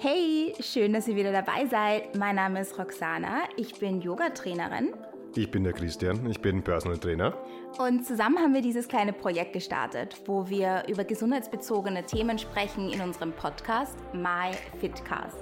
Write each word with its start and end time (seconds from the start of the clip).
Hey, 0.00 0.54
schön, 0.60 0.92
dass 0.92 1.08
ihr 1.08 1.16
wieder 1.16 1.32
dabei 1.32 1.66
seid. 1.66 2.16
Mein 2.16 2.36
Name 2.36 2.60
ist 2.60 2.78
Roxana, 2.78 3.40
ich 3.56 3.80
bin 3.80 4.00
Yoga-Trainerin. 4.00 4.94
Ich 5.34 5.50
bin 5.50 5.64
der 5.64 5.72
Christian, 5.72 6.24
ich 6.30 6.40
bin 6.40 6.62
Personal 6.62 6.98
Trainer. 6.98 7.34
Und 7.78 8.06
zusammen 8.06 8.38
haben 8.38 8.54
wir 8.54 8.62
dieses 8.62 8.86
kleine 8.86 9.12
Projekt 9.12 9.54
gestartet, 9.54 10.14
wo 10.26 10.48
wir 10.48 10.84
über 10.88 11.02
gesundheitsbezogene 11.02 12.04
Themen 12.06 12.38
sprechen 12.38 12.90
in 12.90 13.00
unserem 13.00 13.32
Podcast 13.32 13.96
My 14.12 14.52
Fitcast. 14.78 15.36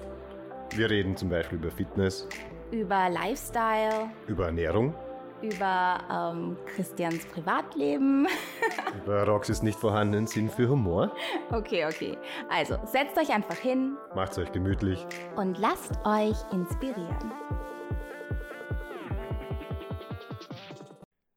Wir 0.75 0.89
reden 0.89 1.15
zum 1.19 1.29
Beispiel 1.29 1.59
über 1.59 1.71
Fitness, 1.71 2.27
Über 2.71 3.11
Lifestyle, 3.11 4.11
über 4.27 4.47
Ernährung, 4.47 4.95
über 5.43 6.33
ähm, 6.35 6.57
Christians 6.67 7.27
Privatleben. 7.27 8.27
über 9.05 9.25
Roxys 9.25 9.63
nicht 9.63 9.79
vorhandenen 9.79 10.27
Sinn 10.27 10.49
für 10.49 10.69
Humor. 10.69 11.15
Okay, 11.51 11.85
okay. 11.85 12.17
Also 12.49 12.79
setzt 12.87 13.19
euch 13.19 13.31
einfach 13.31 13.57
hin 13.57 13.97
Macht's 14.15 14.39
euch 14.39 14.51
gemütlich. 14.53 15.05
und 15.37 15.59
lasst 15.59 15.93
euch 16.05 16.37
inspirieren. 16.53 17.33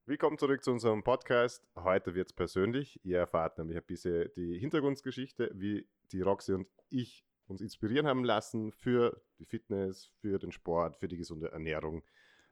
Willkommen 0.06 0.38
zurück 0.38 0.64
zu 0.64 0.72
unserem 0.72 1.04
Podcast. 1.04 1.68
Heute 1.76 2.16
wird's 2.16 2.34
persönlich. 2.34 3.00
Ihr 3.04 3.20
erfahrt 3.20 3.58
nämlich 3.60 3.78
ein 3.78 3.86
bisschen 3.86 4.30
die 4.36 4.58
Hintergrundgeschichte, 4.58 5.52
wie 5.54 5.88
die 6.12 6.22
Roxy 6.22 6.54
und 6.54 6.68
ich 6.90 7.26
uns 7.48 7.62
inspirieren 7.62 8.08
haben 8.08 8.24
lassen 8.24 8.72
für 8.72 9.22
die 9.40 9.46
Fitness, 9.46 10.12
für 10.22 10.40
den 10.40 10.52
Sport, 10.52 10.98
für 10.98 11.08
die 11.08 11.18
gesunde 11.18 11.52
Ernährung. 11.52 12.04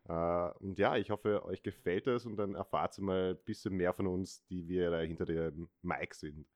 Äh, 0.07 0.49
Und 0.59 0.77
ja, 0.79 0.95
ich 0.95 1.09
hoffe, 1.09 1.43
euch 1.45 1.63
gefällt 1.63 2.07
es 2.07 2.25
und 2.25 2.37
dann 2.37 2.55
erfahrt 2.55 2.97
ihr 2.97 3.03
mal 3.03 3.29
ein 3.31 3.43
bisschen 3.45 3.75
mehr 3.75 3.93
von 3.93 4.07
uns, 4.07 4.45
die 4.47 4.67
wir 4.67 4.89
da 4.91 4.99
hinter 4.99 5.25
dem 5.25 5.69
Mic 5.81 6.13
sind. 6.15 6.47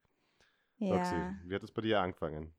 Roxy, 0.80 1.16
wie 1.46 1.56
hat 1.56 1.64
es 1.64 1.72
bei 1.72 1.82
dir 1.82 2.02
angefangen? 2.02 2.54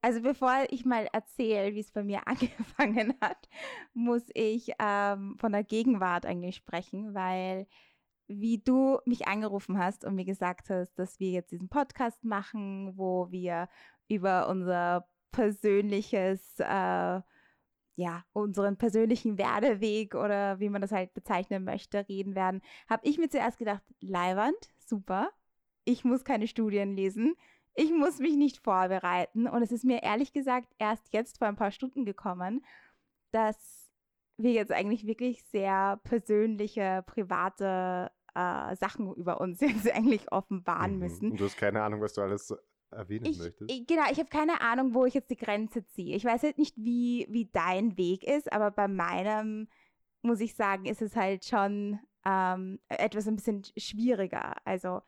Also 0.00 0.22
bevor 0.22 0.64
ich 0.70 0.84
mal 0.84 1.08
erzähle, 1.12 1.74
wie 1.74 1.80
es 1.80 1.90
bei 1.90 2.02
mir 2.04 2.20
angefangen 2.26 3.14
hat, 3.20 3.48
muss 3.94 4.22
ich 4.32 4.70
ähm, 4.78 5.36
von 5.38 5.52
der 5.52 5.64
Gegenwart 5.64 6.24
eigentlich 6.24 6.56
sprechen, 6.56 7.14
weil 7.14 7.66
wie 8.28 8.58
du 8.58 8.98
mich 9.06 9.26
angerufen 9.26 9.78
hast 9.78 10.04
und 10.04 10.14
mir 10.14 10.26
gesagt 10.26 10.70
hast, 10.70 10.94
dass 10.98 11.18
wir 11.18 11.30
jetzt 11.30 11.50
diesen 11.50 11.68
Podcast 11.68 12.24
machen, 12.24 12.96
wo 12.96 13.30
wir 13.30 13.68
über 14.06 14.48
unser 14.48 15.08
persönliches, 15.32 16.58
äh, 16.60 17.20
ja, 18.00 18.22
unseren 18.32 18.76
persönlichen 18.76 19.38
Werdeweg 19.38 20.14
oder 20.14 20.60
wie 20.60 20.68
man 20.68 20.80
das 20.80 20.92
halt 20.92 21.12
bezeichnen 21.14 21.64
möchte, 21.64 22.08
reden 22.08 22.36
werden, 22.36 22.62
habe 22.88 23.04
ich 23.04 23.18
mir 23.18 23.28
zuerst 23.28 23.58
gedacht, 23.58 23.82
Leiwand, 24.00 24.56
super, 24.78 25.30
ich 25.84 26.04
muss 26.04 26.22
keine 26.22 26.46
Studien 26.46 26.92
lesen, 26.94 27.34
ich 27.74 27.90
muss 27.92 28.20
mich 28.20 28.36
nicht 28.36 28.58
vorbereiten. 28.62 29.48
Und 29.48 29.62
es 29.62 29.72
ist 29.72 29.84
mir 29.84 30.04
ehrlich 30.04 30.32
gesagt 30.32 30.68
erst 30.78 31.12
jetzt 31.12 31.38
vor 31.38 31.48
ein 31.48 31.56
paar 31.56 31.72
Stunden 31.72 32.04
gekommen, 32.04 32.64
dass 33.32 33.90
wir 34.36 34.52
jetzt 34.52 34.70
eigentlich 34.70 35.04
wirklich 35.04 35.42
sehr 35.46 35.98
persönliche, 36.04 37.02
private 37.04 38.12
äh, 38.36 38.76
Sachen 38.76 39.12
über 39.14 39.40
uns 39.40 39.60
jetzt 39.60 39.90
eigentlich 39.90 40.30
offenbaren 40.30 40.92
Mhm. 40.92 40.98
müssen. 41.00 41.36
Du 41.36 41.44
hast 41.46 41.56
keine 41.56 41.82
Ahnung, 41.82 42.00
was 42.00 42.12
du 42.14 42.20
alles 42.20 42.54
erwähnen 42.90 43.26
Ich, 43.26 43.38
möchtest. 43.38 43.70
ich, 43.70 43.86
genau, 43.86 44.04
ich 44.10 44.18
habe 44.18 44.28
keine 44.28 44.60
Ahnung, 44.60 44.94
wo 44.94 45.04
ich 45.04 45.14
jetzt 45.14 45.30
die 45.30 45.36
Grenze 45.36 45.84
ziehe. 45.86 46.16
Ich 46.16 46.24
weiß 46.24 46.42
halt 46.42 46.58
nicht, 46.58 46.76
wie, 46.76 47.26
wie 47.30 47.46
dein 47.52 47.96
Weg 47.98 48.24
ist, 48.24 48.52
aber 48.52 48.70
bei 48.70 48.88
meinem, 48.88 49.68
muss 50.22 50.40
ich 50.40 50.54
sagen, 50.54 50.84
ist 50.86 51.02
es 51.02 51.14
halt 51.16 51.44
schon 51.44 51.98
ähm, 52.24 52.78
etwas 52.88 53.26
ein 53.28 53.36
bisschen 53.36 53.62
schwieriger. 53.76 54.54
Also 54.66 55.00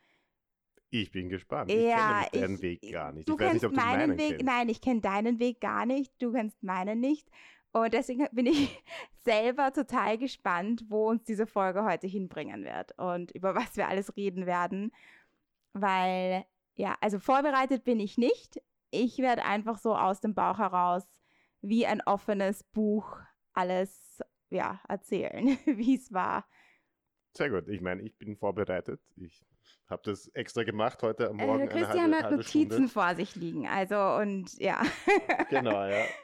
Ich 0.90 1.10
bin 1.10 1.28
gespannt. 1.28 1.70
Ja, 1.72 2.22
ich 2.24 2.30
kenne 2.32 2.46
deinen 2.46 2.54
ich- 2.56 2.62
Weg 2.62 2.92
gar 2.92 3.12
nicht. 3.12 3.28
Du 3.28 3.34
ich 3.34 3.40
weiß 3.40 3.52
nicht, 3.54 3.62
kennst 3.62 3.64
ob 3.64 3.70
du 3.72 3.76
meinen 3.86 4.08
meinen 4.10 4.18
Weg. 4.18 4.28
kennst. 4.30 4.44
Nein, 4.44 4.68
ich 4.68 4.80
kenne 4.80 5.00
deinen 5.00 5.38
Weg 5.38 5.60
gar 5.60 5.86
nicht. 5.86 6.12
Du 6.20 6.32
kennst 6.32 6.62
meinen 6.62 7.00
nicht. 7.00 7.28
Und 7.72 7.94
deswegen 7.94 8.26
bin 8.32 8.46
ich 8.46 8.82
selber 9.24 9.72
total 9.72 10.18
gespannt, 10.18 10.84
wo 10.88 11.08
uns 11.08 11.22
diese 11.24 11.46
Folge 11.46 11.84
heute 11.84 12.06
hinbringen 12.08 12.64
wird 12.64 12.98
und 12.98 13.30
über 13.32 13.54
was 13.54 13.76
wir 13.76 13.86
alles 13.88 14.16
reden 14.16 14.44
werden. 14.46 14.92
Weil, 15.72 16.44
ja, 16.80 16.96
also 17.00 17.18
vorbereitet 17.18 17.84
bin 17.84 18.00
ich 18.00 18.16
nicht. 18.16 18.60
Ich 18.90 19.18
werde 19.18 19.44
einfach 19.44 19.76
so 19.76 19.94
aus 19.94 20.20
dem 20.20 20.34
Bauch 20.34 20.58
heraus 20.58 21.04
wie 21.60 21.86
ein 21.86 22.00
offenes 22.00 22.64
Buch 22.64 23.18
alles 23.52 24.20
ja, 24.48 24.80
erzählen, 24.88 25.46
wie 25.66 25.96
es 25.96 26.10
war. 26.12 26.46
Sehr 27.36 27.50
gut. 27.50 27.68
Ich 27.68 27.82
meine, 27.82 28.02
ich 28.02 28.16
bin 28.16 28.34
vorbereitet. 28.34 29.00
Ich 29.16 29.44
habe 29.88 30.00
das 30.04 30.28
extra 30.28 30.62
gemacht 30.64 31.02
heute 31.02 31.28
am 31.28 31.36
Morgen. 31.36 31.60
Äh, 31.60 31.62
eine 31.62 31.68
Christian 31.68 32.14
halbe, 32.14 32.24
hat 32.24 32.30
Notizen 32.32 32.72
Stunde. 32.72 32.88
vor 32.88 33.14
sich 33.14 33.36
liegen. 33.36 33.68
Also, 33.68 33.96
und 34.16 34.58
ja, 34.58 34.82
Genau, 35.50 35.84
ja. 35.84 36.04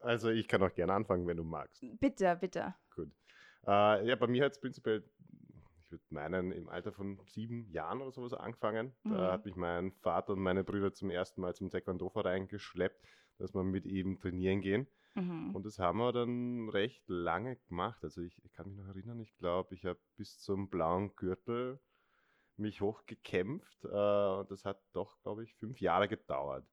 Also 0.00 0.30
ich 0.30 0.46
kann 0.46 0.62
auch 0.62 0.72
gerne 0.72 0.92
anfangen, 0.92 1.26
wenn 1.26 1.36
du 1.36 1.42
magst. 1.42 1.84
bitte, 1.98 2.36
bitte. 2.40 2.74
Gut. 2.94 3.10
Äh, 3.66 4.06
ja, 4.06 4.14
bei 4.14 4.28
mir 4.28 4.44
hat 4.44 4.52
es 4.52 4.60
prinzipiell, 4.60 5.02
ich 5.88 5.92
würde 5.92 6.04
meinen, 6.10 6.52
im 6.52 6.68
Alter 6.68 6.92
von 6.92 7.18
sieben 7.24 7.70
Jahren 7.70 8.02
oder 8.02 8.12
sowas 8.12 8.34
angefangen. 8.34 8.92
Mhm. 9.04 9.12
Da 9.12 9.32
hat 9.32 9.46
mich 9.46 9.56
mein 9.56 9.92
Vater 9.92 10.34
und 10.34 10.40
meine 10.40 10.62
Brüder 10.62 10.92
zum 10.92 11.08
ersten 11.08 11.40
Mal 11.40 11.54
zum 11.54 11.70
Taekwondo-Verein 11.70 12.46
geschleppt, 12.46 13.02
dass 13.38 13.54
wir 13.54 13.64
mit 13.64 13.86
ihm 13.86 14.18
trainieren 14.18 14.60
gehen. 14.60 14.86
Mhm. 15.14 15.54
Und 15.54 15.64
das 15.64 15.78
haben 15.78 15.98
wir 15.98 16.12
dann 16.12 16.68
recht 16.68 17.02
lange 17.08 17.56
gemacht. 17.68 18.04
Also 18.04 18.20
ich, 18.20 18.44
ich 18.44 18.52
kann 18.52 18.68
mich 18.68 18.76
noch 18.76 18.88
erinnern, 18.88 19.18
ich 19.20 19.34
glaube, 19.38 19.74
ich 19.74 19.86
habe 19.86 19.98
bis 20.16 20.38
zum 20.40 20.68
blauen 20.68 21.16
Gürtel 21.16 21.80
mich 22.58 22.82
hochgekämpft. 22.82 23.84
Äh, 23.84 23.88
und 24.40 24.50
das 24.50 24.66
hat 24.66 24.82
doch, 24.92 25.22
glaube 25.22 25.44
ich, 25.44 25.54
fünf 25.54 25.80
Jahre 25.80 26.06
gedauert. 26.06 26.66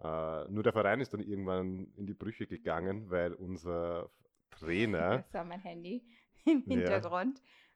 Äh, 0.00 0.48
nur 0.50 0.64
der 0.64 0.72
Verein 0.72 1.00
ist 1.00 1.14
dann 1.14 1.20
irgendwann 1.20 1.92
in 1.94 2.06
die 2.06 2.14
Brüche 2.14 2.48
gegangen, 2.48 3.10
weil 3.10 3.32
unser 3.32 4.10
Trainer, 4.50 5.18
Das 5.30 5.34
war 5.34 5.44
mein 5.44 5.60
Handy 5.60 6.04
im 6.44 6.80
Ja. 6.80 7.00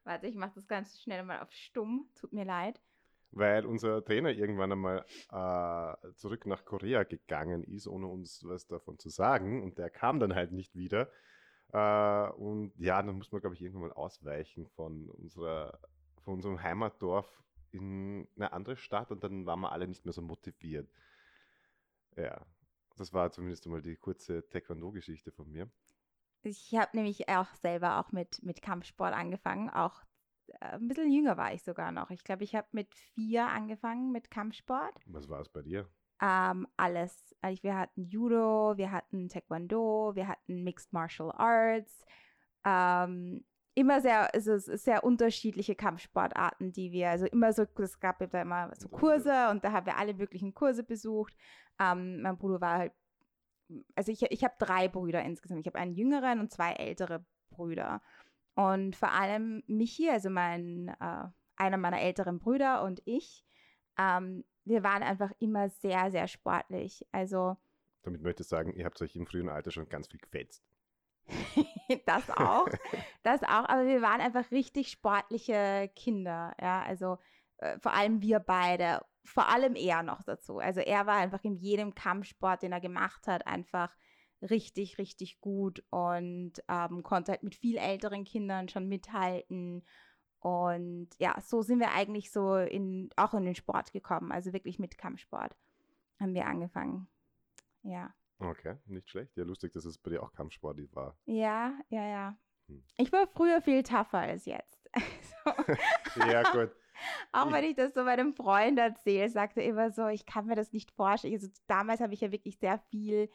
Warte, 0.09 0.27
ich 0.27 0.37
mache 0.37 0.55
das 0.55 0.67
ganz 0.67 0.99
schnell 1.01 1.23
mal 1.23 1.41
auf 1.43 1.53
stumm. 1.53 2.09
Tut 2.15 2.33
mir 2.33 2.45
leid. 2.45 2.81
weil 3.31 3.67
unser 3.67 4.03
Trainer 4.05 4.31
irgendwann 4.31 4.73
einmal 4.73 5.05
äh, 5.31 6.13
zurück 6.15 6.47
nach 6.47 6.65
Korea 6.65 7.05
gegangen 7.05 7.63
ist, 7.65 7.87
ohne 7.87 8.07
uns 8.07 8.43
was 8.45 8.67
davon 8.67 8.99
zu 8.99 9.11
sagen. 9.11 9.63
Und 9.63 9.79
der 9.79 9.91
kam 9.91 10.19
dann 10.19 10.35
halt 10.35 10.53
nicht 10.53 10.75
wieder. 10.75 11.11
Äh, 11.73 12.31
und 12.33 12.73
ja, 12.79 13.03
dann 13.03 13.17
muss 13.17 13.31
man, 13.33 13.41
glaube 13.43 13.55
ich, 13.55 13.63
irgendwann 13.63 13.89
mal 13.91 13.95
ausweichen 13.95 14.67
von 14.69 15.11
unserer, 15.11 15.79
von 16.25 16.35
unserem 16.35 16.63
Heimatdorf 16.63 17.29
in 17.71 18.27
eine 18.37 18.53
andere 18.53 18.77
Stadt 18.77 19.11
und 19.11 19.23
dann 19.23 19.45
waren 19.47 19.61
wir 19.61 19.73
alle 19.73 19.89
nicht 19.89 20.05
mehr 20.07 20.15
so 20.15 20.23
motiviert. 20.23 20.89
Ja, 22.17 22.45
das 22.97 23.13
war 23.13 23.31
zumindest 23.31 23.67
einmal 23.67 23.83
die 23.83 23.97
kurze 23.97 24.49
Taekwondo-Geschichte 24.49 25.33
von 25.33 25.51
mir. 25.51 25.71
Ich 26.43 26.75
habe 26.75 26.97
nämlich 26.97 27.29
auch 27.29 27.53
selber 27.63 27.99
auch 27.99 28.13
mit, 28.13 28.43
mit 28.43 28.63
Kampfsport 28.63 29.15
angefangen. 29.15 29.71
Auch 29.71 30.03
äh, 30.61 30.75
ein 30.75 30.89
bisschen 30.89 31.13
jünger 31.13 31.37
war 31.37 31.53
ich 31.53 31.63
sogar 31.63 31.93
noch. 31.93 32.11
Ich 32.11 32.25
glaube, 32.25 32.45
ich 32.45 32.55
habe 32.55 32.69
mit 32.73 32.95
vier 32.95 33.47
angefangen 33.47 34.13
mit 34.13 34.31
Kampfsport. 34.31 34.95
Was 35.07 35.29
war 35.29 35.41
es 35.41 35.49
bei 35.49 35.63
dir? 35.63 35.89
Ähm, 36.21 36.67
alles. 36.77 37.35
Also 37.41 37.63
wir 37.63 37.77
hatten 37.77 38.05
Judo, 38.05 38.77
wir 38.77 38.91
hatten 38.91 39.29
Taekwondo, 39.29 40.13
wir 40.15 40.29
hatten 40.29 40.65
Mixed 40.65 40.93
Martial 40.93 41.31
Arts. 41.33 42.05
Ähm, 42.65 43.45
immer 43.75 44.01
sehr, 44.01 44.35
also 44.35 44.59
sehr 44.59 45.05
unterschiedliche 45.05 45.77
Kampfsportarten, 45.77 46.73
die 46.73 46.91
wir, 46.91 47.11
also 47.11 47.27
immer 47.27 47.53
so, 47.53 47.63
es 47.63 48.01
gab 48.01 48.19
da 48.19 48.43
immer 48.43 48.73
so 48.77 48.89
Kurse 48.89 49.51
und 49.51 49.63
da 49.63 49.71
haben 49.71 49.87
wir 49.87 49.97
alle 49.97 50.15
möglichen 50.15 50.53
Kurse 50.53 50.83
besucht. 50.83 51.33
Ähm, 51.79 52.23
mein 52.23 52.37
Bruder 52.37 52.61
war 52.61 52.79
halt, 52.79 52.93
also 53.95 54.13
ich, 54.13 54.23
ich 54.23 54.45
habe 54.45 54.55
drei 54.59 54.89
Brüder 54.89 55.23
insgesamt. 55.23 55.61
Ich 55.61 55.67
habe 55.67 55.79
einen 55.79 55.93
jüngeren 55.93 56.41
und 56.41 56.51
zwei 56.51 56.73
ältere 56.73 57.25
Brüder. 57.51 58.01
Und 58.55 58.97
vor 58.97 59.13
allem 59.13 59.63
Michi, 59.67 60.11
also 60.11 60.31
mein, 60.31 60.89
äh, 61.01 61.25
einer 61.57 61.77
meiner 61.77 62.01
älteren 62.01 62.39
Brüder 62.39 62.83
und 62.83 63.03
ich, 63.05 63.45
ähm, 63.99 64.45
wir 64.65 64.83
waren 64.83 65.03
einfach 65.03 65.33
immer 65.39 65.69
sehr, 65.69 66.11
sehr 66.11 66.29
sportlich. 66.29 67.07
Also 67.13 67.57
Damit 68.03 68.23
möchte 68.23 68.43
ich 68.43 68.49
sagen, 68.49 68.73
ihr 68.73 68.85
habt 68.85 69.01
euch 69.01 69.17
im 69.17 69.27
frühen 69.27 69.49
Alter 69.49 69.71
schon 69.71 69.89
ganz 69.89 70.09
viel 70.09 70.21
gefetzt. 70.21 70.65
das 72.07 72.31
auch, 72.31 72.69
das 73.23 73.43
auch, 73.43 73.69
aber 73.69 73.87
wir 73.87 74.01
waren 74.01 74.21
einfach 74.21 74.51
richtig 74.51 74.89
sportliche 74.89 75.91
Kinder, 75.95 76.55
ja, 76.61 76.83
also 76.83 77.19
äh, 77.59 77.79
vor 77.81 77.93
allem 77.93 78.23
wir 78.23 78.39
beide, 78.41 79.05
vor 79.29 79.49
allem 79.49 79.75
er 79.75 80.03
noch 80.03 80.23
dazu. 80.23 80.59
Also 80.59 80.81
er 80.81 81.07
war 81.07 81.17
einfach 81.17 81.43
in 81.45 81.57
jedem 81.57 81.95
Kampfsport, 81.95 82.63
den 82.63 82.73
er 82.73 82.81
gemacht 82.81 83.27
hat, 83.27 83.47
einfach 83.47 83.95
richtig, 84.43 84.99
richtig 84.99 85.41
gut 85.41 85.83
und 85.91 86.53
ähm, 86.69 87.03
konnte 87.03 87.33
halt 87.33 87.43
mit 87.43 87.55
viel 87.55 87.77
älteren 87.77 88.25
Kindern 88.25 88.69
schon 88.69 88.89
mithalten. 88.89 89.85
Und 90.41 91.09
ja, 91.19 91.37
so 91.41 91.63
sind 91.63 91.81
wir 91.81 91.93
eigentlich 91.93 92.31
so 92.31 92.57
in, 92.57 93.11
auch 93.17 93.35
in 93.35 93.45
den 93.45 93.57
Sport 93.57 93.93
gekommen, 93.93 94.31
also 94.31 94.53
wirklich 94.53 94.79
mit 94.79 94.97
Kampfsport 94.97 95.57
haben 96.21 96.35
wir 96.35 96.47
angefangen. 96.47 97.09
Ja. 97.83 98.15
Okay, 98.39 98.77
nicht 98.87 99.11
schlecht. 99.11 99.37
Ja, 99.37 99.45
lustig, 99.45 99.73
dass 99.73 99.85
es 99.85 99.99
bei 99.99 100.11
dir 100.11 100.23
auch 100.23 100.33
Kampfsport 100.33 100.79
war. 100.95 101.17
Ja, 101.27 101.79
ja, 101.89 102.07
ja. 102.07 102.39
Hm. 102.69 102.85
Ich 102.97 103.13
war 103.13 103.27
früher 103.27 103.61
viel 103.61 103.83
tougher 103.83 104.19
als 104.19 104.47
jetzt. 104.47 104.89
Also, 105.45 106.21
ja, 106.31 106.43
gut. 106.53 106.71
Auch 107.33 107.53
wenn 107.53 107.65
ich 107.65 107.75
das 107.77 107.95
so 107.95 108.03
meinem 108.05 108.33
Freund 108.33 108.79
erzähle, 108.79 109.29
sagt 109.29 109.57
er 109.57 109.65
immer 109.65 109.91
so, 109.91 110.07
ich 110.09 110.27
kann 110.27 110.47
mir 110.47 110.55
das 110.55 110.73
nicht 110.73 110.91
vorstellen. 110.91 111.35
Also 111.35 111.49
damals 111.67 112.01
habe 112.01 112.15
ich 112.15 112.21
ja 112.21 112.33
wirklich 112.33 112.59
sehr 112.59 112.79
viel, 112.91 113.31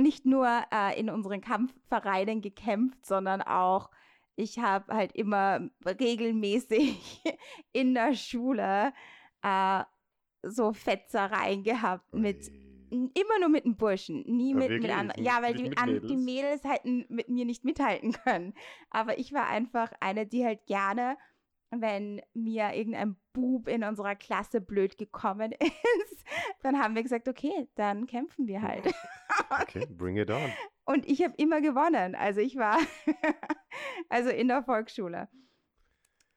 nicht 0.00 0.26
nur 0.26 0.48
äh, 0.72 0.98
in 0.98 1.10
unseren 1.10 1.40
Kampfvereinen 1.40 2.40
gekämpft, 2.42 3.04
sondern 3.06 3.42
auch, 3.42 3.90
ich 4.36 4.58
habe 4.58 4.92
halt 4.94 5.12
immer 5.12 5.68
regelmäßig 5.84 7.22
in 7.72 7.94
der 7.94 8.14
Schule 8.14 8.92
äh, 9.42 9.82
so 10.42 10.72
Fetzereien 10.72 11.62
gehabt 11.64 12.14
mit 12.14 12.50
immer 12.90 13.38
nur 13.40 13.48
mit 13.48 13.64
dem 13.64 13.76
Burschen, 13.76 14.22
nie 14.26 14.50
Ja, 14.50 14.56
mit, 14.56 14.68
mit 14.68 14.70
wirklich? 14.70 14.94
anderen. 14.94 15.24
Ja, 15.24 15.42
weil 15.42 15.54
die, 15.54 15.64
mit 15.64 15.78
an, 15.78 15.88
die 16.06 16.16
Mädels? 16.16 16.62
Mädels 16.62 16.64
halt 16.64 16.84
mit 16.84 17.28
mir 17.28 17.44
nicht 17.44 17.64
mithalten 17.64 18.12
können. 18.24 18.54
Aber 18.90 19.18
ich 19.18 19.32
war 19.32 19.48
einfach 19.48 19.92
eine, 20.00 20.26
die 20.26 20.44
halt 20.44 20.66
gerne, 20.66 21.16
wenn 21.80 22.22
mir 22.34 22.74
irgendein 22.74 23.16
Bub 23.32 23.68
in 23.68 23.84
unserer 23.84 24.14
Klasse 24.16 24.60
blöd 24.60 24.96
gekommen 24.98 25.52
ist, 25.60 26.24
dann 26.62 26.78
haben 26.78 26.94
wir 26.94 27.02
gesagt, 27.02 27.28
okay, 27.28 27.68
dann 27.74 28.06
kämpfen 28.06 28.46
wir 28.46 28.62
halt. 28.62 28.92
Okay, 29.62 29.86
bring 29.86 30.16
it 30.16 30.30
on. 30.30 30.50
Und 30.84 31.04
ich 31.06 31.22
habe 31.22 31.34
immer 31.36 31.60
gewonnen. 31.60 32.14
Also 32.14 32.40
ich 32.40 32.56
war 32.56 32.78
also 34.08 34.30
in 34.30 34.48
der 34.48 34.62
Volksschule. 34.62 35.28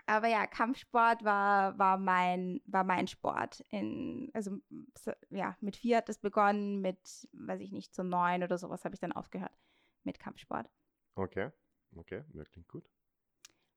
Aber 0.07 0.27
ja, 0.27 0.47
Kampfsport 0.47 1.23
war, 1.23 1.77
war, 1.77 1.99
mein, 1.99 2.61
war 2.65 2.83
mein 2.83 3.05
Sport. 3.07 3.63
In, 3.69 4.31
also 4.33 4.57
so- 4.97 5.11
ja, 5.29 5.55
mit 5.61 5.75
vier 5.75 5.97
hat 5.97 6.09
es 6.09 6.17
begonnen, 6.17 6.81
mit, 6.81 7.27
weiß 7.33 7.61
ich 7.61 7.71
nicht, 7.71 7.93
so 7.93 8.01
neun 8.01 8.41
oder 8.41 8.57
sowas 8.57 8.83
habe 8.85 8.95
ich 8.95 8.99
dann 8.99 9.11
aufgehört 9.11 9.55
mit 10.03 10.17
Kampfsport. 10.19 10.67
Okay, 11.13 11.51
okay, 11.95 12.23
klingt 12.51 12.67
gut. 12.69 12.89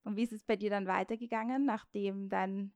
Und 0.05 0.17
wie 0.17 0.23
ist 0.25 0.33
es 0.33 0.45
bei 0.45 0.57
dir 0.57 0.71
dann 0.71 0.87
weitergegangen, 0.87 1.65
nachdem 1.65 2.29
dein 2.29 2.73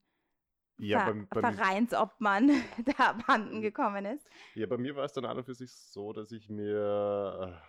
Ja, 0.79 0.99
Ver 0.99 1.13
beim, 1.13 1.29
beim, 1.33 1.45
Vereinsobmann 1.57 2.51
da 2.99 3.11
abhanden 3.11 3.63
gekommen 3.63 4.05
ist? 4.07 4.27
Ja, 4.55 4.67
bei 4.67 4.79
mir 4.79 4.97
war 4.97 5.05
es 5.05 5.13
dann 5.13 5.25
an 5.27 5.37
und 5.39 5.45
für 5.45 5.55
sich 5.55 5.73
so, 5.73 6.13
dass 6.13 6.33
ich 6.33 6.49
mir, 6.49 7.59
äh, 7.63 7.69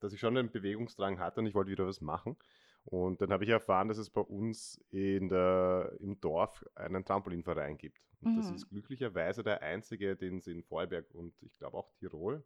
dass 0.00 0.12
ich 0.12 0.20
schon 0.20 0.36
einen 0.36 0.50
Bewegungsdrang 0.50 1.18
hatte 1.20 1.40
und 1.40 1.46
ich 1.46 1.54
wollte 1.54 1.70
wieder 1.70 1.86
was 1.86 2.00
machen. 2.00 2.36
Und 2.84 3.20
dann 3.22 3.32
habe 3.32 3.44
ich 3.44 3.50
erfahren, 3.50 3.88
dass 3.88 3.98
es 3.98 4.10
bei 4.10 4.20
uns 4.22 4.76
in 4.90 5.28
der, 5.28 5.92
im 6.00 6.20
Dorf 6.20 6.64
einen 6.74 7.04
Trampolinverein 7.04 7.78
gibt. 7.78 8.00
Und 8.20 8.36
das 8.36 8.50
Mhm. 8.50 8.50
ist 8.50 8.68
glücklicherweise 8.68 9.42
der 9.44 9.62
einzige, 9.62 10.16
den 10.16 10.38
es 10.38 10.46
in 10.46 10.62
Vorarlberg 10.64 11.10
und 11.14 11.34
ich 11.42 11.56
glaube 11.58 11.76
auch 11.76 11.92
Tirol 11.98 12.44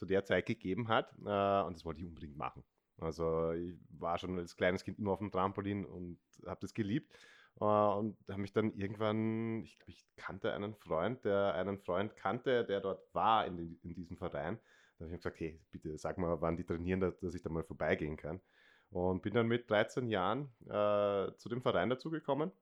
zu 0.00 0.06
der 0.06 0.24
Zeit 0.24 0.46
gegeben 0.46 0.88
hat. 0.88 1.12
Äh, 1.18 1.66
und 1.66 1.76
das 1.76 1.84
wollte 1.84 2.00
ich 2.00 2.06
unbedingt 2.06 2.36
machen. 2.36 2.64
Also 2.98 3.52
ich 3.52 3.74
war 3.90 4.18
schon 4.18 4.38
als 4.38 4.56
kleines 4.56 4.82
Kind 4.82 4.98
immer 4.98 5.12
auf 5.12 5.18
dem 5.18 5.30
Trampolin 5.30 5.84
und 5.84 6.18
habe 6.46 6.60
das 6.62 6.72
geliebt. 6.72 7.14
Äh, 7.60 7.64
und 7.64 8.16
habe 8.28 8.40
mich 8.40 8.52
dann 8.52 8.72
irgendwann, 8.72 9.62
ich 9.62 9.78
ich 9.86 10.06
kannte 10.16 10.54
einen 10.54 10.74
Freund, 10.74 11.24
der 11.26 11.54
einen 11.54 11.78
Freund 11.78 12.16
kannte, 12.16 12.64
der 12.64 12.80
dort 12.80 13.14
war 13.14 13.46
in, 13.46 13.58
den, 13.58 13.78
in 13.82 13.94
diesem 13.94 14.16
Verein. 14.16 14.58
Da 14.98 15.04
habe 15.04 15.14
ich 15.14 15.20
gesagt, 15.20 15.38
hey, 15.38 15.60
bitte 15.70 15.96
sag 15.98 16.16
mal, 16.16 16.40
wann 16.40 16.56
die 16.56 16.64
trainieren, 16.64 17.00
dass, 17.00 17.18
dass 17.18 17.34
ich 17.34 17.42
da 17.42 17.50
mal 17.50 17.62
vorbeigehen 17.62 18.16
kann. 18.16 18.40
Und 18.90 19.22
bin 19.22 19.34
dann 19.34 19.48
mit 19.48 19.68
13 19.70 20.08
Jahren 20.08 20.50
äh, 20.64 21.32
zu 21.36 21.48
dem 21.50 21.60
Verein 21.62 21.90
dazugekommen 21.90 22.52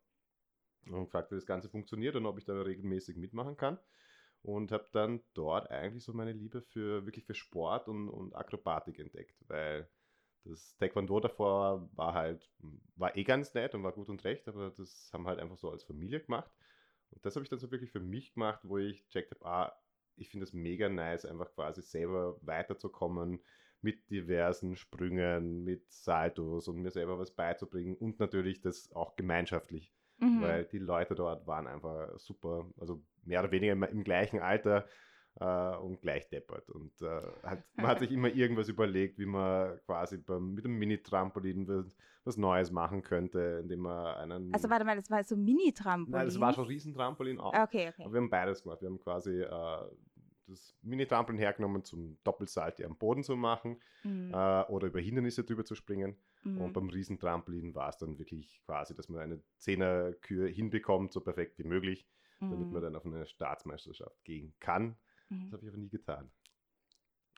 und 0.87 1.05
gefragt, 1.05 1.31
wie 1.31 1.37
das 1.37 1.46
Ganze 1.46 1.69
funktioniert 1.69 2.17
und 2.17 2.26
ob 2.26 2.37
ich 2.38 2.44
da 2.44 2.61
regelmäßig 2.61 3.17
mitmachen 3.17 3.56
kann. 3.56 3.79
Und 4.43 4.73
habe 4.73 4.88
dann 4.93 5.20
dort 5.35 5.70
eigentlich 5.70 6.05
so 6.05 6.12
meine 6.12 6.32
Liebe 6.32 6.62
für 6.62 7.05
wirklich 7.05 7.25
für 7.25 7.35
Sport 7.35 7.88
und, 7.88 8.08
und 8.08 8.35
Akrobatik 8.35 8.99
entdeckt, 8.99 9.37
weil 9.49 9.88
das 10.44 10.76
Taekwondo 10.76 11.20
davor 11.20 11.88
war 11.94 12.14
halt, 12.14 12.49
war 12.96 13.17
eh 13.17 13.25
ganz 13.25 13.52
nett 13.55 13.75
und 13.75 13.82
war 13.82 13.93
gut 13.93 14.08
und 14.08 14.25
recht, 14.25 14.49
aber 14.49 14.70
das 14.70 15.11
haben 15.12 15.26
halt 15.26 15.38
einfach 15.40 15.58
so 15.58 15.70
als 15.70 15.85
Familie 15.85 16.20
gemacht. 16.20 16.50
Und 17.11 17.25
das 17.25 17.35
habe 17.37 17.43
ich 17.43 17.50
dann 17.50 17.58
so 17.58 17.70
wirklich 17.70 17.90
für 17.90 18.00
mich 18.00 18.35
gemacht, 18.35 18.61
wo 18.62 18.79
ich 18.79 19.08
checkt 19.08 19.32
habe, 19.32 19.46
ah, 19.46 19.82
ich 20.17 20.31
finde 20.31 20.44
es 20.44 20.52
mega 20.52 20.88
nice, 20.88 21.25
einfach 21.25 21.52
quasi 21.55 21.82
selber 21.82 22.38
weiterzukommen 22.43 23.40
mit 23.81 24.11
diversen 24.11 24.76
Sprüngen, 24.76 25.64
mit 25.64 25.90
Saltos 25.90 26.69
und 26.69 26.79
mir 26.79 26.90
selber 26.90 27.19
was 27.19 27.31
beizubringen 27.31 27.96
und 27.96 28.19
natürlich 28.19 28.61
das 28.61 28.90
auch 28.93 29.17
gemeinschaftlich, 29.17 29.94
Mhm. 30.20 30.42
weil 30.42 30.64
die 30.64 30.78
Leute 30.78 31.14
dort 31.14 31.46
waren 31.46 31.66
einfach 31.66 32.18
super, 32.18 32.66
also 32.78 33.00
mehr 33.24 33.40
oder 33.40 33.50
weniger 33.50 33.72
im, 33.72 33.82
im 33.84 34.04
gleichen 34.04 34.40
Alter 34.40 34.86
äh, 35.40 35.76
und 35.76 36.00
gleich 36.00 36.28
deppert. 36.28 36.68
Und 36.70 37.00
äh, 37.02 37.22
hat, 37.44 37.62
man 37.76 37.86
hat 37.86 38.00
sich 38.00 38.10
immer 38.10 38.28
irgendwas 38.28 38.68
überlegt, 38.68 39.18
wie 39.18 39.26
man 39.26 39.78
quasi 39.86 40.18
beim, 40.18 40.54
mit 40.54 40.64
dem 40.64 40.78
Mini-Trampolin 40.78 41.68
was, 41.68 41.94
was 42.24 42.36
Neues 42.36 42.72
machen 42.72 43.02
könnte, 43.02 43.60
indem 43.62 43.80
man 43.80 44.16
einen... 44.16 44.52
Also 44.52 44.68
warte 44.70 44.84
mal, 44.84 44.96
das 44.96 45.10
war 45.10 45.22
so 45.22 45.36
Mini-Trampolin. 45.36 46.10
Nein, 46.10 46.26
das 46.26 46.40
war 46.40 46.52
schon 46.52 46.66
Riesentrampolin 46.66 47.38
auch. 47.38 47.54
Okay, 47.54 47.88
okay. 47.88 48.02
Aber 48.02 48.12
wir 48.12 48.20
haben 48.20 48.30
beides 48.30 48.62
gemacht. 48.62 48.80
Wir 48.80 48.88
haben 48.88 48.98
quasi 48.98 49.40
äh, 49.40 49.78
das 50.48 50.76
Mini-Trampolin 50.82 51.38
hergenommen, 51.38 51.84
zum 51.84 52.18
Doppelsalti 52.24 52.84
am 52.84 52.96
Boden 52.96 53.22
zu 53.22 53.36
machen 53.36 53.80
Mhm. 54.04 54.32
äh, 54.32 54.62
oder 54.64 54.88
über 54.88 55.00
Hindernisse 55.00 55.44
drüber 55.44 55.64
zu 55.64 55.74
springen. 55.74 56.16
Mhm. 56.44 56.58
Und 56.58 56.72
beim 56.72 56.88
Riesentrampolin 56.88 57.74
war 57.74 57.88
es 57.90 57.98
dann 57.98 58.18
wirklich 58.18 58.60
quasi, 58.64 58.94
dass 58.94 59.08
man 59.08 59.20
eine 59.20 59.42
Zehnerkür 59.58 60.48
hinbekommt, 60.48 61.12
so 61.12 61.20
perfekt 61.20 61.58
wie 61.58 61.64
möglich, 61.64 62.06
damit 62.40 62.68
Mhm. 62.68 62.72
man 62.72 62.82
dann 62.82 62.96
auf 62.96 63.04
eine 63.06 63.26
Staatsmeisterschaft 63.26 64.24
gehen 64.24 64.54
kann. 64.60 64.96
Das 65.28 65.38
Mhm. 65.38 65.52
habe 65.52 65.64
ich 65.64 65.68
aber 65.68 65.78
nie 65.78 65.90
getan. 65.90 66.30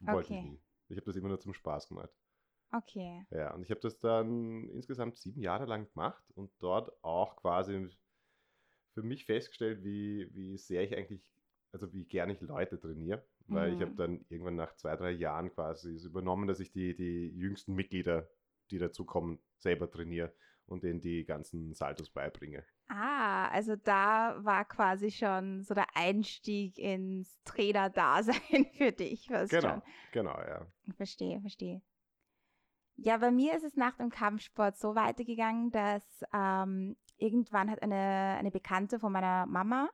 Wollte 0.02 0.34
ich 0.34 0.40
Okay. 0.40 0.42
nie. 0.42 0.60
Ich 0.88 0.96
habe 0.96 1.06
das 1.06 1.16
immer 1.16 1.28
nur 1.28 1.40
zum 1.40 1.54
Spaß 1.54 1.88
gemacht. 1.88 2.10
Okay. 2.72 3.26
Ja, 3.30 3.54
und 3.54 3.62
ich 3.62 3.70
habe 3.70 3.80
das 3.80 3.98
dann 3.98 4.68
insgesamt 4.70 5.16
sieben 5.16 5.40
Jahre 5.40 5.64
lang 5.66 5.88
gemacht 5.92 6.24
und 6.34 6.50
dort 6.58 6.92
auch 7.04 7.36
quasi 7.36 7.88
für 8.94 9.02
mich 9.02 9.24
festgestellt, 9.24 9.84
wie, 9.84 10.28
wie 10.34 10.56
sehr 10.58 10.82
ich 10.84 10.96
eigentlich, 10.96 11.22
also 11.72 11.92
wie 11.92 12.04
gern 12.04 12.30
ich 12.30 12.40
Leute 12.40 12.80
trainiere. 12.80 13.24
Weil 13.46 13.72
ich 13.72 13.80
habe 13.80 13.90
Mhm. 13.92 13.96
dann 13.96 14.24
irgendwann 14.28 14.56
nach 14.56 14.74
zwei, 14.76 14.96
drei 14.96 15.10
Jahren 15.10 15.52
quasi 15.52 15.94
es 15.94 16.04
übernommen, 16.04 16.46
dass 16.46 16.60
ich 16.60 16.70
die, 16.72 16.94
die 16.94 17.28
jüngsten 17.36 17.74
Mitglieder, 17.74 18.28
die 18.70 18.78
dazu 18.78 19.04
kommen, 19.04 19.40
selber 19.58 19.90
trainiere 19.90 20.32
und 20.66 20.84
denen 20.84 21.00
die 21.00 21.24
ganzen 21.24 21.74
Saltos 21.74 22.10
beibringe. 22.10 22.64
Ah, 22.88 23.48
also 23.48 23.76
da 23.76 24.36
war 24.44 24.64
quasi 24.64 25.10
schon 25.10 25.62
so 25.62 25.74
der 25.74 25.86
Einstieg 25.94 26.78
ins 26.78 27.40
Trainer-Dasein 27.44 28.34
für 28.76 28.92
dich. 28.92 29.26
Genau, 29.26 29.48
Schon. 29.48 29.82
genau, 30.12 30.38
ja. 30.40 30.66
Verstehe, 30.96 31.40
verstehe. 31.40 31.82
Ja, 32.96 33.16
bei 33.16 33.30
mir 33.30 33.56
ist 33.56 33.64
es 33.64 33.76
nach 33.76 33.96
dem 33.96 34.10
Kampfsport 34.10 34.76
so 34.76 34.94
weitergegangen, 34.94 35.70
dass 35.70 36.04
ähm, 36.34 36.96
irgendwann 37.16 37.70
hat 37.70 37.82
eine, 37.82 38.36
eine 38.38 38.50
Bekannte 38.50 38.98
von 38.98 39.12
meiner 39.12 39.46
Mama 39.46 39.88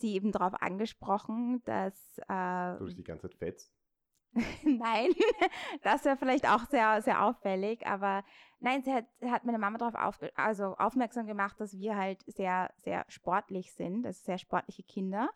sie 0.00 0.14
eben 0.14 0.32
darauf 0.32 0.54
angesprochen, 0.60 1.62
dass 1.64 2.18
äh, 2.28 2.78
Du 2.78 2.86
dich 2.86 2.96
die 2.96 3.04
ganze 3.04 3.28
Zeit 3.28 3.36
fetzt. 3.36 3.72
Nein, 4.62 5.10
das 5.82 6.04
wäre 6.04 6.16
vielleicht 6.16 6.48
auch 6.48 6.64
sehr, 6.66 7.02
sehr 7.02 7.24
auffällig, 7.24 7.84
aber 7.86 8.22
nein, 8.60 8.82
sie 8.82 8.92
hat, 8.92 9.06
hat 9.26 9.44
meine 9.44 9.58
Mama 9.58 9.76
darauf 9.76 9.96
auf, 9.96 10.30
also 10.36 10.76
aufmerksam 10.76 11.26
gemacht, 11.26 11.58
dass 11.58 11.76
wir 11.76 11.96
halt 11.96 12.22
sehr, 12.26 12.70
sehr 12.76 13.04
sportlich 13.08 13.72
sind, 13.72 14.06
also 14.06 14.22
sehr 14.22 14.38
sportliche 14.38 14.84
Kinder 14.84 15.30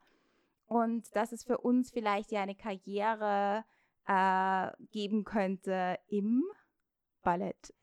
und 0.67 1.15
dass 1.17 1.33
es 1.33 1.43
für 1.43 1.59
uns 1.59 1.91
vielleicht 1.91 2.31
ja 2.31 2.43
eine 2.43 2.55
Karriere 2.55 3.65
äh, 4.07 4.71
geben 4.93 5.25
könnte 5.25 5.99
im 6.07 6.45
Ballett. 7.23 7.75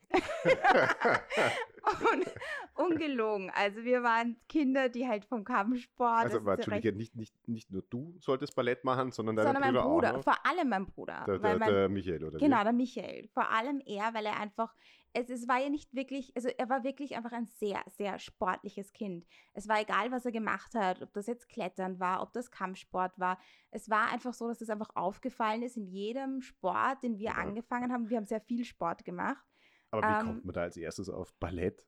Und, 2.12 2.34
ungelogen. 2.74 3.50
Also 3.54 3.82
wir 3.84 4.02
waren 4.02 4.36
Kinder, 4.48 4.88
die 4.88 5.06
halt 5.06 5.24
vom 5.24 5.44
Kampfsport. 5.44 6.24
also, 6.24 6.38
aber, 6.38 6.52
recht- 6.52 6.60
Entschuldige, 6.68 6.96
nicht, 6.96 7.16
nicht, 7.16 7.48
nicht 7.48 7.70
nur 7.70 7.82
du 7.90 8.14
solltest 8.20 8.54
Ballett 8.54 8.84
machen, 8.84 9.10
sondern 9.10 9.36
deine 9.36 9.48
sondern 9.52 9.62
mein 9.62 9.74
Brüder 9.74 9.88
Bruder, 9.88 10.18
auch. 10.18 10.22
vor 10.24 10.46
allem 10.46 10.68
mein 10.68 10.86
Bruder. 10.86 11.24
Der, 11.26 11.42
weil 11.42 11.50
der, 11.50 11.58
mein, 11.58 11.74
der 11.74 11.88
Michael, 11.88 12.24
oder 12.24 12.38
Genau, 12.38 12.62
der 12.62 12.72
Michael. 12.72 13.28
Vor 13.34 13.50
allem 13.50 13.82
er, 13.84 14.14
weil 14.14 14.26
er 14.26 14.38
einfach, 14.38 14.74
es, 15.12 15.28
es 15.28 15.48
war 15.48 15.58
ja 15.60 15.68
nicht 15.70 15.92
wirklich, 15.92 16.32
also 16.36 16.48
er 16.56 16.68
war 16.68 16.84
wirklich 16.84 17.16
einfach 17.16 17.32
ein 17.32 17.46
sehr, 17.46 17.82
sehr 17.88 18.18
sportliches 18.20 18.92
Kind. 18.92 19.26
Es 19.52 19.68
war 19.68 19.80
egal, 19.80 20.12
was 20.12 20.24
er 20.24 20.32
gemacht 20.32 20.74
hat, 20.76 21.02
ob 21.02 21.12
das 21.14 21.26
jetzt 21.26 21.48
Klettern 21.48 21.98
war, 21.98 22.22
ob 22.22 22.32
das 22.32 22.50
Kampfsport 22.50 23.18
war. 23.18 23.38
Es 23.72 23.90
war 23.90 24.10
einfach 24.12 24.34
so, 24.34 24.46
dass 24.48 24.60
es 24.60 24.70
einfach 24.70 24.90
aufgefallen 24.94 25.62
ist 25.62 25.76
in 25.76 25.86
jedem 25.88 26.40
Sport, 26.42 27.02
den 27.02 27.18
wir 27.18 27.30
Ja. 27.30 27.34
angefangen 27.34 27.92
haben. 27.92 28.08
Wir 28.08 28.16
haben 28.18 28.26
sehr 28.26 28.40
viel 28.40 28.64
Sport 28.64 29.04
gemacht. 29.04 29.44
Aber 29.92 30.08
wie 30.08 30.12
ähm, 30.12 30.18
kommt 30.18 30.44
man 30.44 30.54
da 30.54 30.62
als 30.62 30.76
erstes 30.76 31.08
auf 31.08 31.32
Ballett? 31.38 31.86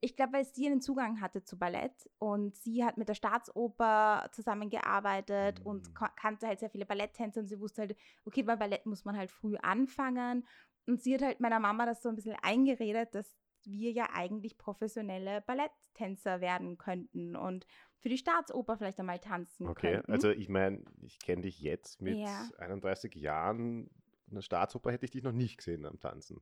Ich 0.00 0.14
glaube, 0.14 0.34
weil 0.34 0.44
sie 0.44 0.66
einen 0.66 0.80
Zugang 0.80 1.20
hatte 1.20 1.42
zu 1.42 1.58
Ballett 1.58 2.08
und 2.18 2.56
sie 2.56 2.84
hat 2.84 2.98
mit 2.98 3.08
der 3.08 3.14
Staatsoper 3.14 4.28
zusammengearbeitet 4.32 5.60
und 5.64 5.88
Mhm. 5.88 5.94
ko- 5.94 6.06
kannte 6.14 6.46
halt 6.46 6.60
sehr 6.60 6.70
viele 6.70 6.86
Balletttänze 6.86 7.40
und 7.40 7.46
sie 7.46 7.58
wusste 7.58 7.82
halt, 7.82 7.96
okay, 8.24 8.44
bei 8.44 8.54
Ballett 8.54 8.86
muss 8.86 9.04
man 9.04 9.16
halt 9.16 9.30
früh 9.32 9.56
anfangen. 9.56 10.46
Und 10.86 11.02
sie 11.02 11.14
hat 11.14 11.22
halt 11.22 11.40
meiner 11.40 11.58
Mama 11.58 11.84
das 11.84 12.00
so 12.02 12.08
ein 12.08 12.14
bisschen 12.14 12.36
eingeredet, 12.42 13.14
dass 13.14 13.36
wir 13.64 13.90
ja 13.90 14.08
eigentlich 14.12 14.56
professionelle 14.56 15.40
Balletttänzer 15.42 16.40
werden 16.40 16.78
könnten 16.78 17.34
und 17.34 17.66
für 17.98 18.08
die 18.08 18.16
Staatsoper 18.18 18.76
vielleicht 18.78 19.00
einmal 19.00 19.18
tanzen 19.18 19.66
Okay, 19.66 19.94
könnten. 19.94 20.12
also 20.12 20.30
ich 20.30 20.48
meine, 20.48 20.84
ich 21.02 21.18
kenne 21.18 21.42
dich 21.42 21.60
jetzt 21.60 22.00
mit 22.00 22.16
Ja. 22.16 22.48
31 22.58 23.14
Jahren. 23.16 23.90
Eine 24.30 24.42
Staatsoper 24.42 24.92
hätte 24.92 25.06
ich 25.06 25.10
dich 25.10 25.22
noch 25.24 25.32
nicht 25.32 25.58
gesehen 25.58 25.84
am 25.86 25.98
Tanzen. 25.98 26.40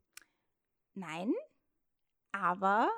Nein, 0.97 1.31
aber 2.33 2.89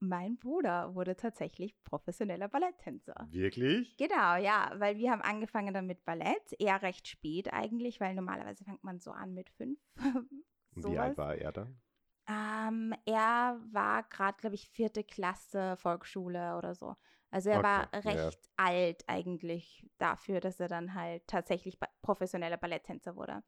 mein 0.00 0.38
Bruder 0.38 0.94
wurde 0.94 1.14
tatsächlich 1.14 1.74
professioneller 1.84 2.48
Balletttänzer. 2.48 3.28
Wirklich? 3.30 3.96
Genau, 3.98 4.36
ja, 4.36 4.72
weil 4.76 4.96
wir 4.96 5.10
haben 5.10 5.20
angefangen 5.20 5.74
dann 5.74 5.86
mit 5.86 6.04
Ballett, 6.04 6.54
eher 6.58 6.80
recht 6.82 7.06
spät 7.06 7.52
eigentlich, 7.52 8.00
weil 8.00 8.14
normalerweise 8.14 8.64
fängt 8.64 8.82
man 8.82 8.98
so 8.98 9.10
an 9.10 9.34
mit 9.34 9.50
fünf. 9.50 9.78
Und 10.74 10.86
Wie 10.86 10.98
alt 10.98 11.18
war 11.18 11.36
er 11.36 11.52
dann? 11.52 11.80
Ähm, 12.28 12.94
er 13.04 13.60
war 13.72 14.04
gerade, 14.04 14.38
glaube 14.38 14.54
ich, 14.54 14.68
vierte 14.70 15.04
Klasse 15.04 15.76
Volksschule 15.76 16.56
oder 16.56 16.74
so. 16.74 16.96
Also 17.30 17.50
er 17.50 17.58
Okay, 17.58 17.62
war 17.62 17.88
ja. 17.92 18.00
recht 18.00 18.50
alt 18.56 19.04
eigentlich 19.06 19.86
dafür, 19.98 20.40
dass 20.40 20.60
er 20.60 20.68
dann 20.68 20.94
halt 20.94 21.26
tatsächlich 21.26 21.78
professioneller 22.00 22.56
Balletttänzer 22.56 23.16
wurde. 23.16 23.42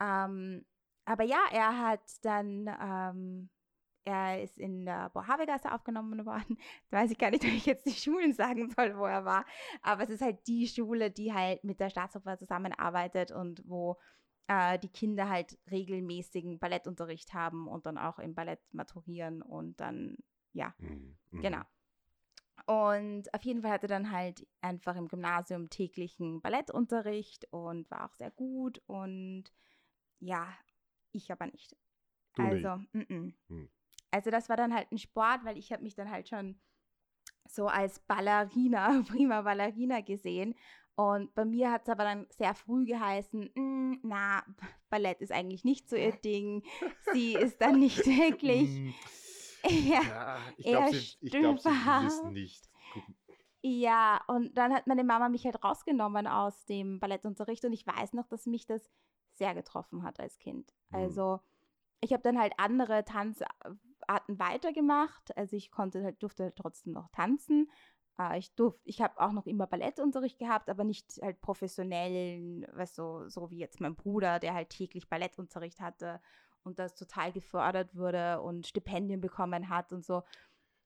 Ähm, 0.00 0.64
aber 1.10 1.24
ja, 1.24 1.40
er 1.52 1.78
hat 1.78 2.00
dann, 2.22 2.68
ähm, 2.80 3.50
er 4.04 4.42
ist 4.42 4.58
in 4.58 4.86
der 4.86 5.10
Bohavegasse 5.10 5.72
aufgenommen 5.72 6.24
worden. 6.24 6.56
Da 6.90 6.98
weiß 6.98 7.10
ich 7.10 7.18
gar 7.18 7.30
nicht, 7.30 7.44
ob 7.44 7.50
ich 7.50 7.66
jetzt 7.66 7.86
die 7.86 7.92
Schulen 7.92 8.32
sagen 8.32 8.70
soll, 8.70 8.96
wo 8.96 9.04
er 9.06 9.24
war. 9.24 9.44
Aber 9.82 10.04
es 10.04 10.10
ist 10.10 10.22
halt 10.22 10.46
die 10.46 10.68
Schule, 10.68 11.10
die 11.10 11.32
halt 11.32 11.64
mit 11.64 11.80
der 11.80 11.90
Staatsoper 11.90 12.38
zusammenarbeitet 12.38 13.32
und 13.32 13.62
wo 13.68 13.96
äh, 14.46 14.78
die 14.78 14.88
Kinder 14.88 15.28
halt 15.28 15.58
regelmäßigen 15.70 16.58
Ballettunterricht 16.58 17.34
haben 17.34 17.68
und 17.68 17.86
dann 17.86 17.98
auch 17.98 18.18
im 18.18 18.34
Ballett 18.34 18.60
maturieren 18.72 19.42
und 19.42 19.80
dann, 19.80 20.16
ja, 20.52 20.74
Mhm. 20.78 21.16
mhm. 21.30 21.40
Genau. 21.42 21.62
Und 22.66 23.32
auf 23.34 23.42
jeden 23.42 23.62
Fall 23.62 23.72
hatte 23.72 23.86
dann 23.88 24.12
halt 24.12 24.46
einfach 24.60 24.94
im 24.94 25.08
Gymnasium 25.08 25.70
täglichen 25.70 26.40
Ballettunterricht 26.40 27.46
und 27.52 27.90
war 27.90 28.04
auch 28.08 28.14
sehr 28.14 28.30
gut. 28.30 28.80
Und 28.86 29.44
ja, 30.20 30.46
ich 31.12 31.30
aber 31.30 31.46
nicht. 31.46 31.76
Du 32.34 32.42
nicht. 32.42 32.64
also, 32.64 32.82
mm 32.92 33.00
-mm. 33.00 33.34
Hm. 33.48 33.70
also 34.10 34.30
das 34.30 34.48
war 34.48 34.56
dann 34.56 34.74
halt 34.74 34.90
ein 34.92 34.98
Sport, 34.98 35.44
weil 35.44 35.58
ich 35.58 35.72
habe 35.72 35.82
mich 35.82 35.94
dann 35.94 36.10
halt 36.10 36.28
schon 36.28 36.60
so 37.48 37.66
als 37.66 37.98
Ballerina, 38.00 39.02
prima 39.08 39.42
Ballerina 39.42 40.00
gesehen. 40.00 40.54
Und 40.96 41.34
bei 41.34 41.44
mir 41.44 41.72
hat 41.72 41.82
es 41.84 41.88
aber 41.88 42.04
dann 42.04 42.26
sehr 42.30 42.54
früh 42.54 42.84
geheißen, 42.84 43.50
"Mm, 43.54 44.00
na, 44.02 44.44
Ballett 44.90 45.20
ist 45.22 45.32
eigentlich 45.32 45.64
nicht 45.64 45.88
so 45.88 45.96
ihr 45.96 46.12
Ding. 46.12 46.62
Sie 47.12 47.34
ist 47.34 47.60
dann 47.60 47.78
nicht 47.78 47.98
wirklich. 48.06 48.68
Mm, 48.68 48.90
ja. 49.88 50.02
Ja, 50.02 50.38
ich 50.56 50.66
eher 50.66 50.78
glaube, 50.78 50.96
sie, 50.96 51.30
glaub, 51.30 51.60
sie 51.60 52.30
nicht. 52.32 52.68
Ja, 53.62 54.22
und 54.26 54.56
dann 54.56 54.72
hat 54.72 54.86
meine 54.86 55.04
Mama 55.04 55.28
mich 55.28 55.44
halt 55.44 55.62
rausgenommen 55.62 56.26
aus 56.26 56.64
dem 56.64 56.98
Ballettunterricht 56.98 57.64
und 57.64 57.72
ich 57.72 57.86
weiß 57.86 58.14
noch, 58.14 58.26
dass 58.26 58.46
mich 58.46 58.66
das 58.66 58.82
sehr 59.40 59.54
getroffen 59.54 60.02
hat 60.04 60.20
als 60.20 60.38
Kind. 60.38 60.72
Mhm. 60.90 60.98
Also 60.98 61.40
ich 62.00 62.12
habe 62.12 62.22
dann 62.22 62.38
halt 62.38 62.52
andere 62.58 63.04
Tanzarten 63.04 64.38
weitergemacht. 64.38 65.36
Also 65.36 65.56
ich 65.56 65.70
konnte 65.70 66.04
halt, 66.04 66.22
durfte 66.22 66.44
halt 66.44 66.56
trotzdem 66.56 66.92
noch 66.92 67.08
tanzen. 67.08 67.70
Äh, 68.18 68.38
Ich 68.38 68.54
durfte, 68.54 68.80
ich 68.84 69.00
habe 69.00 69.18
auch 69.18 69.32
noch 69.32 69.46
immer 69.46 69.66
Ballettunterricht 69.66 70.38
gehabt, 70.38 70.68
aber 70.68 70.84
nicht 70.84 71.18
halt 71.22 71.40
professionell, 71.40 72.68
weißt 72.72 72.98
du, 72.98 73.28
so 73.28 73.50
wie 73.50 73.58
jetzt 73.58 73.80
mein 73.80 73.96
Bruder, 73.96 74.38
der 74.38 74.54
halt 74.54 74.70
täglich 74.70 75.08
Ballettunterricht 75.08 75.80
hatte 75.80 76.20
und 76.62 76.78
das 76.78 76.94
total 76.94 77.32
gefördert 77.32 77.96
wurde 77.96 78.40
und 78.42 78.66
Stipendien 78.66 79.20
bekommen 79.20 79.68
hat 79.68 79.92
und 79.92 80.04
so. 80.04 80.22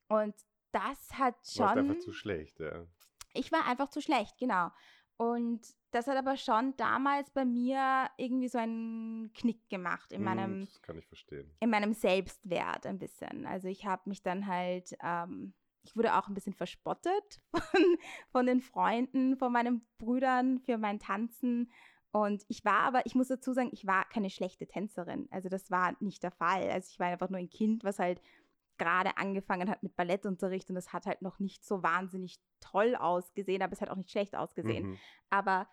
Und 0.09 0.35
das 0.73 1.19
hat 1.19 1.35
du 1.35 1.39
warst 1.39 1.57
schon 1.57 1.79
einfach 1.79 1.99
zu 1.99 2.13
schlecht, 2.13 2.61
ja. 2.61 2.87
ich 3.33 3.51
war 3.53 3.67
einfach 3.67 3.89
zu 3.89 4.01
schlecht, 4.01 4.39
genau. 4.39 4.71
Und 5.17 5.61
das 5.95 6.07
hat 6.07 6.17
aber 6.17 6.37
schon 6.37 6.75
damals 6.77 7.31
bei 7.31 7.45
mir 7.45 8.09
irgendwie 8.17 8.49
so 8.49 8.59
einen 8.59 9.33
Knick 9.35 9.69
gemacht 9.69 10.13
in 10.13 10.23
Mm, 10.23 10.25
meinem, 10.25 10.61
Das 10.67 10.83
kann 10.83 10.99
ich 10.99 11.07
verstehen. 11.07 11.51
in 11.61 11.71
meinem 11.71 11.93
Selbstwert 11.95 12.87
ein 12.87 12.99
bisschen. 12.99 13.47
Also 13.47 13.69
ich 13.69 13.87
habe 13.87 14.09
mich 14.09 14.23
dann 14.23 14.47
halt, 14.47 14.95
ähm, 15.03 15.55
ich 15.83 15.95
wurde 15.97 16.17
auch 16.17 16.29
ein 16.29 16.35
bisschen 16.35 16.55
verspottet 16.55 17.41
von, 17.55 17.97
von 18.31 18.47
den 18.47 18.61
Freunden, 18.61 19.37
von 19.37 19.53
meinen 19.53 19.87
Brüdern 19.99 20.59
für 20.61 20.79
mein 20.79 20.99
Tanzen. 20.99 21.71
Und 22.11 22.45
ich 22.49 22.65
war 22.65 22.81
aber, 22.81 23.07
ich 23.07 23.15
muss 23.15 23.29
dazu 23.29 23.53
sagen, 23.53 23.71
ich 23.73 23.87
war 23.87 24.05
keine 24.09 24.31
schlechte 24.31 24.67
Tänzerin. 24.67 25.27
Also 25.31 25.49
das 25.49 25.71
war 25.71 25.97
nicht 26.01 26.23
der 26.23 26.31
Fall. 26.31 26.71
Also 26.71 26.89
ich 26.93 26.99
war 27.01 27.09
einfach 27.09 27.29
nur 27.29 27.39
ein 27.41 27.51
Kind, 27.51 27.83
was 27.85 27.99
halt 27.99 28.21
gerade 28.79 29.17
angefangen 29.19 29.69
hat 29.71 29.83
mit 29.83 29.95
Ballettunterricht 29.97 30.69
und 30.71 30.77
es 30.77 30.93
hat 30.93 31.07
halt 31.07 31.23
noch 31.23 31.39
nicht 31.39 31.65
so 31.65 31.83
wahnsinnig 31.83 32.41
toll 32.61 32.97
ausgesehen, 32.97 33.63
aber 33.63 33.73
es 33.73 33.81
hat 33.81 33.89
auch 33.91 33.97
nicht 33.97 34.11
schlecht 34.11 34.35
ausgesehen. 34.35 34.91
Mhm. 34.91 34.99
Aber 35.31 35.69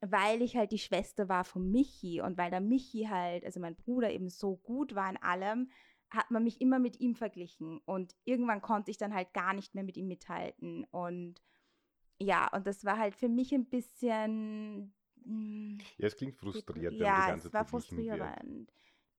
weil 0.00 0.42
ich 0.42 0.56
halt 0.56 0.72
die 0.72 0.78
Schwester 0.78 1.28
war 1.28 1.44
von 1.44 1.70
Michi 1.70 2.20
und 2.20 2.36
weil 2.38 2.50
der 2.50 2.60
Michi 2.60 3.04
halt, 3.10 3.44
also 3.44 3.60
mein 3.60 3.76
Bruder 3.76 4.10
eben 4.12 4.28
so 4.28 4.56
gut 4.56 4.94
war 4.94 5.08
in 5.10 5.16
allem, 5.18 5.70
hat 6.10 6.30
man 6.30 6.44
mich 6.44 6.60
immer 6.60 6.78
mit 6.78 7.00
ihm 7.00 7.14
verglichen. 7.14 7.80
Und 7.84 8.14
irgendwann 8.24 8.62
konnte 8.62 8.90
ich 8.90 8.98
dann 8.98 9.14
halt 9.14 9.32
gar 9.34 9.54
nicht 9.54 9.74
mehr 9.74 9.84
mit 9.84 9.96
ihm 9.96 10.06
mithalten. 10.08 10.84
Und 10.90 11.42
ja, 12.18 12.48
und 12.54 12.66
das 12.66 12.84
war 12.84 12.98
halt 12.98 13.14
für 13.14 13.28
mich 13.28 13.52
ein 13.54 13.66
bisschen. 13.66 14.94
mm, 15.24 15.78
Ja, 15.98 16.06
es 16.06 16.16
klingt 16.16 16.38
die 16.90 16.96
ja, 16.98 17.32
es 17.32 17.52
war 17.52 17.64
wird. 17.64 17.70
frustrierend. 17.70 18.72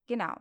Genau. 0.06 0.34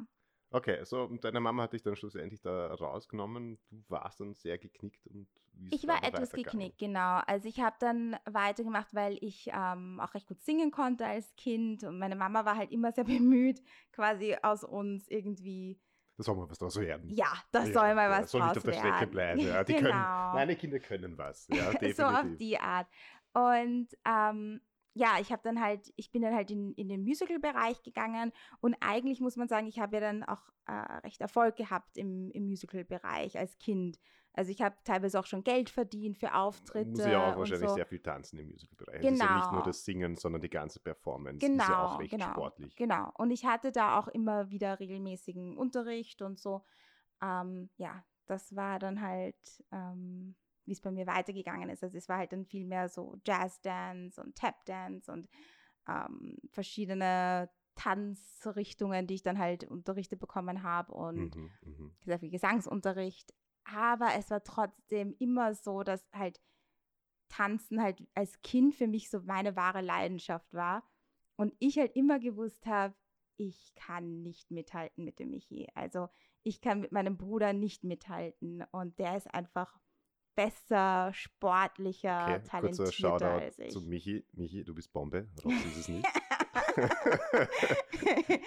Okay, 0.50 0.84
so 0.86 1.04
und 1.04 1.24
deine 1.24 1.40
Mama 1.42 1.64
hat 1.64 1.74
dich 1.74 1.82
dann 1.82 1.96
schlussendlich 1.96 2.42
da 2.42 2.74
rausgenommen. 2.74 3.60
Du 3.70 3.84
warst 3.90 4.20
dann 4.22 4.34
sehr 4.34 4.58
geknickt 4.58 5.06
und 5.08 5.28
wie 5.54 5.70
Ich 5.70 5.86
war 5.88 6.04
etwas 6.04 6.32
geknickt, 6.32 6.78
genau. 6.78 7.20
Also 7.28 7.50
ich 7.50 7.60
habe 7.60 7.76
dann 7.80 8.16
weitergemacht, 8.26 8.94
weil 8.94 9.18
ich 9.22 9.50
ähm, 9.54 10.00
auch 10.00 10.14
recht 10.14 10.28
gut 10.28 10.42
singen 10.42 10.72
konnte 10.72 11.06
als 11.06 11.36
Kind 11.36 11.84
und 11.84 12.00
meine 12.00 12.16
Mama 12.16 12.46
war 12.46 12.56
halt 12.56 12.72
immer 12.72 12.92
sehr 12.94 13.04
bemüht, 13.04 13.62
quasi 13.92 14.38
aus 14.42 14.64
uns 14.64 15.08
irgendwie, 15.10 15.82
Da 16.18 16.24
soll 16.24 16.36
mal 16.36 16.50
was 16.50 16.58
draus 16.60 16.78
werden. 16.80 17.16
ja, 17.16 17.28
das 17.52 17.72
Ja, 17.72 17.74
soll 17.74 17.96
mal 17.96 18.10
ja, 18.10 18.22
was 18.22 18.32
soll 18.32 18.42
nicht 18.42 18.56
draus 18.56 18.58
auf 18.58 18.64
der 18.64 18.74
werden. 18.74 18.80
Strecke 18.80 19.08
bleiben. 19.08 19.46
Ja, 19.46 19.64
die 19.64 19.74
genau. 19.74 19.90
können, 19.90 20.12
meine 20.32 20.56
Kinder 20.56 20.80
können 20.80 21.18
was. 21.18 21.48
Ja, 21.48 21.74
definitiv. 21.74 21.96
so 21.98 22.04
auf 22.04 22.36
die 22.40 22.60
Art. 22.60 22.88
Und 23.34 23.90
ähm, 24.06 24.62
ja, 24.98 25.18
ich 25.20 25.32
habe 25.32 25.42
dann 25.44 25.62
halt, 25.62 25.94
ich 25.96 26.12
bin 26.12 26.22
dann 26.22 26.34
halt 26.36 26.52
in, 26.52 26.74
in 26.74 26.90
den 26.90 27.04
Musical-Bereich 27.04 27.82
gegangen 27.84 28.32
und 28.60 28.76
eigentlich 28.82 29.22
muss 29.22 29.36
man 29.36 29.48
sagen, 29.48 29.68
ich 29.68 29.80
habe 29.80 29.96
ja 29.98 30.02
dann 30.02 30.24
auch 30.24 30.50
äh, 30.66 30.72
recht 31.04 31.22
Erfolg 31.22 31.56
gehabt 31.56 31.98
im, 31.98 32.30
im 32.32 32.48
Musical-Bereich 32.48 33.38
als 33.38 33.58
Kind. 33.58 34.00
Also 34.34 34.52
ich 34.52 34.62
habe 34.62 34.76
teilweise 34.84 35.20
auch 35.20 35.26
schon 35.26 35.44
Geld 35.44 35.70
verdient 35.70 36.18
für 36.20 36.36
Auftritte 36.36 36.90
Muss 36.92 37.06
ja 37.06 37.32
auch 37.34 37.38
wahrscheinlich 37.38 37.70
so. 37.70 37.76
sehr 37.76 37.88
viel 37.88 38.00
tanzen 38.02 38.38
im 38.38 38.50
Musicalbereich. 38.50 39.04
Es 39.04 39.12
ist 39.14 39.20
ja 39.20 39.36
nicht 39.36 39.52
nur 39.52 39.52
Genau. 39.62 39.66
das 39.66 39.84
Singen, 39.84 40.16
sondern 40.16 40.42
die 40.44 40.50
ganze 40.50 40.80
Performance 40.80 41.44
ist 41.44 41.58
ja 41.58 41.66
Genau, 41.66 41.86
auch 41.86 42.00
recht 42.00 42.12
genau, 42.12 42.32
sportlich. 42.32 42.76
genau. 42.76 43.12
Und 43.18 43.32
ich 43.32 43.46
hatte 43.46 43.72
da 43.72 43.98
auch 43.98 44.08
immer 44.08 44.52
wieder 44.52 44.80
regelmäßigen 44.80 45.58
Unterricht 45.58 46.22
und 46.22 46.40
so. 46.40 46.64
Ähm, 47.22 47.72
ja, 47.78 48.04
das 48.28 48.56
war 48.56 48.78
dann 48.78 49.02
halt, 49.02 49.64
ähm, 49.72 50.36
wie 50.68 50.74
es 50.74 50.82
bei 50.82 50.92
mir 50.92 51.08
weitergegangen 51.08 51.70
ist. 51.70 51.84
Also 51.84 51.98
es 51.98 52.08
war 52.10 52.18
halt 52.18 52.32
dann 52.34 52.46
viel 52.46 52.66
mehr 52.66 52.90
so 52.90 53.16
Jazz-Dance 53.26 54.22
und 54.22 54.36
Tap-Dance 54.36 55.12
und 55.12 55.28
ähm, 55.88 56.38
verschiedene 56.52 57.50
Tanzrichtungen, 57.76 59.08
die 59.08 59.16
ich 59.16 59.24
dann 59.24 59.40
halt 59.40 59.64
unterrichtet 59.64 60.20
bekommen 60.20 60.64
habe 60.64 60.94
und 60.94 61.36
Mhm, 61.36 61.52
mhm. 61.64 61.96
sehr 62.06 62.20
viel 62.20 62.30
Gesangsunterricht. 62.30 63.34
Aber 63.64 64.10
es 64.18 64.30
war 64.30 64.44
trotzdem 64.44 65.16
immer 65.20 65.54
so, 65.54 65.84
dass 65.84 66.06
halt 66.14 66.42
Tanzen 67.30 67.82
halt 67.82 68.06
als 68.14 68.42
Kind 68.42 68.76
für 68.76 68.88
mich 68.88 69.10
so 69.10 69.22
meine 69.22 69.56
wahre 69.56 69.82
Leidenschaft 69.82 70.54
war. 70.54 70.84
Und 71.36 71.54
ich 71.60 71.78
halt 71.78 71.96
immer 71.96 72.20
gewusst 72.20 72.66
habe, 72.66 72.96
ich 73.36 73.76
kann 73.76 74.24
nicht 74.24 74.50
mithalten 74.50 75.04
mit 75.04 75.20
dem 75.20 75.30
Michi. 75.30 75.68
Also 75.76 76.08
ich 76.44 76.62
kann 76.62 76.80
mit 76.80 76.92
meinem 76.92 77.18
Bruder 77.18 77.54
nicht 77.54 77.84
mithalten. 77.84 78.64
Und 78.72 78.98
der 78.98 79.18
ist 79.18 79.32
einfach 79.34 79.78
besser, 80.38 81.12
sportlicher, 81.14 82.22
Okay, 82.24 82.34
kurzer 82.40 82.50
talentierter 82.52 82.92
Shoutout 82.92 83.26
als 83.26 83.60
ich. 83.60 83.72
zu 83.72 83.82
Michi. 83.82 84.24
Michi, 84.34 84.64
du 84.64 84.74
bist 84.76 84.94
Bombe. 84.94 85.28
Rox 85.44 85.66
ist 85.66 85.78
es 85.78 85.88
nicht. 85.90 86.08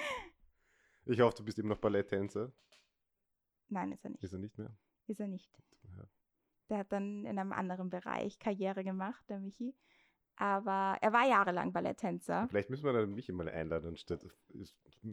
ich 1.07 1.21
hoffe, 1.21 1.37
du 1.37 1.45
bist 1.45 1.59
immer 1.59 1.71
noch 1.71 1.79
Balletttänzer. 1.81 2.53
Nein, 3.69 3.93
ist 3.93 4.05
er 4.05 4.11
nicht. 4.11 4.23
Ist 4.23 4.33
er 4.33 4.39
nicht 4.39 4.57
mehr? 4.57 4.73
Ist 5.09 5.21
er 5.21 5.27
nicht. 5.27 5.53
Ja. 5.97 6.05
Der 6.69 6.79
hat 6.79 6.93
dann 6.93 7.25
in 7.27 7.39
einem 7.39 7.53
anderen 7.53 7.91
Bereich 7.91 8.39
Karriere 8.39 8.85
gemacht, 8.85 9.29
der 9.29 9.41
Michi. 9.41 9.75
Aber 10.37 10.97
er 11.01 11.13
war 11.13 11.27
jahrelang 11.27 11.73
Balletttänzer. 11.73 12.47
Vielleicht 12.49 12.71
müssen 12.71 12.85
wir 12.85 12.93
dann 12.93 13.13
Michi 13.13 13.33
mal 13.33 13.49
einladen, 13.49 13.89
anstatt. 13.89 14.25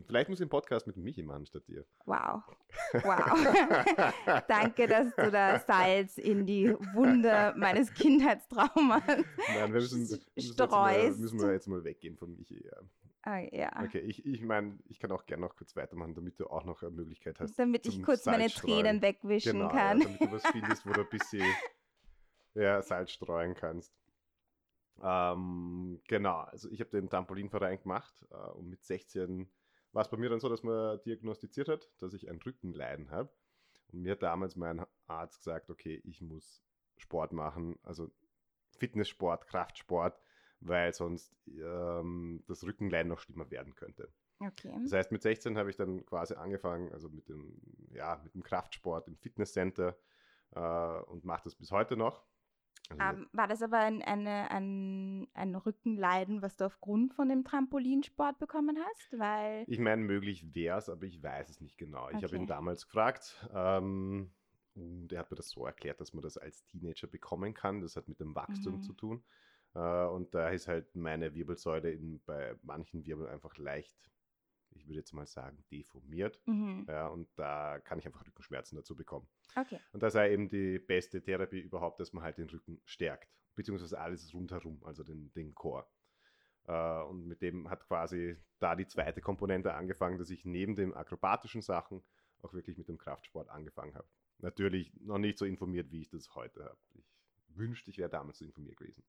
Vielleicht 0.06 0.30
muss 0.30 0.40
ich 0.40 0.44
einen 0.44 0.50
Podcast 0.50 0.86
mit 0.86 0.98
Michi 0.98 1.24
machen, 1.24 1.46
statt 1.46 1.68
dir. 1.68 1.86
Wow. 2.06 2.44
Wow. 2.94 4.44
Danke, 4.48 4.88
dass 4.88 5.16
du 5.16 5.32
da 5.32 5.60
Salz 5.60 6.18
in 6.18 6.46
die 6.46 6.70
Wunde 6.94 7.54
meines 7.58 7.94
Kindheitstraumas 7.94 9.02
Nein, 9.08 9.26
wir 9.38 9.68
müssen, 9.70 10.02
müssen, 10.02 10.22
jetzt 10.36 10.58
mal, 10.60 10.68
streust. 10.68 11.20
müssen 11.20 11.40
wir 11.40 11.52
jetzt 11.54 11.68
mal 11.68 11.84
weggehen 11.84 12.18
von 12.18 12.36
Michi. 12.36 12.64
Ja. 12.64 12.78
Ah, 13.24 13.40
ja. 13.40 13.84
Okay, 13.84 14.00
ich, 14.00 14.26
ich 14.26 14.42
meine, 14.42 14.78
ich 14.88 15.00
kann 15.00 15.12
auch 15.12 15.26
gerne 15.26 15.46
noch 15.46 15.56
kurz 15.56 15.76
weitermachen, 15.76 16.14
damit 16.14 16.40
du 16.40 16.48
auch 16.48 16.64
noch 16.64 16.82
eine 16.82 16.92
Möglichkeit 16.92 17.40
hast. 17.40 17.58
Damit 17.58 17.86
ich 17.86 18.02
kurz 18.04 18.26
meine 18.26 18.44
Salzstreuen. 18.44 18.84
Tränen 18.84 19.02
wegwischen 19.02 19.54
Genau, 19.54 19.70
kann. 19.70 20.00
Ja, 20.00 20.06
damit 20.06 20.22
du 20.22 20.32
was 20.32 20.46
findest, 20.52 20.86
wo 20.86 20.94
du 20.94 21.02
ein 21.02 21.10
bisschen 21.10 21.46
ja, 22.54 22.82
Salz 22.82 23.12
streuen 23.12 23.54
kannst. 23.54 23.94
Ähm, 25.02 26.00
genau, 26.08 26.38
also 26.40 26.70
ich 26.70 26.80
habe 26.80 26.90
den 26.92 27.10
Trampolinverein 27.10 27.82
gemacht 27.82 28.26
äh, 28.32 28.52
und 28.52 28.70
mit 28.70 28.84
16 28.84 29.48
war 29.98 30.04
es 30.04 30.10
bei 30.10 30.18
mir 30.18 30.30
dann 30.30 30.40
so, 30.40 30.48
dass 30.48 30.62
man 30.62 31.02
diagnostiziert 31.08 31.70
hat, 31.70 31.90
dass 31.98 32.14
ich 32.14 32.30
ein 32.30 32.40
Rückenleiden 32.40 33.10
habe. 33.10 33.32
Und 33.92 34.04
mir 34.04 34.12
hat 34.12 34.22
damals 34.22 34.56
mein 34.56 34.86
Arzt 35.08 35.40
gesagt, 35.40 35.72
okay, 35.72 36.00
ich 36.04 36.22
muss 36.22 36.64
Sport 36.98 37.34
machen, 37.34 37.80
also 37.82 38.12
Fitnesssport, 38.78 39.48
Kraftsport, 39.48 40.22
weil 40.60 40.94
sonst 40.94 41.36
ähm, 41.48 42.44
das 42.46 42.64
Rückenleiden 42.64 43.10
noch 43.10 43.22
schlimmer 43.22 43.50
werden 43.50 43.74
könnte. 43.74 44.14
Okay. 44.40 44.78
Das 44.84 44.94
heißt, 44.94 45.12
mit 45.12 45.24
16 45.24 45.58
habe 45.58 45.72
ich 45.72 45.78
dann 45.78 46.06
quasi 46.06 46.36
angefangen, 46.36 46.94
also 46.94 47.10
mit 47.10 47.28
dem, 47.28 47.60
ja, 47.90 48.22
mit 48.24 48.36
dem 48.36 48.44
Kraftsport 48.44 49.08
im 49.08 49.18
Fitnesscenter 49.18 49.98
äh, 50.52 50.60
und 50.60 51.26
mache 51.26 51.46
das 51.46 51.56
bis 51.56 51.72
heute 51.72 51.98
noch. 51.98 52.24
Also 52.90 53.18
Ähm, 53.18 53.28
war 53.32 53.48
das 53.48 53.62
aber 53.62 53.80
ein, 53.80 54.02
eine, 54.02 54.50
ein, 54.52 55.28
ein 55.34 55.56
Rückenleiden, 55.56 56.42
was 56.42 56.56
du 56.58 56.66
aufgrund 56.66 57.14
von 57.14 57.30
dem 57.30 57.44
Trampolinsport 57.44 58.40
bekommen 58.40 58.78
hast? 58.80 59.18
Weil, 59.18 59.68
ich 59.70 59.80
meine, 59.80 60.02
möglich 60.02 60.56
wäre 60.56 60.78
es, 60.78 60.90
aber 60.90 61.04
ich 61.06 61.22
weiß 61.22 61.50
es 61.50 61.62
nicht 61.62 61.78
genau. 61.78 62.10
Ich 62.10 62.24
habe 62.24 62.36
Okay. 62.36 62.38
ihn 62.38 62.48
damals 62.48 62.86
gefragt 62.86 63.46
ähm, 63.54 64.32
und 64.76 65.12
er 65.12 65.20
hat 65.20 65.32
mir 65.32 65.36
das 65.38 65.50
so 65.50 65.66
erklärt, 65.66 66.00
dass 66.00 66.14
man 66.14 66.22
das 66.22 66.38
als 66.38 66.64
Teenager 66.66 67.08
bekommen 67.08 67.54
kann. 67.54 67.82
Das 67.82 67.96
hat 67.98 68.08
mit 68.08 68.20
dem 68.20 68.34
Wachstum 68.36 68.80
Mhm. 68.80 68.82
zu 68.82 68.94
tun. 68.94 69.24
Äh, 69.76 70.06
und 70.06 70.34
da 70.34 70.50
ist 70.50 70.68
halt 70.68 70.96
meine 70.96 71.34
Wirbelsäule 71.34 71.92
in, 71.92 72.22
bei 72.26 72.56
manchen 72.62 73.06
Wirbeln 73.06 73.30
einfach 73.30 73.58
leicht, 73.58 73.98
ich 74.78 74.88
würde 74.88 75.00
jetzt 75.00 75.14
mal 75.14 75.28
sagen, 75.28 75.64
deformiert. 75.72 76.40
mhm. 76.46 76.86
Ja, 76.88 77.08
und 77.08 77.28
da 77.36 77.80
kann 77.80 78.00
ich 78.00 78.06
einfach 78.06 78.26
Rückenschmerzen 78.26 78.76
dazu 78.76 78.96
bekommen. 78.96 79.28
okay. 79.56 79.80
Und 79.92 80.04
das 80.04 80.14
sei 80.14 80.32
eben 80.32 80.50
die 80.50 80.80
beste 80.80 81.22
Therapie 81.22 81.60
überhaupt, 81.60 82.00
dass 82.00 82.14
man 82.14 82.24
halt 82.24 82.38
den 82.38 82.50
Rücken 82.50 82.80
stärkt, 82.86 83.30
beziehungsweise 83.56 84.00
alles 84.00 84.34
rundherum, 84.34 84.84
also 84.84 85.04
den, 85.04 85.32
den 85.34 85.54
Chor. 85.56 85.90
Äh, 86.68 87.02
und 87.04 87.26
mit 87.28 87.42
dem 87.42 87.70
hat 87.70 87.86
quasi 87.88 88.38
da 88.60 88.76
die 88.76 88.88
zweite 88.88 89.22
Komponente 89.22 89.74
angefangen, 89.74 90.18
dass 90.18 90.30
ich 90.30 90.46
neben 90.46 90.76
den 90.76 90.94
akrobatischen 90.94 91.62
Sachen 91.62 92.04
auch 92.42 92.54
wirklich 92.54 92.78
mit 92.78 92.88
dem 92.88 92.98
Kraftsport 92.98 93.50
angefangen 93.50 93.96
habe. 93.96 94.08
Natürlich 94.40 94.94
noch 95.02 95.18
nicht 95.18 95.38
so 95.38 95.46
informiert, 95.46 95.92
wie 95.92 96.02
ich 96.02 96.10
das 96.10 96.36
heute 96.36 96.66
habe. 96.66 96.78
Ich 96.94 97.06
wünschte, 97.58 97.90
ich 97.90 97.98
wäre 97.98 98.10
damals 98.10 98.38
so 98.38 98.46
informiert 98.46 98.78
gewesen. 98.78 99.04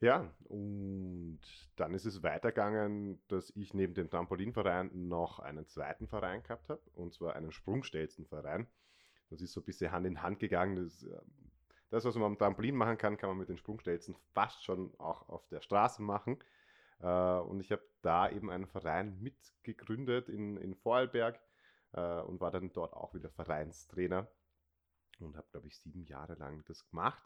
Ja, 0.00 0.30
und 0.44 1.40
dann 1.76 1.94
ist 1.94 2.04
es 2.04 2.22
weitergegangen, 2.22 3.22
dass 3.28 3.50
ich 3.56 3.72
neben 3.72 3.94
dem 3.94 4.10
Trampolinverein 4.10 4.90
noch 5.08 5.38
einen 5.38 5.66
zweiten 5.66 6.08
Verein 6.08 6.42
gehabt 6.42 6.68
habe, 6.68 6.82
und 6.94 7.14
zwar 7.14 7.36
einen 7.36 7.52
Sprungstelzenverein. 7.52 8.66
Das 9.30 9.40
ist 9.40 9.52
so 9.52 9.60
ein 9.60 9.64
bisschen 9.64 9.92
Hand 9.92 10.06
in 10.06 10.20
Hand 10.22 10.38
gegangen. 10.40 10.76
Das, 10.76 11.04
äh, 11.04 11.20
das, 11.90 12.04
was 12.04 12.16
man 12.16 12.24
am 12.24 12.38
Trampolin 12.38 12.74
machen 12.76 12.98
kann, 12.98 13.16
kann 13.16 13.30
man 13.30 13.38
mit 13.38 13.48
den 13.48 13.56
Sprungstelzen 13.56 14.14
fast 14.34 14.64
schon 14.64 14.94
auch 14.98 15.28
auf 15.28 15.46
der 15.48 15.60
Straße 15.62 16.02
machen. 16.02 16.38
Äh, 17.00 17.06
Und 17.38 17.60
ich 17.60 17.72
habe 17.72 17.82
da 18.02 18.28
eben 18.30 18.50
einen 18.50 18.66
Verein 18.66 19.18
mitgegründet 19.20 20.28
in, 20.28 20.56
in 20.58 20.74
Vorarlberg 20.74 21.40
äh, 21.92 22.20
und 22.20 22.40
war 22.40 22.50
dann 22.50 22.72
dort 22.72 22.92
auch 22.94 23.14
wieder 23.14 23.30
Vereinstrainer 23.30 24.28
und 25.20 25.36
habe, 25.36 25.46
glaube 25.50 25.68
ich, 25.68 25.78
sieben 25.78 26.04
Jahre 26.04 26.34
lang 26.34 26.64
das 26.66 26.86
gemacht. 26.88 27.22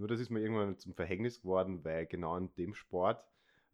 Nur 0.00 0.08
das 0.08 0.18
ist 0.18 0.30
mir 0.30 0.40
irgendwann 0.40 0.78
zum 0.78 0.94
Verhängnis 0.94 1.42
geworden, 1.42 1.84
weil 1.84 2.06
genau 2.06 2.34
in 2.38 2.50
dem 2.54 2.74
Sport 2.74 3.22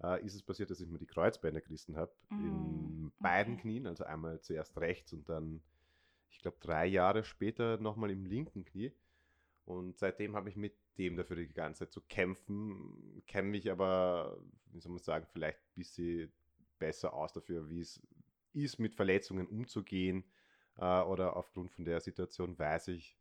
äh, 0.02 0.24
ist 0.26 0.34
es 0.34 0.42
passiert, 0.42 0.70
dass 0.70 0.80
ich 0.80 0.88
mir 0.88 0.98
die 0.98 1.06
Kreuzbänder 1.06 1.60
gerissen 1.60 1.96
habe. 1.96 2.12
in 2.30 3.04
Mm, 3.04 3.12
beiden 3.20 3.54
okay. 3.54 3.62
Knien, 3.62 3.86
also 3.86 4.02
einmal 4.02 4.40
zuerst 4.40 4.76
rechts 4.78 5.12
und 5.12 5.28
dann, 5.28 5.62
ich 6.28 6.40
glaube, 6.40 6.56
drei 6.58 6.84
Jahre 6.86 7.22
später 7.22 7.78
nochmal 7.78 8.10
im 8.10 8.26
linken 8.26 8.64
Knie. 8.64 8.92
Und 9.66 9.98
seitdem 9.98 10.34
habe 10.34 10.48
ich 10.48 10.56
mit 10.56 10.74
dem 10.98 11.16
dafür 11.16 11.36
die 11.36 11.46
ganze 11.46 11.84
Zeit 11.84 11.92
zu 11.92 12.00
kämpfen, 12.00 13.22
kenne 13.28 13.48
mich 13.48 13.70
aber, 13.70 14.36
wie 14.72 14.80
soll 14.80 14.90
man 14.90 15.02
sagen, 15.02 15.28
vielleicht 15.32 15.60
ein 15.60 15.74
bisschen 15.76 16.32
besser 16.80 17.14
aus 17.14 17.32
dafür, 17.32 17.70
wie 17.70 17.80
es 17.80 18.02
ist, 18.52 18.80
mit 18.80 18.96
Verletzungen 18.96 19.46
umzugehen. 19.46 20.24
Äh, 20.76 21.02
oder 21.02 21.36
aufgrund 21.36 21.70
von 21.70 21.84
der 21.84 22.00
Situation 22.00 22.58
weiß 22.58 22.88
ich, 22.88 23.16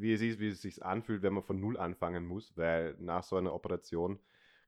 wie 0.00 0.12
es 0.12 0.22
ist, 0.22 0.38
wie 0.38 0.48
es 0.48 0.62
sich 0.62 0.84
anfühlt, 0.84 1.22
wenn 1.22 1.34
man 1.34 1.42
von 1.42 1.60
Null 1.60 1.76
anfangen 1.76 2.26
muss, 2.26 2.56
weil 2.56 2.96
nach 2.98 3.22
so 3.22 3.36
einer 3.36 3.54
Operation 3.54 4.18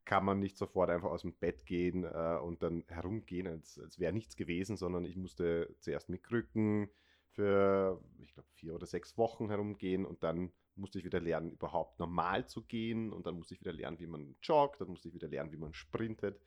kann 0.04 0.24
man 0.24 0.40
nicht 0.40 0.56
sofort 0.56 0.90
einfach 0.90 1.10
aus 1.10 1.22
dem 1.22 1.34
Bett 1.34 1.66
gehen 1.66 2.04
äh, 2.04 2.38
und 2.42 2.62
dann 2.62 2.84
herumgehen, 2.88 3.46
als, 3.46 3.78
als 3.78 3.98
wäre 3.98 4.12
nichts 4.12 4.36
gewesen, 4.36 4.76
sondern 4.76 5.04
ich 5.04 5.16
musste 5.16 5.74
zuerst 5.78 6.08
mit 6.08 6.22
Krücken 6.22 6.90
für, 7.32 8.02
ich 8.18 8.32
glaube, 8.32 8.48
vier 8.54 8.74
oder 8.74 8.86
sechs 8.86 9.16
Wochen 9.16 9.48
herumgehen 9.48 10.04
und 10.04 10.22
dann 10.22 10.52
musste 10.74 10.98
ich 10.98 11.04
wieder 11.04 11.20
lernen, 11.20 11.52
überhaupt 11.52 11.98
normal 11.98 12.48
zu 12.48 12.62
gehen 12.62 13.12
und 13.12 13.26
dann 13.26 13.36
musste 13.36 13.54
ich 13.54 13.60
wieder 13.60 13.72
lernen, 13.72 14.00
wie 14.00 14.06
man 14.06 14.34
joggt, 14.42 14.80
dann 14.80 14.88
musste 14.88 15.08
ich 15.08 15.14
wieder 15.14 15.28
lernen, 15.28 15.52
wie 15.52 15.58
man 15.58 15.74
sprintet. 15.74 16.40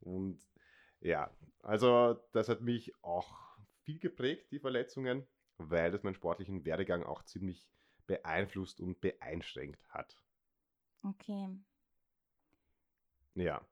Und 0.00 0.46
ja, 1.00 1.30
also 1.62 2.18
das 2.32 2.48
hat 2.48 2.60
mich 2.60 2.92
auch 3.02 3.32
viel 3.82 3.98
geprägt, 3.98 4.50
die 4.50 4.58
Verletzungen, 4.58 5.26
weil 5.58 5.90
das 5.90 6.02
meinen 6.02 6.14
sportlichen 6.14 6.64
Werdegang 6.64 7.04
auch 7.04 7.22
ziemlich 7.24 7.68
beeinflusst 8.08 8.80
und 8.80 9.00
beeinschränkt 9.02 9.88
hat. 9.90 10.24
Okay. 11.04 11.58
Ja, 13.34 13.66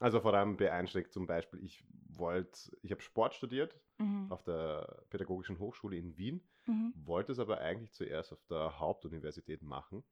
also 0.00 0.20
vor 0.20 0.34
allem 0.34 0.56
beeinschränkt 0.56 1.12
zum 1.12 1.26
Beispiel, 1.26 1.62
ich 1.64 1.84
wollte, 2.08 2.76
ich 2.82 2.90
habe 2.90 3.02
Sport 3.02 3.34
studiert 3.34 3.80
Mhm. 3.98 4.28
auf 4.28 4.42
der 4.42 5.04
Pädagogischen 5.10 5.58
Hochschule 5.58 5.96
in 5.96 6.16
Wien, 6.16 6.48
Mhm. 6.66 6.92
wollte 6.92 7.32
es 7.32 7.38
aber 7.38 7.58
eigentlich 7.60 7.92
zuerst 7.92 8.32
auf 8.32 8.44
der 8.46 8.78
Hauptuniversität 8.80 9.62
machen. 9.62 10.04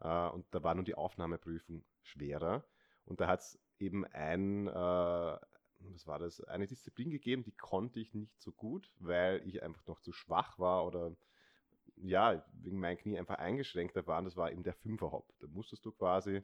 Äh, 0.00 0.28
und 0.28 0.46
da 0.54 0.62
war 0.62 0.74
nun 0.74 0.84
die 0.84 0.94
Aufnahmeprüfung 0.94 1.84
schwerer. 2.02 2.68
Und 3.04 3.20
da 3.20 3.28
hat 3.28 3.40
es 3.40 3.60
eben 3.78 4.04
ein, 4.06 4.68
äh, 4.68 4.72
was 4.72 6.06
war 6.06 6.18
das, 6.18 6.40
eine 6.42 6.66
Disziplin 6.66 7.10
gegeben, 7.10 7.42
die 7.42 7.56
konnte 7.56 8.00
ich 8.00 8.14
nicht 8.14 8.40
so 8.40 8.52
gut, 8.52 8.92
weil 8.98 9.46
ich 9.46 9.62
einfach 9.62 9.86
noch 9.86 10.00
zu 10.00 10.12
schwach 10.12 10.58
war 10.58 10.86
oder 10.86 11.16
ja, 12.08 12.44
wegen 12.52 12.78
meinen 12.78 12.98
Knie 12.98 13.18
einfach 13.18 13.36
eingeschränkter 13.36 14.06
waren. 14.06 14.24
Das 14.24 14.36
war 14.36 14.50
eben 14.50 14.62
der 14.62 14.74
Fünferhop. 14.74 15.32
Da 15.40 15.46
musstest 15.48 15.84
du 15.84 15.92
quasi 15.92 16.42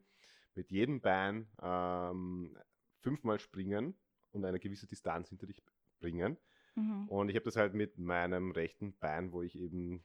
mit 0.54 0.70
jedem 0.70 1.00
Bein 1.00 1.48
ähm, 1.60 2.56
fünfmal 3.00 3.38
springen 3.38 3.94
und 4.32 4.44
eine 4.44 4.60
gewisse 4.60 4.86
Distanz 4.86 5.28
hinter 5.28 5.46
dich 5.46 5.62
bringen. 6.00 6.36
Mhm. 6.74 7.08
Und 7.08 7.28
ich 7.28 7.36
habe 7.36 7.44
das 7.44 7.56
halt 7.56 7.74
mit 7.74 7.98
meinem 7.98 8.50
rechten 8.50 8.96
Bein, 8.98 9.32
wo 9.32 9.42
ich 9.42 9.56
eben 9.58 10.04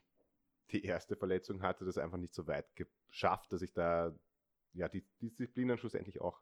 die 0.70 0.84
erste 0.84 1.16
Verletzung 1.16 1.62
hatte, 1.62 1.84
das 1.84 1.98
einfach 1.98 2.18
nicht 2.18 2.34
so 2.34 2.46
weit 2.46 2.66
geschafft, 2.74 3.52
dass 3.52 3.62
ich 3.62 3.72
da 3.72 4.14
ja 4.72 4.88
die 4.88 5.06
Disziplinen 5.20 5.78
schlussendlich 5.78 6.20
auch 6.20 6.40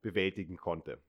bewältigen 0.00 0.56
konnte. 0.56 1.02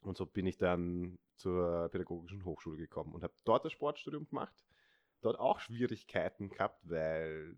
Und 0.00 0.16
so 0.16 0.26
bin 0.26 0.46
ich 0.46 0.58
dann 0.58 1.18
zur 1.36 1.88
Pädagogischen 1.90 2.44
Hochschule 2.44 2.78
gekommen 2.78 3.14
und 3.14 3.22
habe 3.22 3.34
dort 3.44 3.64
das 3.64 3.72
Sportstudium 3.72 4.28
gemacht. 4.28 4.54
Dort 5.22 5.38
auch 5.38 5.60
Schwierigkeiten 5.60 6.50
gehabt, 6.50 6.80
weil 6.88 7.56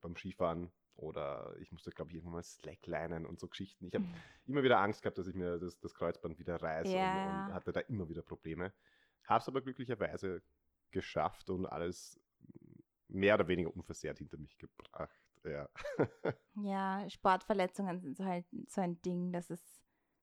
beim 0.00 0.16
Skifahren 0.16 0.70
oder 0.94 1.54
ich 1.58 1.72
musste, 1.72 1.90
glaube 1.90 2.10
ich, 2.10 2.16
irgendwann 2.16 2.34
mal 2.34 2.42
Slacklinen 2.42 3.26
und 3.26 3.40
so 3.40 3.48
Geschichten. 3.48 3.86
Ich 3.86 3.94
habe 3.94 4.04
immer 4.46 4.62
wieder 4.62 4.78
Angst 4.80 5.02
gehabt, 5.02 5.18
dass 5.18 5.26
ich 5.26 5.34
mir 5.34 5.58
das, 5.58 5.78
das 5.80 5.94
Kreuzband 5.94 6.38
wieder 6.38 6.60
reiße 6.60 6.90
Ja. 6.92 7.26
und, 7.26 7.46
und 7.48 7.54
hatte 7.54 7.72
da 7.72 7.80
immer 7.80 8.08
wieder 8.08 8.22
Probleme. 8.22 8.72
Habe 9.24 9.40
es 9.42 9.48
aber 9.48 9.62
glücklicherweise 9.62 10.42
geschafft 10.90 11.50
und 11.50 11.66
alles 11.66 12.20
mehr 13.08 13.34
oder 13.34 13.48
weniger 13.48 13.74
unversehrt 13.74 14.18
hinter 14.18 14.36
mich 14.36 14.58
gebracht. 14.58 15.20
Ja. 15.44 15.68
Ja, 16.54 17.08
Sportverletzungen 17.08 18.00
sind 18.00 18.16
so 18.16 18.24
halt 18.24 18.44
so 18.68 18.80
ein 18.80 19.00
Ding, 19.02 19.32
das 19.32 19.50
ist 19.50 19.64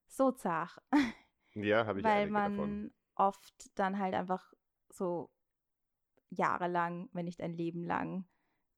so 0.08 0.32
zart, 0.32 0.78
Ja, 1.56 1.86
habe 1.86 2.00
ich 2.00 2.06
weil 2.06 2.30
man 2.30 2.52
davon. 2.52 2.92
oft 3.16 3.80
dann 3.80 3.98
halt 3.98 4.14
einfach 4.14 4.54
so 4.90 5.32
jahrelang, 6.30 7.10
wenn 7.14 7.26
nicht 7.26 7.42
ein 7.42 7.54
Leben 7.54 7.84
lang, 7.84 8.26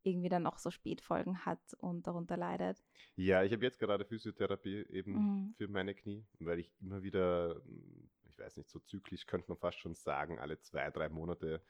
irgendwie 0.03 0.29
dann 0.29 0.47
auch 0.47 0.59
so 0.59 0.71
Spätfolgen 0.71 1.45
hat 1.45 1.73
und 1.79 2.07
darunter 2.07 2.37
leidet. 2.37 2.83
Ja, 3.15 3.43
ich 3.43 3.51
habe 3.53 3.63
jetzt 3.65 3.79
gerade 3.79 4.05
Physiotherapie 4.05 4.85
eben 4.89 5.21
Mhm. 5.21 5.53
für 5.57 5.67
meine 5.67 5.93
Knie, 5.95 6.25
weil 6.39 6.59
ich 6.59 6.71
immer 6.81 7.03
wieder, 7.03 7.61
mm, 7.65 8.09
ich 8.29 8.37
weiß 8.39 8.57
nicht, 8.57 8.69
so 8.69 8.79
zyklisch 8.79 9.25
könnte 9.25 9.49
man 9.49 9.57
fast 9.57 9.79
schon 9.79 9.95
sagen, 9.95 10.39
alle 10.39 10.59
zwei, 10.61 10.89
drei 10.91 11.09
Monate 11.09 11.61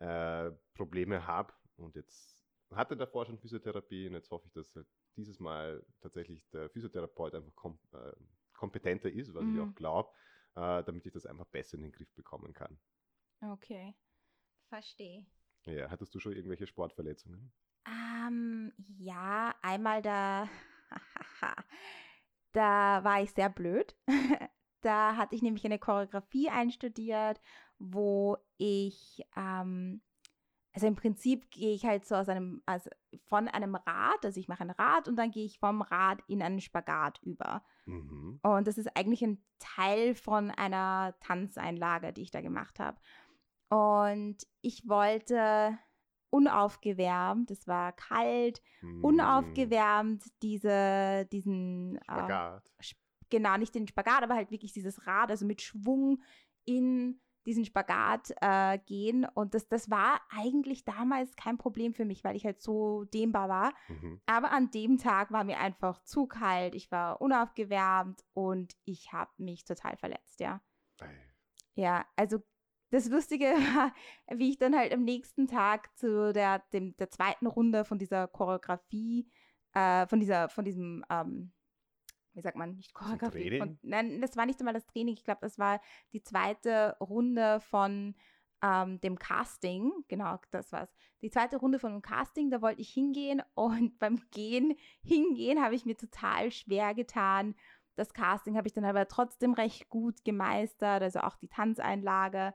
äh, 0.00 0.50
Probleme 0.74 1.26
habe. 1.26 1.52
Und 1.76 1.96
jetzt 1.96 2.44
hatte 2.72 2.96
davor 2.96 3.26
schon 3.26 3.38
Physiotherapie 3.38 4.08
und 4.08 4.14
jetzt 4.14 4.30
hoffe 4.30 4.46
ich, 4.48 4.52
dass 4.52 4.74
halt 4.76 4.86
dieses 5.16 5.40
Mal 5.40 5.84
tatsächlich 6.00 6.48
der 6.50 6.70
Physiotherapeut 6.70 7.34
einfach 7.34 7.54
kom 7.56 7.78
äh, 7.92 8.12
kompetenter 8.52 9.10
ist, 9.10 9.34
was 9.34 9.48
ich 9.48 9.58
Mhm. 9.58 9.60
auch 9.60 9.74
glaube, 9.74 10.10
äh, 10.56 10.82
damit 10.84 11.06
ich 11.06 11.12
das 11.12 11.26
einfach 11.26 11.46
besser 11.46 11.76
in 11.76 11.82
den 11.82 11.92
Griff 11.92 12.12
bekommen 12.14 12.52
kann. 12.52 12.78
Okay, 13.42 13.94
verstehe. 14.68 15.26
Ja, 15.66 15.90
hattest 15.90 16.14
du 16.14 16.20
schon 16.20 16.32
irgendwelche 16.32 16.66
Sportverletzungen? 16.66 17.52
Ähm, 17.86 18.72
ja, 18.98 19.54
einmal 19.62 20.02
da, 20.02 20.48
da 22.52 23.04
war 23.04 23.22
ich 23.22 23.32
sehr 23.32 23.48
blöd. 23.48 23.96
Da 24.80 25.16
hatte 25.16 25.34
ich 25.34 25.42
nämlich 25.42 25.64
eine 25.64 25.78
Choreografie 25.78 26.50
einstudiert, 26.50 27.40
wo 27.78 28.36
ich, 28.58 29.24
ähm, 29.36 30.02
also 30.72 30.86
im 30.86 30.94
Prinzip 30.94 31.50
gehe 31.50 31.74
ich 31.74 31.84
halt 31.84 32.06
so 32.06 32.14
aus 32.14 32.28
einem, 32.28 32.62
also 32.64 32.88
von 33.26 33.48
einem 33.48 33.74
Rad, 33.74 34.24
also 34.24 34.38
ich 34.38 34.46
mache 34.46 34.62
ein 34.62 34.70
Rad 34.70 35.08
und 35.08 35.16
dann 35.16 35.32
gehe 35.32 35.44
ich 35.44 35.58
vom 35.58 35.82
Rad 35.82 36.22
in 36.28 36.42
einen 36.42 36.60
Spagat 36.60 37.18
über. 37.22 37.64
Mhm. 37.86 38.38
Und 38.42 38.68
das 38.68 38.78
ist 38.78 38.96
eigentlich 38.96 39.22
ein 39.22 39.42
Teil 39.58 40.14
von 40.14 40.52
einer 40.52 41.16
Tanzeinlage, 41.20 42.12
die 42.12 42.22
ich 42.22 42.30
da 42.30 42.40
gemacht 42.40 42.78
habe. 42.78 43.00
Und 43.68 44.36
ich 44.62 44.88
wollte, 44.88 45.78
unaufgewärmt, 46.30 47.50
es 47.50 47.66
war 47.66 47.92
kalt, 47.92 48.62
Hm, 48.80 49.04
unaufgewärmt, 49.04 50.22
diese, 50.42 51.26
diesen, 51.32 51.96
äh, 51.96 52.00
Spagat. 52.04 52.62
genau, 53.30 53.56
nicht 53.56 53.74
den 53.74 53.86
Spagat, 53.88 54.22
aber 54.22 54.34
halt 54.34 54.50
wirklich 54.50 54.72
dieses 54.72 55.06
Rad, 55.06 55.30
also 55.30 55.44
mit 55.46 55.60
Schwung 55.62 56.22
in 56.64 57.20
diesen 57.46 57.64
Spagat 57.64 58.34
äh, 58.42 58.78
gehen. 58.78 59.24
Und 59.34 59.54
das, 59.54 59.68
das 59.68 59.88
war 59.90 60.20
eigentlich 60.30 60.84
damals 60.84 61.34
kein 61.34 61.56
Problem 61.56 61.94
für 61.94 62.04
mich, 62.04 62.22
weil 62.24 62.36
ich 62.36 62.44
halt 62.44 62.60
so 62.60 63.04
dehnbar 63.04 63.48
war. 63.48 63.72
Mhm. 63.88 64.20
Aber 64.26 64.50
an 64.52 64.70
dem 64.70 64.98
Tag 64.98 65.30
war 65.32 65.44
mir 65.44 65.58
einfach 65.58 66.02
zu 66.04 66.26
kalt, 66.26 66.74
ich 66.74 66.90
war 66.90 67.20
unaufgewärmt 67.22 68.22
und 68.34 68.74
ich 68.84 69.12
habe 69.12 69.30
mich 69.38 69.64
total 69.64 69.96
verletzt, 69.96 70.40
ja. 70.40 70.60
Ei. 71.00 71.08
Ja, 71.74 72.04
also 72.16 72.40
das 72.90 73.08
Lustige 73.08 73.46
war, 73.76 73.92
wie 74.30 74.50
ich 74.50 74.58
dann 74.58 74.76
halt 74.76 74.92
am 74.92 75.04
nächsten 75.04 75.46
Tag 75.46 75.96
zu 75.96 76.32
der, 76.32 76.60
dem, 76.72 76.96
der 76.96 77.10
zweiten 77.10 77.46
Runde 77.46 77.84
von 77.84 77.98
dieser 77.98 78.28
Choreografie, 78.28 79.28
äh, 79.74 80.06
von 80.06 80.20
dieser, 80.20 80.48
von 80.48 80.64
diesem, 80.64 81.04
ähm, 81.10 81.52
wie 82.34 82.40
sagt 82.40 82.56
man, 82.56 82.76
nicht 82.76 82.94
Choreografie. 82.94 83.58
Von, 83.58 83.78
nein, 83.82 84.20
das 84.20 84.36
war 84.36 84.46
nicht 84.46 84.60
einmal 84.60 84.74
das 84.74 84.86
Training, 84.86 85.14
ich 85.14 85.24
glaube, 85.24 85.40
das 85.42 85.58
war 85.58 85.80
die 86.12 86.22
zweite 86.22 86.96
Runde 87.00 87.60
von 87.60 88.14
ähm, 88.62 89.00
dem 89.00 89.18
Casting. 89.18 89.92
Genau, 90.08 90.38
das 90.50 90.72
war's. 90.72 90.92
Die 91.22 91.30
zweite 91.30 91.56
Runde 91.56 91.78
von 91.78 91.92
dem 91.92 92.02
Casting, 92.02 92.50
da 92.50 92.62
wollte 92.62 92.80
ich 92.80 92.90
hingehen 92.90 93.42
und 93.54 93.98
beim 93.98 94.20
Gehen, 94.30 94.76
hingehen, 95.02 95.62
habe 95.62 95.74
ich 95.74 95.84
mir 95.84 95.96
total 95.96 96.50
schwer 96.50 96.94
getan. 96.94 97.54
Das 97.96 98.12
Casting 98.12 98.56
habe 98.56 98.68
ich 98.68 98.74
dann 98.74 98.84
aber 98.84 99.08
trotzdem 99.08 99.54
recht 99.54 99.88
gut 99.88 100.24
gemeistert, 100.24 101.02
also 101.02 101.20
auch 101.20 101.34
die 101.36 101.48
Tanzeinlage. 101.48 102.54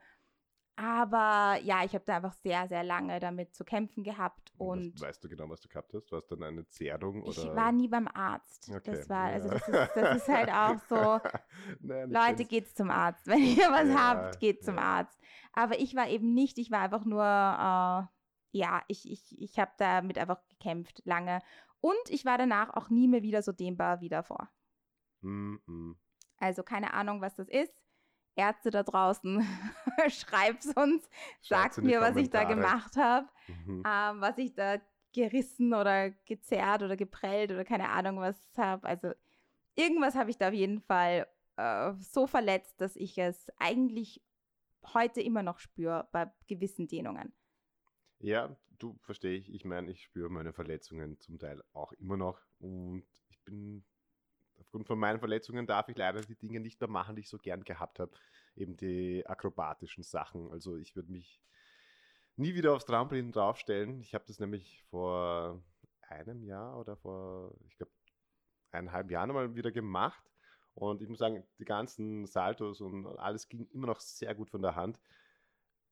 Aber 0.76 1.60
ja, 1.62 1.84
ich 1.84 1.94
habe 1.94 2.04
da 2.04 2.16
einfach 2.16 2.34
sehr, 2.34 2.68
sehr 2.68 2.84
lange 2.84 3.20
damit 3.20 3.54
zu 3.54 3.64
kämpfen 3.64 4.04
gehabt 4.04 4.52
und 4.58 4.96
was, 4.96 5.02
weißt 5.02 5.24
du 5.24 5.30
genau, 5.30 5.48
was 5.48 5.62
du 5.62 5.70
gehabt 5.70 5.94
hast? 5.94 6.12
War 6.12 6.20
es 6.20 6.28
dann 6.28 6.42
eine 6.42 6.68
Zerrung? 6.68 7.22
Oder? 7.22 7.30
ich 7.30 7.56
war 7.56 7.72
nie 7.72 7.88
beim 7.88 8.08
Arzt. 8.08 8.72
Okay, 8.76 8.92
Das 8.92 9.08
war, 9.08 9.26
also 9.26 9.50
das 9.50 9.68
ist, 9.68 9.96
das 9.96 10.18
ist 10.18 10.28
halt 10.28 10.50
auch 10.50 10.80
so, 10.90 11.20
Nein, 11.80 12.10
Leute, 12.10 12.36
kenn's. 12.38 12.50
geht's 12.50 12.74
zum 12.74 12.90
Arzt. 12.90 13.28
Wenn 13.28 13.44
ihr 13.44 13.70
was 13.70 13.88
Ja, 13.88 13.98
habt, 14.00 14.40
geht 14.40 14.64
zum 14.64 14.78
ja. 14.78 14.82
Arzt. 14.82 15.20
Aber 15.54 15.80
ich 15.80 15.96
war 15.96 16.10
eben 16.10 16.34
nicht, 16.34 16.58
ich 16.58 16.72
war 16.72 16.80
einfach 16.82 17.06
nur, 17.06 17.22
äh, 17.22 18.58
ja, 18.58 18.82
ich, 18.88 19.10
ich, 19.12 19.40
ich 19.40 19.60
habe 19.60 19.72
damit 19.78 20.18
einfach 20.18 20.42
gekämpft 20.50 21.04
lange. 21.06 21.42
Und 21.82 22.10
ich 22.10 22.26
war 22.26 22.38
danach 22.40 22.72
auch 22.74 22.90
nie 22.90 23.08
mehr 23.08 23.22
wieder 23.22 23.44
so 23.44 23.52
dehnbar 23.52 24.02
wie 24.02 24.10
davor. 24.10 24.50
Mm, 25.22 25.56
mm. 25.68 25.96
Also 26.38 26.64
keine 26.64 26.94
Ahnung, 26.94 27.22
was 27.22 27.36
das 27.36 27.48
ist. 27.48 27.83
Ärzte 28.36 28.72
da 28.72 28.84
draußen, 28.84 29.46
schreibt's 30.10 30.68
uns, 30.76 31.08
sagt 31.42 31.82
mir, 31.82 32.02
was 32.02 32.16
ich 32.16 32.30
da 32.30 32.44
gemacht 32.44 32.96
habe, 32.98 33.28
Mhm. 33.48 33.84
ähm, 33.86 34.22
was 34.22 34.38
ich 34.38 34.54
da 34.54 34.80
gerissen 35.14 35.74
oder 35.74 36.10
gezerrt 36.26 36.82
oder 36.82 36.96
geprellt 36.98 37.52
oder 37.52 37.64
keine 37.64 37.90
Ahnung 37.90 38.18
was 38.20 38.38
habe. 38.58 38.88
Also 38.88 39.12
irgendwas 39.76 40.16
habe 40.16 40.30
ich 40.32 40.38
da 40.38 40.48
auf 40.48 40.54
jeden 40.54 40.82
Fall 40.82 41.28
äh, 41.58 41.94
so 42.00 42.26
verletzt, 42.26 42.82
dass 42.82 42.96
ich 42.96 43.18
es 43.18 43.52
eigentlich 43.58 44.24
heute 44.94 45.22
immer 45.22 45.44
noch 45.44 45.60
spüre 45.60 46.08
bei 46.12 46.32
gewissen 46.48 46.88
Dehnungen. 46.88 47.34
Ja, 48.20 48.56
du 48.80 48.98
verstehe 49.02 49.38
ich. 49.38 49.54
Ich 49.54 49.66
meine, 49.66 49.92
ich 49.92 50.02
spüre 50.04 50.30
meine 50.30 50.54
Verletzungen 50.54 51.20
zum 51.20 51.38
Teil 51.38 51.62
auch 51.74 51.92
immer 51.94 52.18
noch 52.18 52.42
und 52.60 53.06
ich 53.30 53.40
bin 53.44 53.84
aufgrund 54.74 54.88
von 54.88 54.98
meinen 54.98 55.20
Verletzungen 55.20 55.68
darf 55.68 55.88
ich 55.88 55.96
leider 55.96 56.22
die 56.22 56.36
Dinge 56.36 56.60
nicht 56.60 56.82
mehr 56.82 56.90
machen, 56.90 57.16
die 57.16 57.22
ich 57.22 57.30
so 57.30 57.38
gern 57.38 57.64
gehabt 57.64 58.00
habe. 58.00 58.12
Eben 58.56 58.76
die 58.76 59.24
akrobatischen 59.28 60.04
Sachen. 60.04 60.52
Also 60.52 60.78
ich 60.78 60.96
würde 60.96 61.12
mich 61.12 61.40
nie 62.38 62.56
wieder 62.56 62.74
aufs 62.74 62.86
Trampolin 62.86 63.32
draufstellen. 63.32 64.02
Ich 64.02 64.16
habe 64.16 64.26
das 64.26 64.40
nämlich 64.40 64.82
vor 64.90 65.62
einem 66.02 66.42
Jahr 66.42 66.80
oder 66.80 66.98
vor, 66.98 67.54
ich 67.68 67.78
glaube, 67.78 67.92
eineinhalb 68.72 69.12
Jahren 69.12 69.32
mal 69.32 69.54
wieder 69.54 69.72
gemacht. 69.72 70.24
Und 70.74 71.04
ich 71.04 71.08
muss 71.08 71.20
sagen, 71.20 71.44
die 71.60 71.66
ganzen 71.66 72.26
Saltos 72.26 72.82
und 72.82 73.06
alles 73.20 73.48
ging 73.50 73.68
immer 73.74 73.86
noch 73.86 74.00
sehr 74.00 74.34
gut 74.34 74.50
von 74.50 74.64
der 74.64 74.76
Hand. 74.76 75.00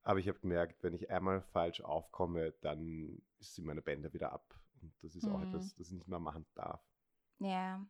Aber 0.02 0.18
ich 0.18 0.28
habe 0.28 0.40
gemerkt, 0.40 0.82
wenn 0.82 0.96
ich 0.96 1.12
einmal 1.12 1.44
falsch 1.44 1.82
aufkomme, 1.82 2.54
dann 2.62 3.22
sind 3.40 3.68
meine 3.68 3.84
Bänder 3.84 4.12
wieder 4.12 4.32
ab. 4.32 4.60
Und 4.82 4.92
das 5.04 5.16
ist 5.16 5.28
auch 5.28 5.40
Mhm. 5.40 5.44
etwas, 5.44 5.76
das 5.76 5.90
ich 5.90 5.94
nicht 5.94 6.08
mehr 6.08 6.18
machen 6.18 6.48
darf. 6.56 6.82
Ja. 7.40 7.86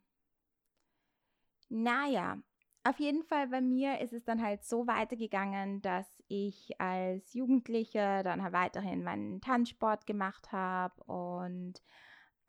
Naja, 1.74 2.36
auf 2.84 2.98
jeden 2.98 3.22
Fall 3.22 3.48
bei 3.48 3.62
mir 3.62 4.00
ist 4.00 4.12
es 4.12 4.24
dann 4.24 4.42
halt 4.42 4.62
so 4.62 4.86
weitergegangen, 4.86 5.80
dass 5.80 6.22
ich 6.28 6.78
als 6.78 7.32
Jugendliche 7.32 8.22
dann 8.22 8.42
halt 8.42 8.52
weiterhin 8.52 9.02
meinen 9.02 9.40
Tanzsport 9.40 10.06
gemacht 10.06 10.52
habe 10.52 11.02
und 11.04 11.82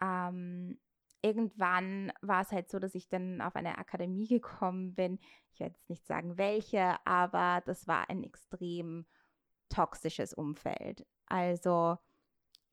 ähm, 0.02 0.78
irgendwann 1.22 2.12
war 2.22 2.42
es 2.42 2.52
halt 2.52 2.70
so, 2.70 2.80
dass 2.80 2.96
ich 2.96 3.08
dann 3.08 3.40
auf 3.40 3.56
eine 3.56 3.78
Akademie 3.78 4.28
gekommen 4.28 4.94
bin. 4.94 5.20
Ich 5.54 5.62
werde 5.62 5.76
jetzt 5.76 5.90
nicht 5.90 6.06
sagen 6.06 6.38
welche, 6.38 6.98
aber 7.06 7.62
das 7.66 7.88
war 7.88 8.10
ein 8.10 8.24
extrem 8.24 9.06
toxisches 9.70 10.34
Umfeld. 10.34 11.06
Also 11.28 11.98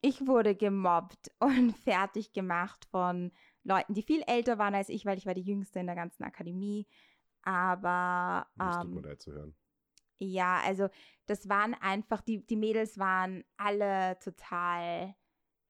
ich 0.01 0.27
wurde 0.27 0.55
gemobbt 0.55 1.31
und 1.39 1.77
fertig 1.77 2.33
gemacht 2.33 2.85
von 2.91 3.31
Leuten, 3.63 3.93
die 3.93 4.01
viel 4.03 4.21
älter 4.27 4.57
waren 4.57 4.75
als 4.75 4.89
ich, 4.89 5.05
weil 5.05 5.17
ich 5.17 5.25
war 5.25 5.33
die 5.33 5.41
Jüngste 5.41 5.79
in 5.79 5.85
der 5.85 5.95
ganzen 5.95 6.23
Akademie. 6.23 6.87
Aber 7.43 8.47
Das 8.57 8.77
tut 8.79 8.89
mir 8.93 8.97
ähm, 8.97 9.03
leid 9.03 9.21
zu 9.21 9.31
hören. 9.31 9.55
ja, 10.19 10.59
also 10.65 10.89
das 11.25 11.49
waren 11.49 11.73
einfach, 11.75 12.21
die, 12.21 12.45
die 12.45 12.55
Mädels 12.55 12.97
waren 12.97 13.43
alle 13.57 14.17
total 14.19 15.15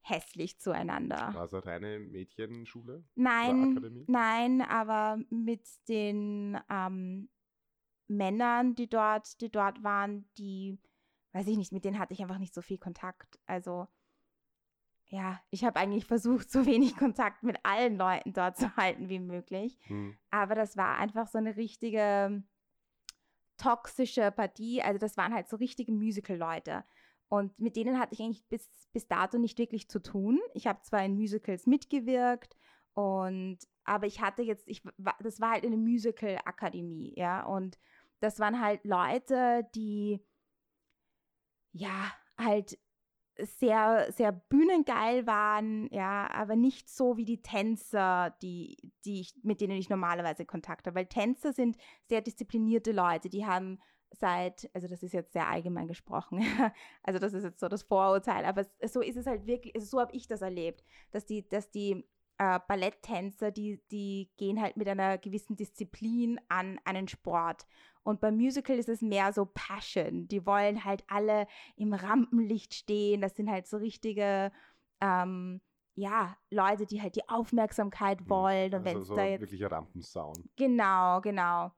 hässlich 0.01 0.59
zueinander. 0.59 1.33
War 1.33 1.45
es 1.45 1.53
eine 1.53 1.65
reine 1.65 1.99
Mädchenschule? 1.99 3.03
Nein, 3.15 4.05
nein, 4.07 4.61
aber 4.61 5.19
mit 5.29 5.67
den 5.87 6.57
ähm, 6.69 7.29
Männern, 8.07 8.75
die 8.75 8.89
dort, 8.89 9.39
die 9.41 9.51
dort 9.51 9.83
waren, 9.83 10.25
die, 10.37 10.77
weiß 11.33 11.47
ich 11.47 11.57
nicht, 11.57 11.71
mit 11.71 11.85
denen 11.85 11.99
hatte 11.99 12.13
ich 12.13 12.21
einfach 12.21 12.39
nicht 12.39 12.53
so 12.53 12.61
viel 12.61 12.77
Kontakt. 12.77 13.39
Also 13.45 13.87
ja, 15.11 15.41
ich 15.49 15.65
habe 15.65 15.77
eigentlich 15.77 16.05
versucht, 16.05 16.49
so 16.49 16.65
wenig 16.65 16.95
Kontakt 16.95 17.43
mit 17.43 17.59
allen 17.63 17.97
Leuten 17.97 18.31
dort 18.31 18.57
zu 18.57 18.75
halten 18.77 19.09
wie 19.09 19.19
möglich. 19.19 19.77
Hm. 19.83 20.17
Aber 20.29 20.55
das 20.55 20.77
war 20.77 20.97
einfach 20.97 21.27
so 21.27 21.37
eine 21.37 21.57
richtige 21.57 22.43
toxische 23.57 24.31
Partie. 24.31 24.81
Also 24.81 24.99
das 24.99 25.17
waren 25.17 25.33
halt 25.33 25.49
so 25.49 25.57
richtige 25.57 25.91
Musical-Leute. 25.91 26.85
Und 27.27 27.59
mit 27.59 27.75
denen 27.75 27.99
hatte 27.99 28.13
ich 28.13 28.21
eigentlich 28.21 28.47
bis, 28.47 28.89
bis 28.93 29.07
dato 29.07 29.37
nicht 29.37 29.59
wirklich 29.59 29.89
zu 29.89 30.01
tun. 30.01 30.39
Ich 30.53 30.65
habe 30.65 30.81
zwar 30.81 31.03
in 31.03 31.15
Musicals 31.15 31.67
mitgewirkt 31.67 32.55
und 32.93 33.59
aber 33.83 34.07
ich 34.07 34.21
hatte 34.21 34.43
jetzt, 34.43 34.67
ich 34.67 34.81
das 34.97 35.41
war 35.41 35.51
halt 35.51 35.65
eine 35.65 35.77
Musical-Akademie, 35.77 37.13
ja. 37.17 37.45
Und 37.45 37.79
das 38.21 38.39
waren 38.39 38.61
halt 38.61 38.85
Leute, 38.85 39.67
die 39.75 40.25
ja 41.73 42.13
halt 42.37 42.77
sehr, 43.37 44.11
sehr 44.11 44.31
bühnengeil 44.31 45.25
waren, 45.25 45.87
ja, 45.91 46.29
aber 46.31 46.55
nicht 46.55 46.89
so 46.89 47.17
wie 47.17 47.25
die 47.25 47.41
Tänzer, 47.41 48.35
die, 48.41 48.77
die 49.05 49.21
ich, 49.21 49.33
mit 49.43 49.61
denen 49.61 49.77
ich 49.77 49.89
normalerweise 49.89 50.45
Kontakt 50.45 50.85
habe. 50.87 50.95
Weil 50.95 51.05
Tänzer 51.07 51.53
sind 51.53 51.77
sehr 52.07 52.21
disziplinierte 52.21 52.91
Leute, 52.91 53.29
die 53.29 53.45
haben 53.45 53.79
seit, 54.11 54.69
also 54.73 54.87
das 54.87 55.03
ist 55.03 55.13
jetzt 55.13 55.33
sehr 55.33 55.47
allgemein 55.47 55.87
gesprochen, 55.87 56.39
also 57.03 57.19
das 57.19 57.33
ist 57.33 57.43
jetzt 57.43 57.59
so 57.59 57.69
das 57.69 57.83
Vorurteil, 57.83 58.45
aber 58.45 58.65
so 58.85 59.01
ist 59.01 59.15
es 59.15 59.25
halt 59.25 59.45
wirklich, 59.45 59.73
also 59.75 59.87
so 59.87 59.99
habe 59.99 60.13
ich 60.13 60.27
das 60.27 60.41
erlebt, 60.41 60.83
dass 61.11 61.25
die, 61.25 61.47
dass 61.47 61.71
die 61.71 62.05
äh, 62.41 62.59
Balletttänzer, 62.67 63.51
die, 63.51 63.79
die 63.91 64.31
gehen 64.37 64.59
halt 64.59 64.75
mit 64.75 64.87
einer 64.87 65.19
gewissen 65.19 65.55
Disziplin 65.55 66.41
an 66.49 66.79
einen 66.85 67.07
Sport. 67.07 67.67
Und 68.01 68.19
beim 68.19 68.35
Musical 68.35 68.79
ist 68.79 68.89
es 68.89 69.03
mehr 69.03 69.31
so 69.31 69.45
Passion. 69.45 70.27
Die 70.27 70.43
wollen 70.47 70.83
halt 70.83 71.03
alle 71.07 71.45
im 71.75 71.93
Rampenlicht 71.93 72.73
stehen. 72.73 73.21
Das 73.21 73.35
sind 73.35 73.47
halt 73.47 73.67
so 73.67 73.77
richtige, 73.77 74.51
ähm, 75.01 75.61
ja, 75.93 76.35
Leute, 76.49 76.87
die 76.87 76.99
halt 76.99 77.15
die 77.15 77.29
Aufmerksamkeit 77.29 78.27
wollen. 78.27 78.73
Und 78.73 78.85
wenn 78.85 78.95
also 78.95 79.01
es 79.01 79.07
so 79.09 79.15
da 79.15 79.25
jetzt 79.25 79.41
wirklicher 79.41 79.71
Rampensaun. 79.71 80.49
Genau, 80.55 81.21
genau. 81.21 81.71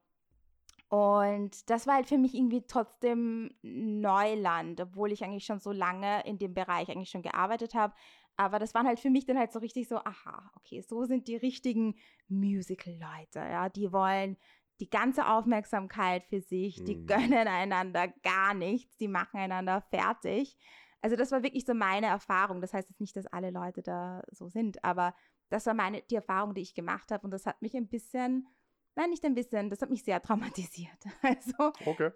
Und 0.94 1.72
das 1.72 1.88
war 1.88 1.96
halt 1.96 2.06
für 2.06 2.20
mich 2.20 2.36
irgendwie 2.36 2.68
trotzdem 2.68 3.50
Neuland, 3.64 4.80
obwohl 4.80 5.12
ich 5.12 5.24
eigentlich 5.24 5.44
schon 5.44 5.58
so 5.60 5.72
lange 5.72 6.24
in 6.24 6.38
dem 6.38 6.54
Bereich 6.54 6.88
eigentlich 6.92 7.10
schon 7.10 7.24
gearbeitet 7.24 7.74
habe. 7.74 7.96
Aber 8.36 8.60
das 8.60 8.76
waren 8.76 8.86
halt 8.86 9.00
für 9.00 9.10
mich 9.10 9.26
dann 9.26 9.40
halt 9.40 9.52
so 9.52 9.58
richtig 9.58 9.88
so, 9.88 9.98
aha, 9.98 10.52
okay, 10.56 10.82
so 10.82 11.04
sind 11.06 11.28
die 11.28 11.36
richtigen 11.36 11.96
Musical-Leute, 12.28 13.40
ja, 13.40 13.70
die 13.70 13.92
wollen 13.92 14.38
die 14.80 14.90
ganze 14.90 15.28
Aufmerksamkeit 15.28 16.26
für 16.26 16.42
sich, 16.42 16.84
die 16.84 16.98
Mhm. 16.98 17.08
gönnen 17.08 17.48
einander 17.48 18.10
gar 18.22 18.54
nichts, 18.54 18.96
die 18.98 19.08
machen 19.08 19.40
einander 19.40 19.82
fertig. 19.90 20.56
Also 21.02 21.16
das 21.16 21.32
war 21.32 21.42
wirklich 21.42 21.66
so 21.66 21.74
meine 21.74 22.06
Erfahrung. 22.06 22.62
Das 22.62 22.72
heißt 22.72 22.90
jetzt 22.90 23.02
nicht, 23.02 23.16
dass 23.16 23.26
alle 23.26 23.50
Leute 23.50 23.82
da 23.82 24.22
so 24.30 24.48
sind, 24.48 24.84
aber 24.84 25.16
das 25.50 25.66
war 25.66 25.74
meine, 25.74 26.04
die 26.04 26.16
Erfahrung, 26.16 26.54
die 26.54 26.62
ich 26.62 26.76
gemacht 26.76 27.10
habe 27.10 27.24
und 27.24 27.32
das 27.32 27.48
hat 27.48 27.64
mich 27.64 27.76
ein 27.76 27.88
bisschen, 27.88 28.48
nein, 28.96 29.10
nicht 29.10 29.24
ein 29.26 29.36
bisschen, 29.36 29.70
das 29.70 29.82
hat 29.82 29.90
mich 29.90 30.04
sehr 30.04 30.22
traumatisiert. 30.22 30.98
Also 31.22 31.72
Okay. 31.86 32.12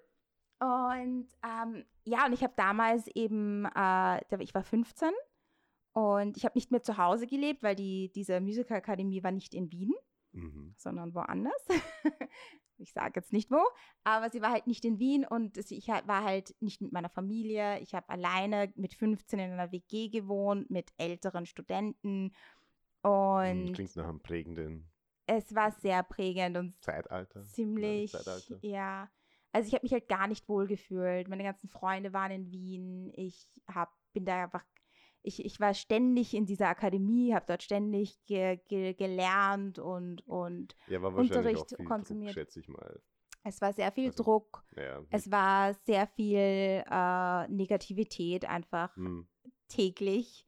Und 0.59 1.27
ähm, 1.45 1.85
ja, 2.03 2.25
und 2.25 2.33
ich 2.33 2.43
habe 2.43 2.53
damals 2.57 3.07
eben, 3.15 3.65
äh, 3.75 4.43
ich 4.43 4.55
war 4.55 4.63
15 4.63 5.11
und 5.93 6.35
ich 6.35 6.45
habe 6.45 6.57
nicht 6.57 6.71
mehr 6.71 6.81
zu 6.81 6.97
Hause 6.97 7.27
gelebt, 7.27 7.61
weil 7.61 7.75
die, 7.75 8.11
diese 8.13 8.39
Musicalakademie 8.41 9.23
war 9.23 9.31
nicht 9.31 9.53
in 9.53 9.71
Wien, 9.71 9.93
Mhm. 10.33 10.73
sondern 10.77 11.13
woanders. 11.15 11.65
ich 12.77 12.91
sage 12.91 13.13
jetzt 13.19 13.33
nicht 13.33 13.49
wo, 13.49 13.59
aber 14.03 14.29
sie 14.29 14.41
war 14.41 14.51
halt 14.51 14.67
nicht 14.67 14.83
in 14.85 14.99
Wien 14.99 15.25
und 15.25 15.57
ich 15.57 15.87
war 15.87 16.23
halt 16.23 16.55
nicht 16.59 16.81
mit 16.81 16.91
meiner 16.91 17.09
Familie. 17.09 17.79
Ich 17.79 17.93
habe 17.95 18.09
alleine 18.09 18.71
mit 18.75 18.93
15 18.93 19.39
in 19.39 19.51
einer 19.51 19.71
WG 19.71 20.09
gewohnt 20.09 20.69
mit 20.69 20.91
älteren 20.97 21.45
Studenten 21.45 22.31
Mhm, 23.03 23.09
und 23.11 23.73
Klingt 23.73 23.95
nach 23.95 24.07
einem 24.09 24.19
prägenden 24.19 24.89
es 25.27 25.53
war 25.53 25.71
sehr 25.71 26.01
prägend 26.03 26.57
und 26.57 26.81
Zeitalter. 26.83 27.43
ziemlich, 27.43 28.11
Zeitalter. 28.11 28.57
ja. 28.61 29.09
Also 29.53 29.67
ich 29.67 29.73
habe 29.73 29.83
mich 29.83 29.93
halt 29.93 30.07
gar 30.07 30.27
nicht 30.27 30.47
wohl 30.49 30.67
gefühlt. 30.67 31.27
Meine 31.29 31.43
ganzen 31.43 31.69
Freunde 31.69 32.13
waren 32.13 32.31
in 32.31 32.51
Wien. 32.51 33.11
Ich 33.15 33.47
hab, 33.67 33.91
bin 34.13 34.25
da 34.25 34.43
einfach, 34.43 34.63
ich, 35.23 35.43
ich 35.43 35.59
war 35.59 35.73
ständig 35.73 36.33
in 36.33 36.45
dieser 36.45 36.67
Akademie, 36.67 37.33
habe 37.33 37.45
dort 37.47 37.63
ständig 37.63 38.23
ge, 38.25 38.57
ge, 38.67 38.93
gelernt 38.93 39.79
und, 39.79 40.25
und 40.27 40.75
Ja, 40.87 40.99
Unterricht 40.99 41.75
konsumiert. 41.85 42.29
Druck, 42.29 42.33
schätze 42.33 42.59
ich 42.59 42.67
mal. 42.67 43.01
es 43.43 43.59
war 43.61 43.73
sehr 43.73 43.91
viel 43.91 44.07
Also, 44.11 44.23
Druck. 44.23 44.63
Ja, 44.75 45.01
Es 45.09 45.31
war 45.31 45.73
sehr 45.85 46.07
viel 46.07 46.83
äh, 46.85 47.47
Negativität 47.47 48.45
einfach 48.45 48.95
hm. 48.95 49.27
täglich. 49.69 50.45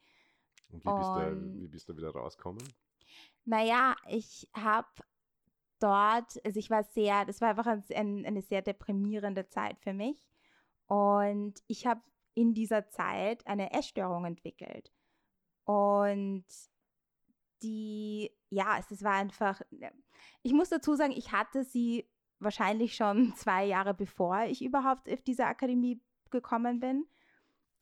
Und 0.72 0.84
wie 0.86 0.90
bist, 0.90 1.10
du, 1.10 1.28
Und- 1.32 1.60
wie 1.62 1.68
bist 1.68 1.90
du 1.90 1.98
wieder 1.98 2.12
rausgekommen? 2.12 2.64
Naja, 3.50 3.96
ich 4.08 4.48
habe 4.54 4.88
dort, 5.80 6.40
also 6.46 6.60
ich 6.60 6.70
war 6.70 6.84
sehr, 6.84 7.26
das 7.26 7.42
war 7.42 7.50
einfach 7.50 7.66
ein, 7.66 7.84
ein, 7.96 8.24
eine 8.24 8.44
sehr 8.44 8.62
deprimierende 8.62 9.48
Zeit 9.48 9.80
für 9.80 9.92
mich. 9.92 10.24
Und 10.86 11.56
ich 11.66 11.88
habe 11.88 12.02
in 12.36 12.54
dieser 12.54 12.90
Zeit 12.90 13.48
eine 13.48 13.74
Essstörung 13.74 14.26
entwickelt. 14.26 14.92
Und 15.64 16.46
die, 17.64 18.30
ja, 18.52 18.78
es, 18.78 18.92
es 18.92 19.04
war 19.04 19.14
einfach, 19.14 19.60
ich 20.44 20.54
muss 20.54 20.70
dazu 20.70 20.94
sagen, 20.94 21.14
ich 21.14 21.32
hatte 21.32 21.64
sie 21.64 22.08
wahrscheinlich 22.38 22.96
schon 22.96 23.34
zwei 23.36 23.66
Jahre 23.66 23.96
bevor 23.96 24.44
ich 24.44 24.64
überhaupt 24.64 25.12
auf 25.12 25.24
diese 25.24 25.48
Akademie 25.48 26.00
gekommen 26.30 26.80
bin. 26.80 27.08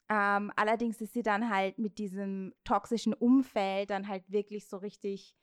Ähm, 0.07 0.49
allerdings 0.55 1.01
ist 1.01 1.11
sie 1.11 1.23
dann 1.23 1.49
halt 1.49 1.77
mit 1.77 1.97
diesem 1.97 2.53
toxischen 2.63 3.13
Umfeld 3.13 3.89
dann 3.89 4.07
halt 4.07 4.31
wirklich 4.31 4.65
so 4.65 4.77
richtig 4.77 5.35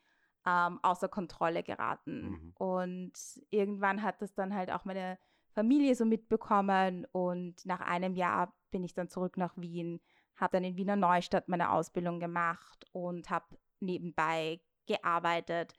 ähm, 0.47 0.79
außer 0.83 1.09
Kontrolle 1.09 1.63
geraten. 1.63 2.31
Mhm. 2.31 2.53
Und 2.57 3.13
irgendwann 3.51 4.03
hat 4.03 4.21
das 4.21 4.35
dann 4.35 4.55
halt 4.55 4.71
auch 4.71 4.85
meine 4.85 5.19
Familie 5.55 5.95
so 5.95 6.05
mitbekommen 6.05 7.07
und 7.13 7.65
nach 7.65 7.81
einem 7.81 8.15
Jahr 8.15 8.53
bin 8.71 8.83
ich 8.83 8.93
dann 8.93 9.09
zurück 9.09 9.37
nach 9.37 9.57
Wien, 9.57 10.01
habe 10.37 10.57
dann 10.57 10.65
in 10.65 10.77
Wiener 10.77 10.97
Neustadt 10.97 11.49
meine 11.49 11.71
Ausbildung 11.71 12.19
gemacht 12.19 12.85
und 12.93 13.31
habe 13.31 13.57
nebenbei 13.79 14.61
gearbeitet, 14.87 15.73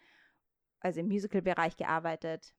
also 0.80 1.02
im 1.02 1.08
Musical-Bereich 1.08 1.76
gearbeitet. 1.76 2.56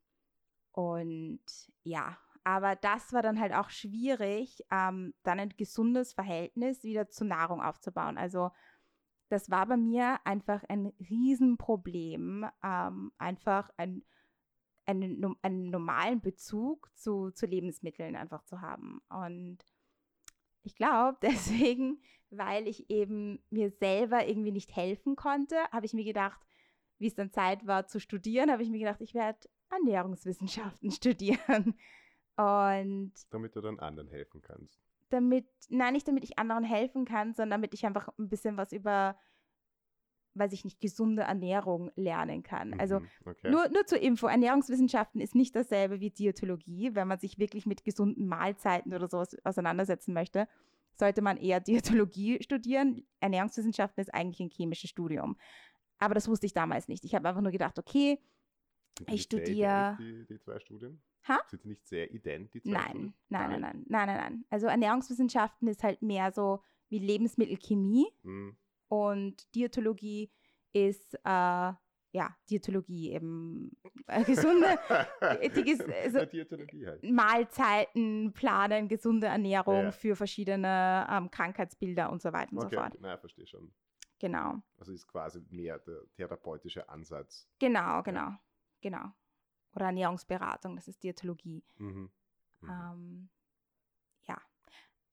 Und 0.73 1.41
ja, 1.85 2.19
aber 2.45 2.77
das 2.77 3.13
war 3.13 3.23
dann 3.23 3.41
halt 3.41 3.55
auch 3.55 3.71
schwierig, 3.71 4.63
ähm, 4.71 5.15
dann 5.23 5.41
ein 5.41 5.49
gesundes 5.57 6.13
Verhältnis 6.13 6.85
wieder 6.85 7.09
zur 7.09 7.27
Nahrung 7.27 7.63
aufzubauen. 7.63 8.19
Also 8.19 8.51
das 9.29 9.51
war 9.51 9.67
bei 9.67 9.77
mir 9.77 10.19
einfach 10.25 10.63
ein 10.69 10.93
Riesenproblem, 11.11 12.47
ähm, 12.63 13.13
einfach 13.19 13.71
ein, 13.77 14.05
einen, 14.85 15.37
einen 15.43 15.71
normalen 15.71 16.21
Bezug 16.21 16.91
zu, 16.95 17.31
zu 17.33 17.47
Lebensmitteln 17.47 18.15
einfach 18.17 18.45
zu 18.45 18.61
haben. 18.61 19.01
Und 19.09 19.59
ich 20.63 20.77
glaube, 20.77 21.19
deswegen, 21.23 22.01
weil 22.31 22.69
ich 22.69 22.91
eben 22.91 23.43
mir 23.51 23.71
selber 23.71 24.27
irgendwie 24.27 24.53
nicht 24.53 24.75
helfen 24.75 25.17
konnte, 25.17 25.57
habe 25.73 25.87
ich 25.87 25.95
mir 25.95 26.05
gedacht, 26.05 26.41
wie 26.99 27.09
es 27.09 27.15
dann 27.15 27.31
Zeit 27.31 27.67
war 27.67 27.87
zu 27.87 28.01
studieren, 28.01 28.51
habe 28.51 28.63
ich 28.63 28.71
mir 28.71 28.79
gedacht, 28.79 29.01
ich 29.01 29.15
werde 29.15 29.49
Ernährungswissenschaften 29.71 30.91
studieren. 30.93 31.75
Und 32.37 33.13
Damit 33.31 33.57
du 33.57 33.61
dann 33.61 33.81
anderen 33.81 34.09
helfen 34.09 34.43
kannst. 34.43 34.86
Damit, 35.11 35.47
nein, 35.69 35.93
nicht 35.93 36.07
damit 36.09 36.25
ich 36.25 36.39
anderen 36.39 36.65
helfen 36.65 37.05
kann, 37.05 37.35
sondern 37.35 37.61
damit 37.61 37.75
ich 37.75 37.87
einfach 37.87 38.09
ein 38.19 38.29
bisschen 38.29 38.57
was 38.57 38.73
über, 38.73 39.19
weiß 40.35 40.53
ich 40.53 40.65
nicht, 40.65 40.81
gesunde 40.81 41.23
Ernährung 41.23 41.91
lernen 41.97 42.43
kann. 42.43 42.79
Also 42.79 43.01
Mhm, 43.01 43.09
okay. 43.25 43.51
nur, 43.51 43.69
nur 43.69 43.87
zur 43.87 44.01
Info, 44.01 44.27
Ernährungswissenschaften 44.27 45.21
ist 45.21 45.35
nicht 45.35 45.55
dasselbe 45.57 46.01
wie 46.01 46.11
Diätologie. 46.11 46.95
Wenn 46.95 47.09
man 47.09 47.19
sich 47.19 47.39
wirklich 47.39 47.67
mit 47.67 47.85
gesunden 47.85 48.27
Mahlzeiten 48.27 48.93
oder 48.93 49.09
sowas 49.09 49.37
auseinandersetzen 49.45 50.13
möchte, 50.13 50.47
sollte 50.99 51.23
man 51.23 51.37
eher 51.37 51.61
Diätologie 51.61 52.43
studieren. 52.43 53.07
Ernährungswissenschaften 53.21 54.01
ist 54.03 54.13
eigentlich 54.13 54.41
ein 54.41 54.51
chemisches 54.51 54.91
Studium. 54.91 55.37
Aber 55.99 56.15
das 56.15 56.29
wusste 56.29 56.47
ich 56.47 56.53
damals 56.53 56.89
nicht. 56.89 57.05
Ich 57.05 57.15
habe 57.15 57.29
einfach 57.29 57.41
nur 57.41 57.53
gedacht, 57.53 57.79
okay, 57.79 58.21
ich 59.09 59.23
studiere- 59.23 59.97
Die, 59.99 60.27
die 60.27 60.39
zwei 60.39 60.59
Studien? 60.59 61.03
Ha? 61.29 61.41
Sind 61.49 61.65
die 61.65 61.69
nicht 61.69 61.87
sehr 61.87 62.11
ident, 62.13 62.55
die 62.55 62.63
zwei 62.63 62.73
Nein, 62.73 63.15
nein, 63.29 63.51
nein, 63.51 63.61
nein, 63.61 63.85
nein, 63.89 64.07
nein, 64.07 64.17
nein. 64.17 64.45
Also 64.51 64.67
Ernährungswissenschaften 64.67 65.67
ist 65.69 65.83
halt 65.83 66.03
mehr 66.03 66.31
so 66.33 66.63
wie 66.89 66.99
Lebensmittelchemie 66.99 68.07
Hm. 68.23 68.57
und 68.89 69.55
Diätologie 69.55 70.31
ist, 70.73 71.15
äh, 71.25 71.73
ja, 72.13 72.35
Diätologie 72.49 73.13
eben 73.13 73.77
äh, 74.07 74.23
gesunde 74.25 74.67
die 75.55 75.71
also- 76.05 76.19
Ja, 76.19 76.27
Diätologie 76.27 76.87
halt. 76.87 77.03
Mahlzeiten 77.03 78.33
planen, 78.33 78.89
gesunde 78.89 79.27
Ernährung 79.27 79.85
Ja. 79.87 79.91
für 79.93 80.17
verschiedene 80.17 81.07
ähm, 81.11 81.31
Krankheitsbilder 81.31 82.11
und 82.11 82.23
so 82.23 82.33
weiter 82.33 82.53
und 82.53 82.59
Okay, 82.59 82.75
so 82.77 82.81
fort. 82.81 82.93
okay. 82.93 82.99
Na, 83.03 83.17
verstehe 83.19 83.47
schon. 83.47 83.73
Genau, 84.19 84.63
Also 84.79 84.93
ist 84.93 85.07
quasi 85.07 85.43
mehr 85.51 85.79
der 85.81 86.01
therapeutische 86.15 86.89
Ansatz. 86.89 87.47
genau, 87.59 88.03
genau, 88.03 88.31
genau. 88.81 89.13
Oder 89.75 89.87
Ernährungsberatung, 89.87 90.77
das 90.77 90.89
ist 90.89 91.03
Diätologie. 91.03 91.63
Mhm. 91.77 92.11
Mhm. 92.61 92.71
Ähm, 92.71 93.29
ja, 94.27 94.41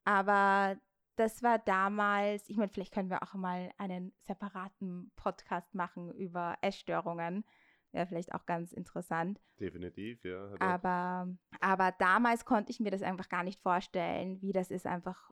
aber 0.05 0.79
das 1.15 1.43
war 1.43 1.59
damals, 1.59 2.49
ich 2.49 2.57
meine, 2.57 2.69
vielleicht 2.69 2.93
können 2.93 3.09
wir 3.09 3.21
auch 3.21 3.33
mal 3.33 3.71
einen 3.77 4.13
separaten 4.21 5.11
Podcast 5.15 5.75
machen 5.75 6.11
über 6.13 6.57
Essstörungen. 6.61 7.45
Wäre 7.91 8.07
vielleicht 8.07 8.33
auch 8.33 8.47
ganz 8.47 8.73
interessant. 8.73 9.39
Definitiv, 9.59 10.23
ja. 10.23 10.55
Aber, 10.59 11.27
aber 11.59 11.91
damals 11.91 12.43
konnte 12.43 12.71
ich 12.71 12.79
mir 12.79 12.89
das 12.89 13.03
einfach 13.03 13.29
gar 13.29 13.43
nicht 13.43 13.61
vorstellen, 13.61 14.41
wie 14.41 14.51
das 14.51 14.71
ist, 14.71 14.87
einfach 14.87 15.31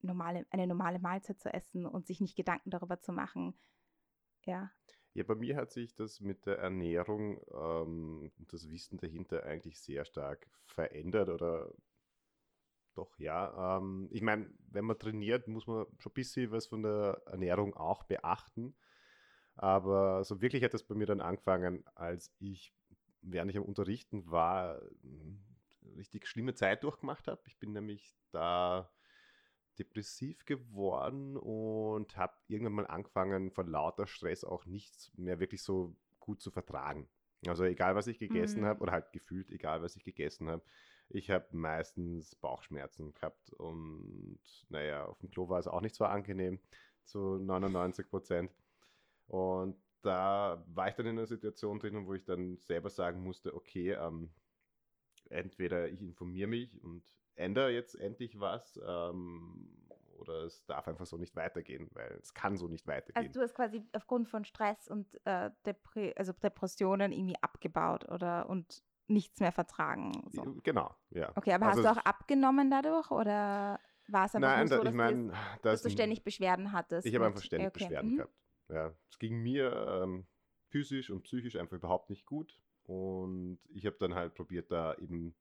normale, 0.00 0.46
eine 0.50 0.68
normale 0.68 1.00
Mahlzeit 1.00 1.40
zu 1.40 1.52
essen 1.52 1.84
und 1.84 2.06
sich 2.06 2.20
nicht 2.20 2.36
Gedanken 2.36 2.70
darüber 2.70 3.00
zu 3.00 3.12
machen. 3.12 3.54
Ja. 4.44 4.70
Ja, 5.14 5.24
bei 5.24 5.34
mir 5.34 5.56
hat 5.56 5.70
sich 5.72 5.94
das 5.94 6.20
mit 6.20 6.46
der 6.46 6.58
Ernährung 6.58 7.38
ähm, 7.52 8.30
und 8.38 8.52
das 8.52 8.70
Wissen 8.70 8.98
dahinter 8.98 9.44
eigentlich 9.44 9.78
sehr 9.80 10.04
stark 10.04 10.46
verändert 10.64 11.28
oder 11.28 11.70
doch, 12.94 13.18
ja. 13.18 13.78
Ähm, 13.78 14.08
ich 14.10 14.22
meine, 14.22 14.50
wenn 14.70 14.84
man 14.84 14.98
trainiert, 14.98 15.48
muss 15.48 15.66
man 15.66 15.86
schon 15.98 16.10
ein 16.10 16.14
bisschen 16.14 16.50
was 16.50 16.66
von 16.66 16.82
der 16.82 17.22
Ernährung 17.26 17.74
auch 17.74 18.04
beachten. 18.04 18.74
Aber 19.56 20.24
so 20.24 20.40
wirklich 20.40 20.64
hat 20.64 20.74
das 20.74 20.84
bei 20.84 20.94
mir 20.94 21.06
dann 21.06 21.20
angefangen, 21.20 21.84
als 21.94 22.32
ich, 22.38 22.74
während 23.22 23.50
ich 23.50 23.56
am 23.56 23.64
Unterrichten 23.64 24.30
war, 24.30 24.80
richtig 25.96 26.26
schlimme 26.26 26.54
Zeit 26.54 26.82
durchgemacht 26.84 27.28
habe. 27.28 27.42
Ich 27.46 27.58
bin 27.58 27.72
nämlich 27.72 28.14
da 28.30 28.90
depressiv 29.78 30.44
geworden 30.44 31.36
und 31.36 32.16
habe 32.16 32.34
irgendwann 32.48 32.74
mal 32.74 32.86
angefangen, 32.86 33.50
von 33.50 33.68
lauter 33.68 34.06
Stress 34.06 34.44
auch 34.44 34.66
nichts 34.66 35.12
mehr 35.16 35.40
wirklich 35.40 35.62
so 35.62 35.96
gut 36.20 36.40
zu 36.40 36.50
vertragen. 36.50 37.08
Also 37.46 37.64
egal, 37.64 37.94
was 37.96 38.06
ich 38.06 38.18
gegessen 38.18 38.64
Mhm. 38.64 38.66
habe, 38.66 38.80
oder 38.80 38.92
halt 38.92 39.12
gefühlt 39.12 39.50
egal, 39.50 39.82
was 39.82 39.96
ich 39.96 40.04
gegessen 40.04 40.48
habe, 40.48 40.62
ich 41.08 41.30
habe 41.30 41.46
meistens 41.52 42.36
Bauchschmerzen 42.36 43.12
gehabt 43.14 43.52
und 43.54 44.38
naja, 44.68 45.04
auf 45.06 45.18
dem 45.18 45.30
Klo 45.30 45.48
war 45.48 45.58
es 45.58 45.66
auch 45.66 45.80
nicht 45.80 45.94
so 45.94 46.04
angenehm, 46.04 46.60
zu 47.04 47.38
99 47.38 48.08
Prozent. 48.08 48.52
Und 49.26 49.76
da 50.02 50.64
war 50.68 50.88
ich 50.88 50.94
dann 50.94 51.06
in 51.06 51.18
einer 51.18 51.26
Situation 51.26 51.78
drin, 51.80 52.06
wo 52.06 52.14
ich 52.14 52.24
dann 52.24 52.58
selber 52.58 52.90
sagen 52.90 53.22
musste, 53.22 53.54
okay, 53.54 53.92
ähm, 53.92 54.30
entweder 55.30 55.88
ich 55.88 56.00
informiere 56.02 56.48
mich 56.48 56.82
und 56.82 57.04
ändere 57.36 57.70
jetzt 57.70 57.94
endlich 57.94 58.38
was 58.40 58.80
ähm, 58.86 59.68
oder 60.18 60.44
es 60.44 60.64
darf 60.66 60.86
einfach 60.86 61.06
so 61.06 61.16
nicht 61.16 61.34
weitergehen, 61.34 61.88
weil 61.92 62.18
es 62.22 62.32
kann 62.32 62.56
so 62.56 62.68
nicht 62.68 62.86
weitergehen. 62.86 63.26
Also 63.26 63.40
du 63.40 63.44
hast 63.44 63.54
quasi 63.54 63.84
aufgrund 63.92 64.28
von 64.28 64.44
Stress 64.44 64.88
und 64.88 65.06
äh, 65.24 65.50
Depre 65.66 66.12
also 66.16 66.32
Depressionen 66.32 67.12
irgendwie 67.12 67.36
abgebaut 67.42 68.08
oder 68.08 68.48
und 68.48 68.82
nichts 69.08 69.40
mehr 69.40 69.52
vertragen. 69.52 70.12
So. 70.30 70.56
Genau, 70.62 70.94
ja. 71.10 71.32
Okay, 71.34 71.52
aber 71.52 71.66
Also 71.66 71.82
hast 71.84 71.96
du 71.96 72.00
auch 72.00 72.04
abgenommen 72.04 72.70
dadurch 72.70 73.10
oder 73.10 73.80
war 74.08 74.26
es 74.26 74.34
einfach 74.34 74.56
Nein, 74.56 74.68
so, 74.68 74.76
da, 74.76 74.84
dass, 74.84 74.84
ich 74.84 74.86
jetzt- 74.86 74.96
meine, 74.96 75.32
dass 75.62 75.82
du 75.82 75.90
ständig 75.90 76.24
Beschwerden 76.24 76.72
hattest? 76.72 77.06
Ich 77.06 77.14
habe 77.14 77.26
einfach 77.26 77.42
ständig 77.42 77.68
okay, 77.68 77.84
Beschwerden 77.84 78.10
mhm. 78.12 78.16
gehabt. 78.16 78.34
Ja, 78.68 78.94
es 79.10 79.18
ging 79.18 79.42
mir 79.42 80.02
ähm, 80.02 80.26
physisch 80.68 81.10
und 81.10 81.22
psychisch 81.22 81.56
einfach 81.56 81.76
überhaupt 81.76 82.10
nicht 82.10 82.26
gut. 82.26 82.58
Und 82.84 83.58
ich 83.68 83.86
habe 83.86 83.96
dann 83.98 84.14
halt 84.14 84.34
probiert, 84.34 84.70
da 84.70 84.94
eben 84.94 85.34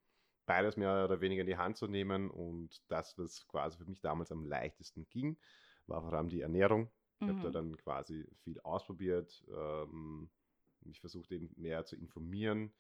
beides 0.46 0.78
mehr 0.78 1.06
oder 1.06 1.22
weniger 1.22 1.42
in 1.42 1.48
die 1.48 1.58
Hand 1.58 1.78
zu 1.78 1.88
nehmen. 1.88 2.30
Und 2.30 2.82
das, 2.92 3.18
was 3.18 3.48
quasi 3.48 3.78
für 3.78 3.86
mich 3.86 4.02
damals 4.02 4.32
am 4.32 4.46
leichtesten 4.46 5.08
ging, 5.10 5.40
war 5.88 6.02
vor 6.02 6.14
allem 6.14 6.30
die 6.30 6.42
Ernährung. 6.42 6.92
Ich 7.20 7.28
habe 7.28 7.40
da 7.42 7.50
Mhm. 7.50 7.52
dann 7.52 7.78
quasi 7.78 8.28
viel 8.38 8.60
ausprobiert, 8.62 9.46
ähm, 9.50 10.32
mich 10.82 11.00
versucht 11.00 11.32
eben 11.32 11.52
mehr 11.56 11.86
zu 11.86 11.96
informieren. 11.96 12.74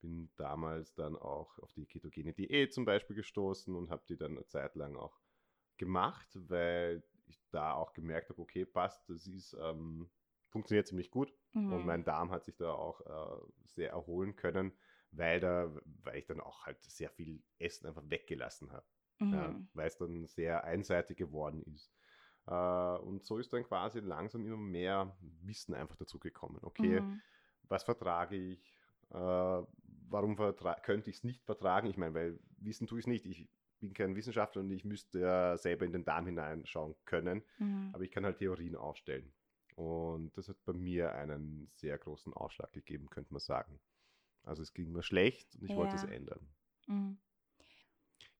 Bin 0.00 0.30
damals 0.36 0.94
dann 0.94 1.16
auch 1.16 1.58
auf 1.58 1.72
die 1.72 1.86
ketogene 1.86 2.34
Diät 2.34 2.74
zum 2.74 2.84
Beispiel 2.84 3.16
gestoßen 3.16 3.74
und 3.74 3.90
habe 3.90 4.04
die 4.08 4.16
dann 4.18 4.32
eine 4.32 4.46
Zeit 4.46 4.74
lang 4.74 4.96
auch 4.96 5.20
gemacht, 5.78 6.28
weil 6.34 7.02
ich 7.26 7.40
da 7.50 7.72
auch 7.74 7.92
gemerkt 7.92 8.30
habe, 8.30 8.40
okay, 8.40 8.64
passt, 8.64 9.08
das 9.08 9.26
ist, 9.26 9.56
ähm, 9.60 10.10
funktioniert 10.48 10.86
ziemlich 10.86 11.10
gut. 11.10 11.34
Und 11.66 11.84
Mhm. 11.84 11.84
mein 11.84 12.04
Darm 12.04 12.30
hat 12.30 12.44
sich 12.44 12.56
da 12.56 12.72
auch 12.72 13.00
äh, 13.00 13.46
sehr 13.64 13.90
erholen 13.90 14.36
können, 14.36 14.78
weil, 15.12 15.40
da, 15.40 15.74
weil 16.02 16.18
ich 16.18 16.26
dann 16.26 16.40
auch 16.40 16.66
halt 16.66 16.82
sehr 16.82 17.10
viel 17.10 17.42
Essen 17.58 17.86
einfach 17.86 18.02
weggelassen 18.08 18.72
habe 18.72 18.86
Mhm. 19.20 19.68
weil 19.72 19.86
es 19.86 19.96
dann 19.96 20.26
sehr 20.26 20.64
einseitig 20.64 21.16
geworden 21.16 21.62
ist. 21.62 21.90
Äh, 22.46 22.52
und 22.52 23.24
so 23.24 23.38
ist 23.38 23.52
dann 23.52 23.64
quasi 23.64 24.00
langsam 24.00 24.44
immer 24.44 24.56
mehr 24.56 25.16
Wissen 25.42 25.74
einfach 25.74 25.96
dazu 25.96 26.18
gekommen. 26.18 26.58
Okay, 26.62 27.00
Mhm. 27.00 27.22
was 27.68 27.84
vertrage 27.84 28.36
ich? 28.36 28.78
Äh, 29.10 29.16
warum 30.08 30.36
vertra 30.36 30.74
könnte 30.74 31.10
ich 31.10 31.16
es 31.16 31.24
nicht 31.24 31.44
vertragen? 31.44 31.88
Ich 31.88 31.96
meine, 31.96 32.14
weil 32.14 32.38
Wissen 32.58 32.86
tue 32.86 32.98
ich 32.98 33.04
es 33.04 33.08
nicht. 33.08 33.26
Ich 33.26 33.48
bin 33.80 33.92
kein 33.94 34.16
Wissenschaftler 34.16 34.62
und 34.62 34.70
ich 34.70 34.84
müsste 34.84 35.20
ja 35.20 35.56
selber 35.56 35.84
in 35.84 35.92
den 35.92 36.04
Darm 36.04 36.26
hineinschauen 36.26 36.94
können. 37.04 37.42
Mhm. 37.58 37.90
Aber 37.92 38.04
ich 38.04 38.10
kann 38.10 38.24
halt 38.24 38.38
Theorien 38.38 38.76
aufstellen. 38.76 39.32
Und 39.74 40.36
das 40.36 40.48
hat 40.48 40.64
bei 40.64 40.72
mir 40.72 41.14
einen 41.14 41.70
sehr 41.74 41.98
großen 41.98 42.32
Ausschlag 42.32 42.72
gegeben, 42.72 43.10
könnte 43.10 43.32
man 43.32 43.40
sagen. 43.40 43.78
Also 44.46 44.62
es 44.62 44.72
ging 44.72 44.92
mir 44.92 45.02
schlecht 45.02 45.54
und 45.56 45.64
ich 45.68 45.76
wollte 45.76 45.96
es 45.96 46.02
Ja. 46.02 46.08
ändern. 46.08 46.48
Mhm. 46.86 47.18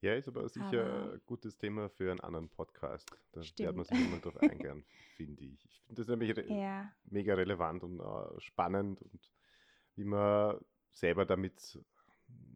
Ja, 0.01 0.15
ist 0.15 0.29
aber 0.29 0.49
sicher 0.49 0.85
Aber- 0.87 1.13
ein 1.15 1.21
gutes 1.27 1.57
Thema 1.59 1.89
für 1.89 2.11
einen 2.11 2.21
anderen 2.21 2.49
Podcast. 2.49 3.11
Da 3.33 3.41
wird 3.41 3.77
man 3.77 3.85
Stimmt. 3.85 3.87
sich 3.87 4.01
immer 4.07 4.19
drauf 4.21 4.37
eingehen, 4.39 4.85
finde 5.17 5.45
ich. 5.45 5.65
Ich 5.65 5.83
finde 5.83 6.01
das 6.03 6.09
nämlich 6.09 6.37
re 6.37 6.47
Ja. 6.49 6.93
mega 7.05 7.35
relevant 7.35 7.83
und 7.83 8.01
äh, 8.01 8.41
spannend 8.41 9.03
und 9.03 9.33
wie 9.97 10.05
man 10.05 10.59
selber 10.93 11.25
damit 11.27 11.79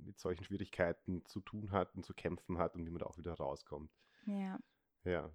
mit 0.05 0.19
solchen 0.19 0.45
Schwierigkeiten 0.45 1.25
zu 1.27 1.41
tun 1.41 1.73
hat 1.73 1.95
und 1.95 2.05
zu 2.05 2.15
kämpfen 2.15 2.59
hat 2.59 2.75
und 2.75 2.85
wie 2.87 2.91
man 2.91 2.99
da 3.01 3.07
auch 3.07 3.19
wieder 3.19 3.33
rauskommt. 3.35 3.91
Ja. 4.27 4.59
Ja. 5.05 5.31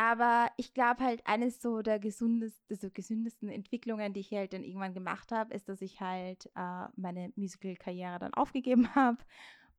Aber 0.00 0.48
ich 0.56 0.74
glaube 0.74 1.02
halt, 1.02 1.26
eines 1.26 1.60
so 1.60 1.82
der 1.82 1.98
gesündesten, 1.98 2.76
so 2.76 2.88
gesündesten 2.88 3.48
Entwicklungen, 3.48 4.12
die 4.12 4.20
ich 4.20 4.30
halt 4.30 4.52
dann 4.52 4.62
irgendwann 4.62 4.94
gemacht 4.94 5.32
habe, 5.32 5.52
ist, 5.52 5.68
dass 5.68 5.82
ich 5.82 6.00
halt 6.00 6.46
äh, 6.54 6.86
meine 6.94 7.32
Musical-Karriere 7.34 8.20
dann 8.20 8.32
aufgegeben 8.32 8.88
habe 8.94 9.18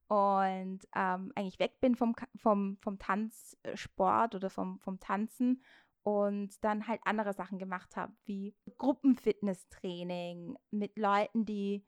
und 0.10 0.82
ähm, 0.94 1.32
eigentlich 1.36 1.60
weg 1.60 1.80
bin 1.80 1.96
vom, 1.96 2.16
vom, 2.36 2.78
vom 2.82 3.00
Tanzsport 3.00 4.36
oder 4.36 4.50
vom, 4.50 4.82
vom 4.82 5.00
Tanzen 5.00 5.64
und 6.04 6.62
dann 6.66 6.86
halt 6.86 7.00
andere 7.06 7.32
Sachen 7.32 7.58
gemacht 7.58 7.96
habe, 7.96 8.12
wie 8.26 8.54
Gruppenfitnesstraining 8.78 10.58
mit 10.70 10.98
Leuten, 10.98 11.46
die 11.46 11.86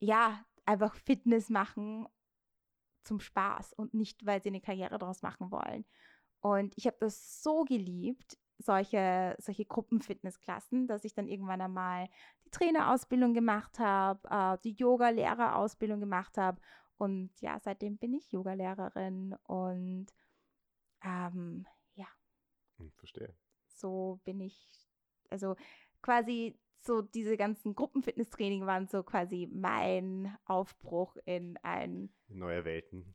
ja 0.00 0.44
einfach 0.64 0.96
Fitness 0.96 1.48
machen 1.48 2.08
zum 3.04 3.20
Spaß 3.20 3.72
und 3.74 3.94
nicht, 3.94 4.26
weil 4.26 4.42
sie 4.42 4.48
eine 4.48 4.60
Karriere 4.60 4.98
daraus 4.98 5.22
machen 5.22 5.52
wollen. 5.52 5.84
Und 6.40 6.74
ich 6.76 6.86
habe 6.86 6.96
das 7.00 7.42
so 7.42 7.64
geliebt, 7.64 8.38
solche, 8.58 9.36
solche 9.38 9.64
Gruppenfitnessklassen, 9.64 10.86
dass 10.86 11.04
ich 11.04 11.14
dann 11.14 11.28
irgendwann 11.28 11.60
einmal 11.60 12.08
die 12.44 12.50
Trainerausbildung 12.50 13.34
gemacht 13.34 13.78
habe, 13.78 14.20
äh, 14.30 14.58
die 14.64 14.74
Yoga-Lehrerausbildung 14.74 16.00
gemacht 16.00 16.38
habe. 16.38 16.60
Und 16.98 17.30
ja, 17.40 17.58
seitdem 17.60 17.98
bin 17.98 18.14
ich 18.14 18.32
Yogalehrerin 18.32 19.34
und 19.44 20.06
ähm, 21.02 21.66
ja, 21.94 22.06
Hm, 22.78 22.90
verstehe. 22.96 23.34
so 23.66 24.20
bin 24.24 24.40
ich, 24.40 24.88
also 25.30 25.56
quasi 26.02 26.58
so 26.80 27.02
diese 27.02 27.36
ganzen 27.36 27.74
Gruppenfitnesstraining 27.74 28.64
waren 28.64 28.86
so 28.86 29.02
quasi 29.02 29.48
mein 29.52 30.36
Aufbruch 30.46 31.16
in 31.24 31.58
ein 31.62 32.10
Neue 32.28 32.64
Welten. 32.64 33.14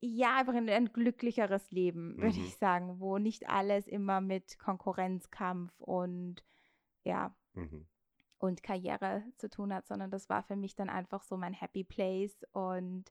Ja, 0.00 0.36
einfach 0.38 0.54
in 0.54 0.68
ein 0.68 0.92
glücklicheres 0.92 1.70
Leben, 1.70 2.16
würde 2.16 2.38
Mhm. 2.38 2.46
ich 2.46 2.56
sagen, 2.56 3.00
wo 3.00 3.18
nicht 3.18 3.48
alles 3.48 3.86
immer 3.86 4.20
mit 4.20 4.58
Konkurrenzkampf 4.58 5.78
und 5.80 6.44
ja, 7.04 7.34
Mhm. 7.54 7.86
und 8.38 8.62
Karriere 8.62 9.22
zu 9.36 9.50
tun 9.50 9.72
hat, 9.74 9.86
sondern 9.86 10.10
das 10.10 10.28
war 10.28 10.42
für 10.42 10.56
mich 10.56 10.74
dann 10.74 10.88
einfach 10.88 11.22
so 11.22 11.36
mein 11.36 11.52
Happy 11.52 11.84
Place 11.84 12.44
und 12.52 13.04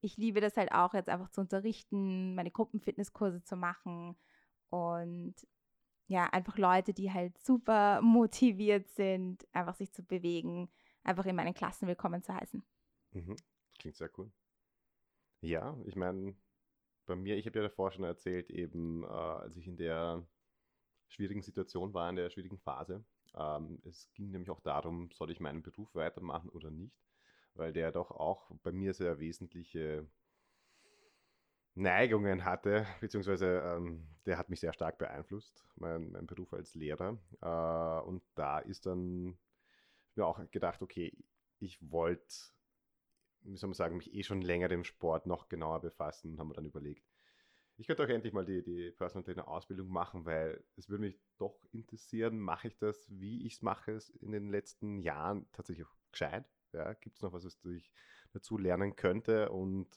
ich 0.00 0.16
liebe 0.16 0.40
das 0.40 0.56
halt 0.56 0.72
auch 0.72 0.94
jetzt 0.94 1.08
einfach 1.08 1.30
zu 1.30 1.40
unterrichten, 1.40 2.34
meine 2.34 2.50
Gruppenfitnesskurse 2.50 3.42
zu 3.44 3.56
machen 3.56 4.16
und 4.70 5.34
ja, 6.08 6.24
einfach 6.26 6.58
Leute, 6.58 6.92
die 6.94 7.12
halt 7.12 7.38
super 7.38 8.02
motiviert 8.02 8.88
sind, 8.90 9.46
einfach 9.52 9.74
sich 9.76 9.92
zu 9.92 10.02
bewegen, 10.04 10.70
einfach 11.04 11.26
in 11.26 11.36
meinen 11.36 11.54
Klassen 11.54 11.88
willkommen 11.88 12.22
zu 12.22 12.34
heißen. 12.34 12.62
Mhm. 13.12 13.36
Klingt 13.78 13.96
sehr 13.96 14.10
cool. 14.18 14.30
Ja, 15.42 15.76
ich 15.86 15.96
meine, 15.96 16.34
bei 17.06 17.16
mir, 17.16 17.36
ich 17.36 17.46
habe 17.46 17.58
ja 17.58 17.64
davor 17.64 17.92
schon 17.92 18.04
erzählt, 18.04 18.50
eben 18.50 19.04
äh, 19.04 19.06
als 19.08 19.56
ich 19.56 19.66
in 19.68 19.76
der 19.76 20.26
schwierigen 21.08 21.42
Situation 21.42 21.94
war, 21.94 22.10
in 22.10 22.16
der 22.16 22.30
schwierigen 22.30 22.58
Phase. 22.60 23.04
Ähm, 23.36 23.80
es 23.84 24.10
ging 24.14 24.30
nämlich 24.30 24.50
auch 24.50 24.60
darum, 24.60 25.10
soll 25.12 25.30
ich 25.32 25.40
meinen 25.40 25.62
Beruf 25.62 25.94
weitermachen 25.94 26.50
oder 26.50 26.70
nicht, 26.70 26.96
weil 27.54 27.72
der 27.72 27.92
doch 27.92 28.10
auch 28.12 28.50
bei 28.62 28.72
mir 28.72 28.94
sehr 28.94 29.18
wesentliche 29.20 30.08
Neigungen 31.74 32.44
hatte, 32.44 32.86
beziehungsweise 33.00 33.60
ähm, 33.64 34.06
der 34.26 34.36
hat 34.38 34.50
mich 34.50 34.60
sehr 34.60 34.72
stark 34.74 34.98
beeinflusst, 34.98 35.64
mein, 35.76 36.10
mein 36.12 36.26
Beruf 36.26 36.52
als 36.52 36.74
Lehrer. 36.74 37.18
Äh, 37.40 38.06
und 38.06 38.22
da 38.34 38.58
ist 38.58 38.86
dann 38.86 39.38
mir 40.16 40.26
auch 40.26 40.40
gedacht, 40.50 40.82
okay, 40.82 41.12
ich 41.60 41.78
wollte, 41.90 42.24
wie 43.44 43.56
soll 43.56 43.68
man 43.68 43.74
sagen, 43.74 43.96
mich 43.96 44.14
eh 44.14 44.22
schon 44.22 44.42
länger 44.42 44.68
dem 44.68 44.84
Sport 44.84 45.26
noch 45.26 45.48
genauer 45.48 45.80
befassen 45.80 46.32
und 46.32 46.38
haben 46.38 46.48
wir 46.48 46.54
dann 46.54 46.66
überlegt, 46.66 47.04
ich 47.78 47.86
könnte 47.86 48.04
auch 48.04 48.08
endlich 48.08 48.32
mal 48.32 48.44
die, 48.44 48.62
die 48.62 48.90
Personal 48.90 49.24
Trainer 49.24 49.48
Ausbildung 49.48 49.88
machen, 49.88 50.24
weil 50.24 50.62
es 50.76 50.88
würde 50.88 51.02
mich 51.02 51.18
doch 51.38 51.64
interessieren, 51.72 52.38
mache 52.38 52.68
ich 52.68 52.78
das, 52.78 53.06
wie 53.08 53.46
ich 53.46 53.54
es 53.54 53.62
mache, 53.62 53.98
in 54.20 54.32
den 54.32 54.50
letzten 54.50 55.00
Jahren 55.00 55.46
tatsächlich 55.52 55.86
auch 55.86 55.96
gescheit? 56.12 56.44
Ja, 56.72 56.92
Gibt 56.94 57.16
es 57.16 57.22
noch 57.22 57.32
was, 57.32 57.44
was 57.44 57.58
ich 57.64 57.92
dazu 58.32 58.56
lernen 58.56 58.96
könnte 58.96 59.50
und 59.50 59.88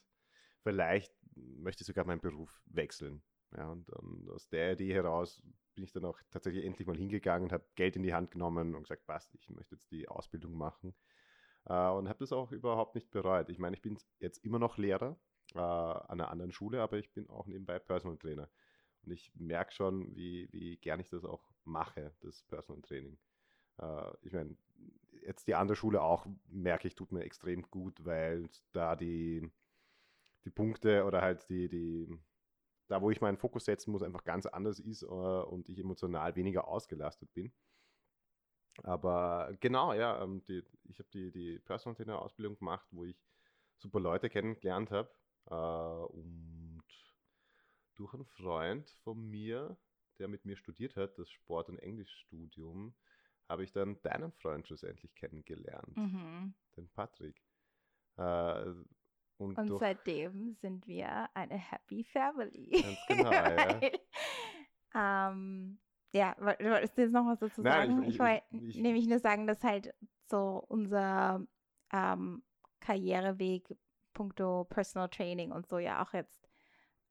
vielleicht 0.64 1.14
möchte 1.36 1.84
ich 1.84 1.88
sogar 1.88 2.06
meinen 2.06 2.22
Beruf 2.22 2.62
wechseln. 2.66 3.22
Ja, 3.56 3.70
und, 3.70 3.90
und 3.92 4.30
aus 4.30 4.50
der 4.50 4.74
Idee 4.74 4.94
heraus 4.94 5.42
bin 5.76 5.84
ich 5.84 5.92
dann 5.92 6.06
auch 6.06 6.20
tatsächlich 6.32 6.66
endlich 6.66 6.88
mal 6.88 6.98
hingegangen, 6.98 7.52
habe 7.52 7.66
Geld 7.76 7.96
in 7.96 8.04
die 8.04 8.14
Hand 8.14 8.32
genommen 8.32 8.76
und 8.76 8.84
gesagt, 8.84 9.06
passt, 9.06 9.34
ich 9.36 9.50
möchte 9.50 9.76
jetzt 9.76 9.92
die 9.92 10.08
Ausbildung 10.08 10.54
machen. 10.54 10.96
Äh, 11.66 11.90
und 11.90 12.10
habe 12.10 12.20
das 12.20 12.32
auch 12.32 12.52
überhaupt 12.52 12.96
nicht 12.96 13.12
bereut. 13.12 13.50
Ich 13.50 13.60
meine, 13.60 13.76
ich 13.76 13.82
bin 13.82 13.98
jetzt 14.20 14.44
immer 14.44 14.60
noch 14.60 14.78
Lehrer 14.78 15.18
äh, 15.54 15.60
an 15.60 16.20
einer 16.20 16.30
anderen 16.30 16.52
Schule, 16.52 16.82
aber 16.82 16.98
ich 16.98 17.12
bin 17.14 17.30
auch 17.30 17.48
nebenbei 17.48 17.80
Personal 17.80 18.18
Trainer. 18.18 18.50
Und 19.04 19.12
ich 19.12 19.32
merke 19.36 19.72
schon, 19.72 20.16
wie, 20.16 20.48
wie 20.52 20.78
gern 20.78 21.00
ich 21.00 21.10
das 21.10 21.26
auch 21.26 21.50
mache, 21.64 22.14
das 22.22 22.44
Personal 22.44 22.82
Training. 22.82 23.18
Äh, 23.80 24.12
ich 24.22 24.34
meine, 24.34 24.58
jetzt 25.26 25.48
die 25.48 25.56
andere 25.56 25.76
Schule 25.76 26.02
auch, 26.02 26.26
merke 26.48 26.88
ich, 26.88 26.96
tut 26.96 27.12
mir 27.12 27.24
extrem 27.24 27.64
gut, 27.70 28.04
weil 28.06 28.50
da 28.72 28.96
die, 28.96 29.50
die 30.44 30.50
Punkte 30.50 31.06
oder 31.06 31.22
halt 31.22 31.50
die, 31.50 31.68
die, 31.70 32.08
da 32.88 33.02
wo 33.02 33.10
ich 33.10 33.22
meinen 33.22 33.38
Fokus 33.38 33.66
setzen 33.66 33.92
muss, 33.92 34.04
einfach 34.04 34.24
ganz 34.24 34.46
anders 34.46 34.80
ist 34.80 35.04
äh, 35.04 35.06
und 35.06 35.70
ich 35.70 35.80
emotional 35.80 36.36
weniger 36.36 36.68
ausgelastet 36.68 37.34
bin. 37.34 37.52
Aber 38.84 39.56
genau, 39.60 39.94
ja, 39.94 40.22
ähm, 40.22 40.44
die, 40.48 40.64
ich 40.86 41.00
habe 41.00 41.10
die, 41.14 41.32
die 41.32 41.60
Personal 41.60 41.96
Trainer 41.96 42.22
Ausbildung 42.22 42.58
gemacht, 42.58 42.86
wo 42.92 43.06
ich 43.06 43.18
super 43.78 44.00
Leute 44.00 44.30
kennengelernt 44.30 44.92
habe. 44.92 45.10
Äh, 45.50 46.14
und 46.14 46.84
durch 47.96 48.14
einen 48.14 48.26
Freund 48.26 48.90
von 49.04 49.30
mir, 49.30 49.78
der 50.20 50.28
mit 50.28 50.46
mir 50.46 50.58
studiert 50.58 50.96
hat, 50.96 51.18
das 51.18 51.30
Sport- 51.30 51.70
und 51.70 51.80
Englischstudium, 51.80 52.94
habe 53.50 53.64
ich 53.64 53.72
dann 53.72 54.02
deinen 54.02 54.32
Freund 54.34 54.68
schlussendlich 54.68 55.14
kennengelernt, 55.16 55.98
Mhm. 55.98 56.54
den 56.78 56.90
Patrick. 56.90 57.42
Äh, 58.18 58.66
und 59.38 59.60
Und 59.60 59.78
seitdem 59.78 60.54
sind 60.62 60.88
wir 60.88 61.30
eine 61.36 61.58
Happy 61.58 62.04
Family. 62.04 62.72
Ganz 62.82 63.06
genau, 63.06 63.50
ja. 63.52 63.84
Ähm, 64.94 65.78
ja, 66.16 66.36
woll- 66.40 66.58
wolltest 66.60 66.98
du 66.98 67.02
jetzt 67.04 67.12
noch 67.12 67.26
was 67.28 67.40
dazu 67.40 67.62
Nein, 67.62 67.90
sagen? 67.90 68.02
ich- 68.04 68.08
Ich, 68.10 68.14
ich- 68.16 68.20
wollte 68.20 68.44
ich- 68.52 68.78
nämlich 68.78 69.08
nur 69.08 69.20
sagen, 69.20 69.48
dass 69.48 69.64
halt 69.64 69.94
so 70.28 70.64
unser 70.68 71.46
ähm, 71.94 72.44
Karriereweg 72.80 73.78
puncto 74.14 74.64
Personal 74.66 75.10
Training 75.10 75.52
und 75.52 75.68
so 75.68 75.78
ja 75.78 76.04
auch 76.04 76.14
jetzt 76.14 76.50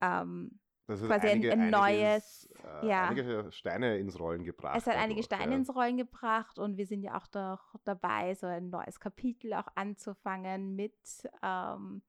ähm, 0.01 0.59
quasi 0.87 1.13
ein- 1.29 1.33
einige, 1.35 1.53
ein 1.53 1.71
neues- 1.71 2.49
einiges, 2.53 2.83
äh, 2.83 2.87
ja. 2.89 3.09
einige 3.09 3.53
Steine 3.53 3.99
ins 3.99 4.19
Rollen 4.19 4.45
gebracht. 4.45 4.77
es 4.77 4.87
hat 4.87 4.97
einige 4.97 5.21
dadurch, 5.21 5.27
Steine 5.27 5.53
ja. 5.53 5.59
ins 5.59 5.75
Rollen 5.75 5.97
gebracht 5.97 6.59
und 6.59 6.77
wir 6.77 6.87
sind 6.87 7.03
ja 7.03 7.17
auch 7.17 7.27
doch 7.29 7.75
dabei, 7.85 8.35
so 8.35 8.47
ein 8.47 8.71
neues 8.71 8.99
Kapitel 9.01 9.55
auch 9.55 9.69
anzufangen 9.75 10.75
mit 10.75 10.95
ähm, 11.43 12.03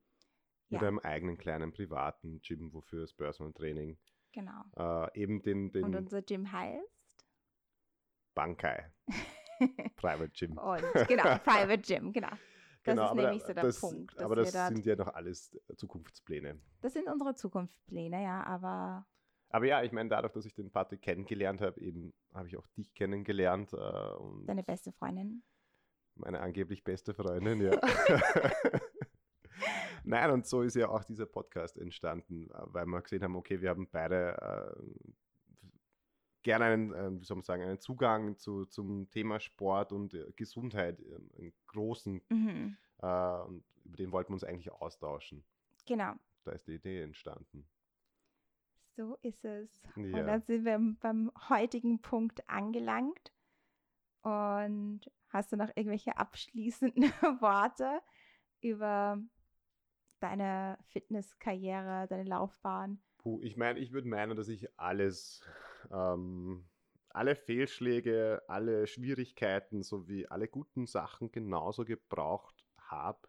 mit 0.69 0.81
Ja. 0.81 0.87
einem 0.87 0.99
eigenen 0.99 1.37
kleinen 1.37 1.71
privaten 1.71 2.41
Gym, 2.41 2.73
wofür 2.73 3.01
das 3.01 3.13
Personal 3.13 3.53
Training 3.53 3.97
Genau. 4.35 4.63
äh, 4.75 5.21
eben 5.21 5.41
den, 5.41 5.67
Und 5.67 5.73
den 5.73 5.95
unser 5.95 6.21
Gym 6.21 6.51
heißt? 6.51 6.85
Bankai 8.35 8.91
Private 9.95 10.31
Gym. 10.37 10.57
Und 10.57 10.83
genau, 11.07 11.37
Private 11.39 11.77
Gym, 11.81 12.11
genau. 12.11 12.27
Das 12.83 12.93
Genau, 12.93 13.07
ist 13.09 13.15
nämlich 13.15 13.41
so 13.43 13.53
der 13.53 13.63
das, 13.63 13.79
Punkt. 13.79 14.19
Aber 14.19 14.35
das 14.35 14.51
sind 14.51 14.85
ja 14.85 14.95
noch 14.97 15.07
alles 15.07 15.57
Zukunftspläne. 15.77 16.59
das 16.81 16.93
sind 16.93 17.07
unsere 17.07 17.33
Zukunftspläne, 17.33 18.21
ja, 18.21 18.43
aber 18.45 19.07
Aber 19.49 19.65
ja, 19.65 19.81
ich 19.83 19.91
meine, 19.93 20.09
dadurch, 20.09 20.33
dass 20.33 20.45
ich 20.45 20.53
den 20.53 20.69
Patrick 20.69 21.01
kennengelernt 21.01 21.61
habe, 21.61 21.79
eben 21.79 22.13
habe 22.33 22.47
ich 22.49 22.57
auch 22.57 22.67
dich 22.77 22.93
kennengelernt 22.93 23.71
äh, 23.73 23.77
und 24.17 24.45
deine 24.47 24.63
beste 24.63 24.91
Freundin. 24.91 25.43
meine 26.15 26.41
angeblich 26.41 26.83
beste 26.83 27.13
Freundin, 27.13 27.61
ja. 27.61 27.71
Nein, 30.05 30.31
und 30.31 30.45
so 30.45 30.61
ist 30.61 30.75
ja 30.75 30.87
auch 30.89 31.03
dieser 31.03 31.25
Podcast 31.25 31.77
entstanden, 31.77 32.49
äh, 32.51 32.61
weil 32.65 32.85
wir 32.85 33.01
gesehen 33.01 33.23
haben, 33.23 33.35
okay, 33.35 33.61
wir 33.61 33.69
haben 33.69 33.87
beide 33.91 34.75
äh, 34.77 35.11
gerne 36.43 36.65
einen, 36.65 36.93
äh, 36.93 37.19
wie 37.19 37.23
soll 37.25 37.37
man 37.37 37.43
sagen, 37.43 37.63
einen 37.63 37.79
Zugang 37.79 38.37
zu, 38.37 38.65
zum 38.65 39.09
Thema 39.09 39.39
Sport 39.39 39.91
und 39.91 40.13
äh, 40.13 40.31
Gesundheit, 40.35 40.99
äh, 40.99 41.15
einen 41.39 41.53
großen, 41.67 42.21
Mhm. 42.29 42.77
äh, 43.01 43.39
und 43.41 43.63
über 43.83 43.97
den 43.97 44.11
wollten 44.11 44.29
wir 44.31 44.35
uns 44.35 44.43
eigentlich 44.43 44.71
austauschen. 44.71 45.43
Genau, 45.85 46.13
Da 46.43 46.51
ist 46.51 46.67
die 46.67 46.75
Idee 46.75 47.01
entstanden. 47.03 47.67
so 48.97 49.17
ist 49.23 49.43
es. 49.43 49.81
Und 49.97 50.05
Ja. 50.15 50.23
dann 50.23 50.41
sind 50.43 50.63
wir 50.65 50.79
beim 51.01 51.29
heutigen 51.49 52.01
Punkt 52.01 52.47
angelangt. 52.49 53.33
Und 54.21 55.01
hast 55.29 55.51
du 55.51 55.57
noch 55.57 55.69
irgendwelche 55.75 56.17
abschließenden 56.17 57.03
Worte 57.41 58.01
über 58.61 59.19
deine 60.19 60.77
Fitnesskarriere, 60.83 62.07
deine 62.07 62.23
Laufbahn? 62.23 63.01
Puh, 63.17 63.41
ich 63.41 63.57
meine, 63.57 63.79
ich 63.79 63.91
würde 63.91 64.07
meinen, 64.07 64.37
dass 64.37 64.49
ich 64.49 64.67
alles, 64.79 65.41
ähm, 65.91 66.65
alle 67.09 67.35
Fehlschläge, 67.35 68.43
alle 68.47 68.87
Schwierigkeiten 68.87 69.83
sowie 69.83 70.27
alle 70.27 70.47
guten 70.47 70.85
Sachen 70.85 71.31
genauso 71.31 71.85
gebraucht 71.85 72.63
habe, 72.77 73.27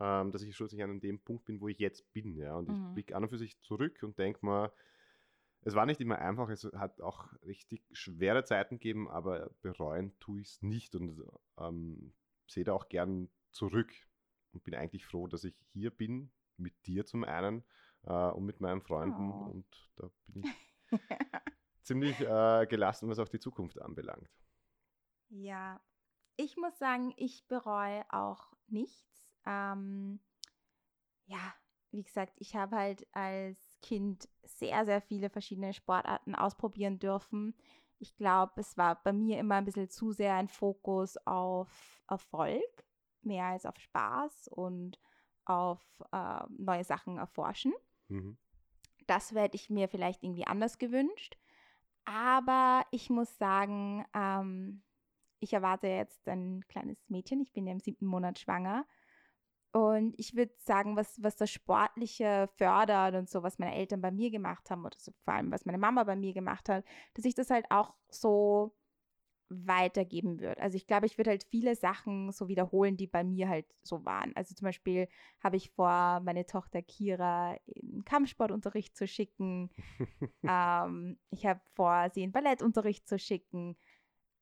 ähm, 0.00 0.32
dass 0.32 0.42
ich 0.42 0.54
schlussendlich 0.56 0.84
an 0.90 1.00
dem 1.00 1.20
Punkt 1.20 1.44
bin, 1.46 1.60
wo 1.60 1.68
ich 1.68 1.78
jetzt 1.78 2.12
bin. 2.12 2.36
Ja? 2.36 2.56
Und 2.56 2.68
Mhm. 2.68 2.74
ich 2.78 2.82
blicke 2.92 3.16
an 3.16 3.22
und 3.24 3.30
für 3.30 3.38
sich 3.38 3.60
zurück 3.60 4.02
und 4.02 4.18
denke 4.18 4.44
mal, 4.44 4.72
es 5.62 5.74
war 5.74 5.86
nicht 5.86 6.00
immer 6.00 6.18
einfach, 6.18 6.48
es 6.50 6.64
hat 6.74 7.00
auch 7.02 7.32
richtig 7.44 7.82
schwere 7.92 8.44
Zeiten 8.44 8.76
gegeben, 8.76 9.08
aber 9.10 9.50
bereuen 9.62 10.18
tue 10.20 10.40
ich 10.40 10.48
es 10.48 10.62
nicht 10.62 10.94
und 10.94 11.22
ähm, 11.58 12.14
sehe 12.46 12.64
da 12.64 12.72
auch 12.72 12.88
gern 12.88 13.30
zurück 13.52 13.92
und 14.52 14.64
bin 14.64 14.74
eigentlich 14.74 15.06
froh, 15.06 15.26
dass 15.26 15.44
ich 15.44 15.54
hier 15.72 15.90
bin, 15.90 16.30
mit 16.56 16.74
dir 16.86 17.06
zum 17.06 17.24
einen 17.24 17.64
äh, 18.04 18.12
und 18.30 18.44
mit 18.44 18.60
meinen 18.60 18.82
Freunden 18.82 19.32
Oh. 19.32 19.44
und 19.44 19.66
da 19.96 20.10
bin 20.26 20.42
ich 20.44 20.72
ziemlich 21.82 22.20
äh, 22.20 22.66
gelassen, 22.66 23.08
was 23.08 23.18
auch 23.18 23.28
die 23.28 23.40
Zukunft 23.40 23.80
anbelangt. 23.80 24.30
Ja, 25.28 25.80
ich 26.36 26.56
muss 26.56 26.78
sagen, 26.78 27.12
ich 27.16 27.46
bereue 27.46 28.04
auch 28.10 28.52
nichts. 28.68 29.30
Ähm, 29.46 30.20
ja, 31.26 31.54
wie 31.90 32.02
gesagt, 32.02 32.34
ich 32.36 32.56
habe 32.56 32.76
halt 32.76 33.06
als 33.12 33.78
Kind 33.82 34.28
sehr, 34.44 34.84
sehr 34.84 35.00
viele 35.00 35.30
verschiedene 35.30 35.72
Sportarten 35.72 36.34
ausprobieren 36.34 36.98
dürfen. 36.98 37.54
Ich 37.98 38.16
glaube, 38.16 38.60
es 38.60 38.76
war 38.76 39.02
bei 39.02 39.12
mir 39.12 39.38
immer 39.38 39.56
ein 39.56 39.64
bisschen 39.64 39.88
zu 39.88 40.12
sehr 40.12 40.34
ein 40.34 40.48
Fokus 40.48 41.16
auf 41.26 42.02
Erfolg, 42.08 42.84
mehr 43.24 43.46
als 43.46 43.66
auf 43.66 43.78
Spaß 43.78 44.48
und 44.48 44.98
auf 45.44 45.82
äh, 46.12 46.44
neue 46.50 46.84
Sachen 46.84 47.18
erforschen. 47.18 47.72
Mhm. 48.08 48.36
Das 49.06 49.32
hätte 49.32 49.56
ich 49.56 49.70
mir 49.70 49.88
vielleicht 49.88 50.22
irgendwie 50.22 50.46
anders 50.46 50.78
gewünscht. 50.78 51.36
Aber 52.04 52.84
ich 52.90 53.10
muss 53.10 53.36
sagen, 53.38 54.04
ähm, 54.14 54.82
ich 55.40 55.52
erwarte 55.52 55.88
jetzt 55.88 56.28
ein 56.28 56.64
kleines 56.68 57.08
Mädchen. 57.08 57.40
Ich 57.40 57.52
bin 57.52 57.66
ja 57.66 57.72
im 57.72 57.80
siebten 57.80 58.06
Monat 58.06 58.38
schwanger. 58.38 58.86
Und 59.72 60.14
ich 60.18 60.34
würde 60.34 60.52
sagen, 60.58 60.96
was, 60.96 61.22
was 61.22 61.36
das 61.36 61.50
Sportliche 61.50 62.48
fördert 62.56 63.14
und 63.14 63.28
so, 63.28 63.42
was 63.42 63.58
meine 63.58 63.74
Eltern 63.76 64.00
bei 64.00 64.10
mir 64.10 64.30
gemacht 64.30 64.68
haben, 64.70 64.84
oder 64.84 64.98
so, 64.98 65.12
vor 65.24 65.34
allem 65.34 65.52
was 65.52 65.64
meine 65.64 65.78
Mama 65.78 66.02
bei 66.02 66.16
mir 66.16 66.32
gemacht 66.32 66.68
hat, 66.68 66.84
dass 67.14 67.24
ich 67.24 67.34
das 67.34 67.50
halt 67.50 67.66
auch 67.70 67.94
so 68.08 68.74
weitergeben 69.50 70.40
würde. 70.40 70.62
Also 70.62 70.76
ich 70.76 70.86
glaube, 70.86 71.06
ich 71.06 71.18
würde 71.18 71.30
halt 71.30 71.44
viele 71.44 71.74
Sachen 71.74 72.32
so 72.32 72.48
wiederholen, 72.48 72.96
die 72.96 73.08
bei 73.08 73.24
mir 73.24 73.48
halt 73.48 73.66
so 73.82 74.04
waren. 74.04 74.34
Also 74.36 74.54
zum 74.54 74.64
Beispiel 74.64 75.08
habe 75.42 75.56
ich 75.56 75.70
vor, 75.70 76.20
meine 76.20 76.46
Tochter 76.46 76.82
Kira 76.82 77.56
in 77.66 78.04
Kampfsportunterricht 78.04 78.96
zu 78.96 79.08
schicken. 79.08 79.70
ähm, 80.42 81.18
ich 81.30 81.46
habe 81.46 81.60
vor, 81.74 82.10
sie 82.10 82.22
in 82.22 82.32
Ballettunterricht 82.32 83.08
zu 83.08 83.18
schicken. 83.18 83.76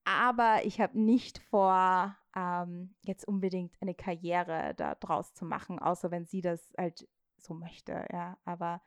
Aber 0.05 0.65
ich 0.65 0.81
habe 0.81 0.99
nicht 1.01 1.39
vor, 1.39 2.17
ähm, 2.37 2.95
jetzt 3.03 3.27
unbedingt 3.27 3.75
eine 3.81 3.95
Karriere 3.95 4.75
da 4.77 4.95
draus 4.95 5.33
zu 5.33 5.45
machen, 5.45 5.79
außer 5.79 6.11
wenn 6.11 6.27
sie 6.27 6.43
das 6.43 6.73
halt 6.77 7.09
so 7.39 7.55
möchte, 7.55 8.07
ja. 8.13 8.39
Aber 8.45 8.83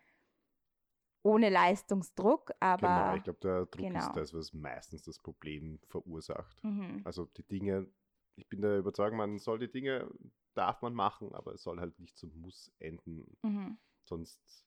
ohne 1.24 1.50
Leistungsdruck, 1.50 2.52
aber 2.60 2.88
genau, 2.88 3.16
ich 3.16 3.24
glaube, 3.24 3.40
der 3.40 3.66
Druck 3.66 3.88
genau. 3.88 4.00
ist 4.00 4.14
das, 4.14 4.34
was 4.34 4.54
meistens 4.54 5.04
das 5.04 5.20
Problem 5.20 5.80
verursacht. 5.88 6.64
mhm, 6.64 7.02
Also 7.04 7.26
die 7.38 7.44
Dinge, 7.44 7.88
ich 8.36 8.48
bin 8.48 8.62
der 8.62 8.78
Überzeugung, 8.78 9.18
man 9.18 9.40
soll 9.40 9.60
die 9.60 9.72
Dinge, 9.72 10.10
darf 10.54 10.82
man 10.82 10.94
machen, 10.94 11.34
aber 11.34 11.54
es 11.54 11.64
soll 11.64 11.80
halt 11.80 11.98
nicht 12.00 12.18
zum 12.18 12.32
Muss 12.40 12.72
enden. 12.80 13.38
mhm. 13.44 13.78
Sonst 14.04 14.66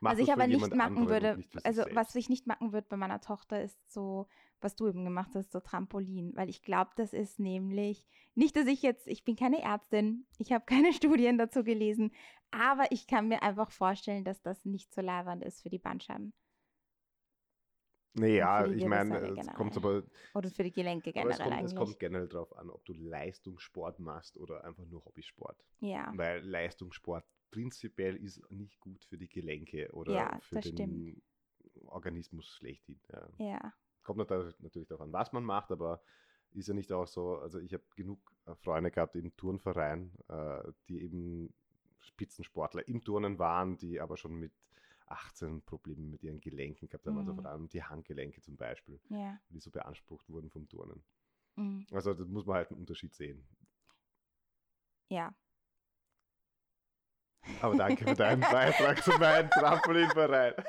macht 0.00 0.12
Also 0.12 0.22
ich 0.22 0.28
es 0.28 0.34
aber 0.34 0.46
nicht 0.46 0.60
jemand 0.62 0.76
machen 0.76 1.08
würde, 1.08 1.36
nicht 1.38 1.66
also 1.66 1.84
was 1.92 2.14
ich 2.14 2.28
nicht 2.28 2.46
machen 2.46 2.72
würde 2.72 2.86
bei 2.88 2.96
meiner 2.96 3.20
Tochter 3.20 3.62
ist 3.62 3.78
so, 3.92 4.26
was 4.60 4.76
du 4.76 4.88
eben 4.88 5.04
gemacht 5.04 5.34
hast, 5.34 5.52
so 5.52 5.60
Trampolin, 5.60 6.32
weil 6.36 6.48
ich 6.48 6.62
glaube, 6.62 6.90
das 6.96 7.12
ist 7.12 7.38
nämlich, 7.38 8.06
nicht, 8.34 8.56
dass 8.56 8.66
ich 8.66 8.82
jetzt, 8.82 9.06
ich 9.06 9.24
bin 9.24 9.36
keine 9.36 9.62
Ärztin, 9.62 10.26
ich 10.38 10.52
habe 10.52 10.64
keine 10.66 10.92
Studien 10.92 11.38
dazu 11.38 11.64
gelesen, 11.64 12.12
aber 12.50 12.90
ich 12.90 13.06
kann 13.06 13.28
mir 13.28 13.42
einfach 13.42 13.70
vorstellen, 13.70 14.24
dass 14.24 14.42
das 14.42 14.64
nicht 14.64 14.94
so 14.94 15.00
leibernd 15.00 15.44
ist 15.44 15.62
für 15.62 15.70
die 15.70 15.78
Bandscheiben 15.78 16.32
Nee, 18.14 18.38
ja, 18.38 18.64
für 18.64 18.68
die 18.68 18.78
ich 18.78 18.84
meine, 18.86 19.18
es 19.38 19.52
kommt 19.52 19.74
generell. 19.74 19.76
aber, 19.76 20.02
oder 20.34 20.50
für 20.50 20.64
die 20.64 20.72
Gelenke 20.72 21.12
aber 21.14 21.30
es, 21.30 21.38
generell 21.38 21.50
kommt, 21.50 21.64
es 21.64 21.74
eigentlich. 21.74 21.74
kommt 21.74 21.98
generell 21.98 22.28
darauf 22.28 22.56
an, 22.56 22.70
ob 22.70 22.84
du 22.86 22.94
Leistungssport 22.94 23.98
machst 23.98 24.38
oder 24.38 24.64
einfach 24.64 24.86
nur 24.86 25.04
Hobbysport. 25.04 25.62
ja, 25.80 26.16
Weil 26.16 26.40
Leistungssport 26.42 27.24
prinzipiell 27.50 28.16
ist 28.16 28.50
nicht 28.50 28.80
gut 28.80 29.04
für 29.04 29.18
die 29.18 29.28
Gelenke 29.28 29.90
oder 29.92 30.14
Ja, 30.14 30.40
für 30.40 30.58
den 30.58 30.72
stimmt. 30.76 31.02
Organismus 31.86 32.48
schlechthin. 32.48 33.00
Ja. 33.12 33.28
ja, 33.38 33.72
Kommt 34.02 34.18
natürlich 34.18 34.88
darauf 34.88 35.02
an, 35.02 35.12
was 35.12 35.32
man 35.32 35.44
macht, 35.44 35.70
aber 35.72 36.02
ist 36.52 36.68
ja 36.68 36.74
nicht 36.74 36.92
auch 36.92 37.06
so, 37.06 37.38
also 37.38 37.58
ich 37.58 37.72
habe 37.74 37.84
genug 37.96 38.20
äh, 38.46 38.54
Freunde 38.54 38.90
gehabt 38.90 39.16
im 39.16 39.36
Turnverein, 39.36 40.12
äh, 40.28 40.72
die 40.88 41.02
eben 41.02 41.52
Spitzensportler 42.00 42.86
im 42.88 43.02
Turnen 43.04 43.38
waren, 43.38 43.76
die 43.78 44.00
aber 44.00 44.16
schon 44.16 44.34
mit 44.36 44.52
18 45.06 45.62
Probleme 45.62 46.02
mit 46.02 46.22
ihren 46.22 46.40
Gelenken 46.40 46.88
gehabt 46.88 47.06
haben, 47.06 47.18
also 47.18 47.32
Mhm. 47.32 47.40
vor 47.42 47.46
allem 47.46 47.68
die 47.68 47.82
Handgelenke 47.82 48.40
zum 48.42 48.56
Beispiel, 48.56 49.00
ja. 49.10 49.40
die 49.50 49.60
so 49.60 49.70
beansprucht 49.70 50.28
wurden 50.30 50.50
vom 50.50 50.68
Turnen. 50.68 51.04
mhm, 51.56 51.86
Also 51.92 52.14
das 52.14 52.28
muss 52.28 52.46
man 52.46 52.56
halt 52.56 52.70
einen 52.70 52.80
Unterschied 52.80 53.14
sehen. 53.14 53.46
Ja, 55.08 55.34
Aber 57.62 57.74
danke 57.76 58.04
für 58.06 58.14
deinen 58.14 58.40
Beitrag 58.40 59.02
zu 59.02 59.10
meinem 59.18 59.50
Trampolinverein. 59.50 60.54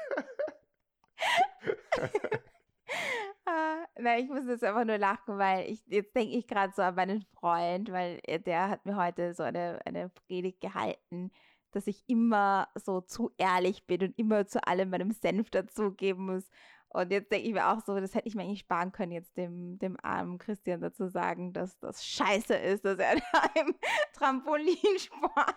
Ah, 3.46 3.86
Nein, 3.98 4.26
ich 4.26 4.30
muss 4.30 4.46
jetzt 4.46 4.64
einfach 4.64 4.84
nur 4.84 4.98
lachen, 4.98 5.38
weil 5.38 5.70
ich 5.70 5.82
jetzt 5.88 6.14
denke 6.16 6.36
ich 6.36 6.48
gerade 6.48 6.74
so 6.76 6.82
an 6.82 6.96
meinen 6.96 7.22
Freund, 7.40 7.92
weil 7.92 8.20
er- 8.26 8.40
der 8.40 8.70
hat 8.70 8.86
mir 8.86 8.98
heute 8.98 9.34
so 9.34 9.44
eine, 9.44 9.80
eine 9.86 10.10
Predigt 10.10 10.60
gehalten, 10.60 11.32
dass 11.72 11.88
ich 11.88 12.04
immer 12.08 12.68
so 12.76 13.00
zu 13.02 13.32
ehrlich 13.38 13.86
bin 13.88 14.02
und 14.02 14.20
immer 14.20 14.46
zu 14.48 14.66
allem 14.68 14.90
meinem 14.90 15.12
Senf 15.12 15.50
dazugeben 15.50 16.26
muss. 16.26 16.50
Und 16.90 17.12
jetzt 17.12 17.32
denke 17.32 17.48
ich 17.48 17.54
mir 17.54 17.68
auch 17.70 17.80
so, 17.86 17.98
das 18.00 18.16
hätte 18.16 18.28
ich 18.28 18.36
mir 18.36 18.44
eigentlich 18.44 18.60
sparen 18.60 18.92
können, 18.92 19.12
jetzt 19.14 19.36
dem, 19.38 19.78
dem 19.80 19.98
armen 20.04 20.38
Christian 20.40 20.82
dazu 20.82 21.08
sagen, 21.08 21.54
dass 21.54 21.78
das 21.80 22.06
scheiße 22.06 22.56
ist, 22.56 22.84
dass 22.86 22.98
er 23.00 23.16
da 23.32 23.62
im 23.62 23.76
Trampolinsport 24.14 25.56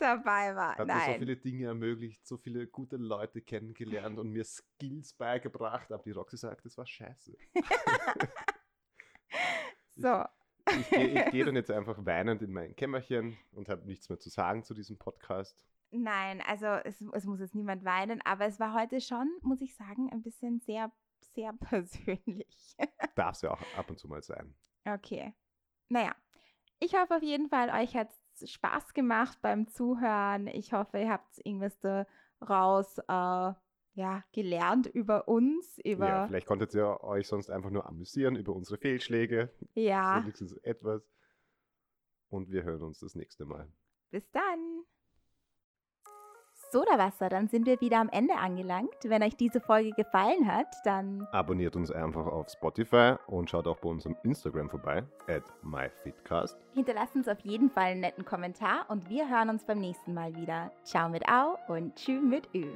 dabei 0.00 0.54
war. 0.56 0.76
hat 0.76 0.86
mir 0.86 0.92
so 0.94 0.98
Nein. 1.10 1.18
viele 1.18 1.36
Dinge 1.36 1.66
ermöglicht, 1.66 2.26
so 2.26 2.36
viele 2.38 2.66
gute 2.66 2.96
Leute 2.96 3.40
kennengelernt 3.42 4.18
und 4.18 4.30
mir 4.30 4.44
Skills 4.44 5.12
beigebracht. 5.14 5.92
Aber 5.92 6.02
die 6.02 6.10
Roxy 6.12 6.36
sagt, 6.36 6.64
das 6.64 6.76
war 6.78 6.86
scheiße. 6.86 7.36
So, 9.96 10.24
Ich 10.78 10.88
gehe 10.90 11.24
ich 11.26 11.30
geh 11.30 11.44
dann 11.44 11.56
jetzt 11.56 11.70
einfach 11.70 11.96
weinend 12.06 12.42
in 12.42 12.52
mein 12.52 12.74
Kämmerchen 12.74 13.36
und 13.52 13.68
habe 13.68 13.84
nichts 13.86 14.08
mehr 14.08 14.18
zu 14.18 14.30
sagen 14.30 14.64
zu 14.64 14.72
diesem 14.74 14.98
Podcast. 14.98 15.62
Nein, 15.90 16.40
also 16.46 16.66
es, 16.66 17.00
es 17.12 17.24
muss 17.26 17.40
jetzt 17.40 17.54
niemand 17.54 17.84
weinen, 17.84 18.20
aber 18.24 18.46
es 18.46 18.60
war 18.60 18.72
heute 18.74 19.00
schon, 19.00 19.28
muss 19.42 19.60
ich 19.60 19.74
sagen, 19.74 20.08
ein 20.12 20.22
bisschen 20.22 20.60
sehr, 20.60 20.90
sehr 21.34 21.52
persönlich. 21.60 22.76
Darf 23.14 23.34
es 23.36 23.42
ja 23.42 23.50
auch 23.50 23.60
ab 23.76 23.90
und 23.90 23.98
zu 23.98 24.08
mal 24.08 24.22
sein. 24.22 24.54
okay. 24.86 25.34
Naja, 25.88 26.14
ich 26.78 26.94
hoffe 26.94 27.16
auf 27.16 27.22
jeden 27.22 27.48
Fall, 27.48 27.68
euch 27.70 27.96
hat 27.96 28.10
es 28.10 28.19
Spaß 28.48 28.94
gemacht 28.94 29.38
beim 29.42 29.68
Zuhören. 29.68 30.46
Ich 30.46 30.72
hoffe, 30.72 30.98
ihr 30.98 31.10
habt 31.10 31.38
irgendwas 31.44 31.78
daraus 31.80 32.98
äh, 32.98 33.52
ja, 33.94 34.24
gelernt 34.32 34.86
über 34.86 35.28
uns. 35.28 35.78
Über 35.84 36.08
Ja, 36.08 36.26
vielleicht 36.26 36.46
konntet 36.46 36.74
ihr 36.74 37.02
euch 37.02 37.26
sonst 37.26 37.50
einfach 37.50 37.70
nur 37.70 37.86
amüsieren 37.86 38.36
über 38.36 38.54
unsere 38.54 38.78
Fehlschläge. 38.78 39.50
ja, 39.74 40.22
Wenigstens 40.22 40.56
etwas. 40.58 41.02
Und 42.28 42.50
wir 42.50 42.62
hören 42.62 42.82
uns 42.82 43.00
das 43.00 43.14
nächste 43.14 43.44
Mal. 43.44 43.68
bis 44.10 44.30
dann. 44.30 44.84
Sodawasser, 46.70 47.28
dann 47.28 47.48
sind 47.48 47.66
wir 47.66 47.80
wieder 47.80 47.98
am 47.98 48.08
Ende 48.08 48.34
angelangt. 48.34 48.94
Wenn 49.04 49.22
euch 49.22 49.36
diese 49.36 49.60
Folge 49.60 49.90
gefallen 49.92 50.46
hat, 50.46 50.68
dann 50.84 51.26
Abonniert 51.32 51.76
uns 51.76 51.90
einfach 51.90 52.26
auf 52.26 52.48
Spotify 52.48 53.14
und 53.26 53.50
schaut 53.50 53.66
auch 53.66 53.78
bei 53.78 53.88
unserem 53.88 54.16
Instagram 54.22 54.70
vorbei, 54.70 55.02
at 55.28 55.42
myfitcast. 55.62 56.56
hinterlasst 56.74 57.16
uns 57.16 57.28
auf 57.28 57.40
jeden 57.40 57.70
Fall 57.70 57.92
einen 57.92 58.00
netten 58.00 58.24
Kommentar 58.24 58.86
und 58.88 59.08
wir 59.08 59.28
hören 59.28 59.50
uns 59.50 59.64
beim 59.64 59.80
nächsten 59.80 60.14
Mal 60.14 60.34
wieder. 60.36 60.70
Ciao 60.84 61.08
mit 61.08 61.28
Au 61.28 61.58
und 61.68 61.96
Tschü 61.96 62.20
mit 62.20 62.48
Ü. 62.54 62.66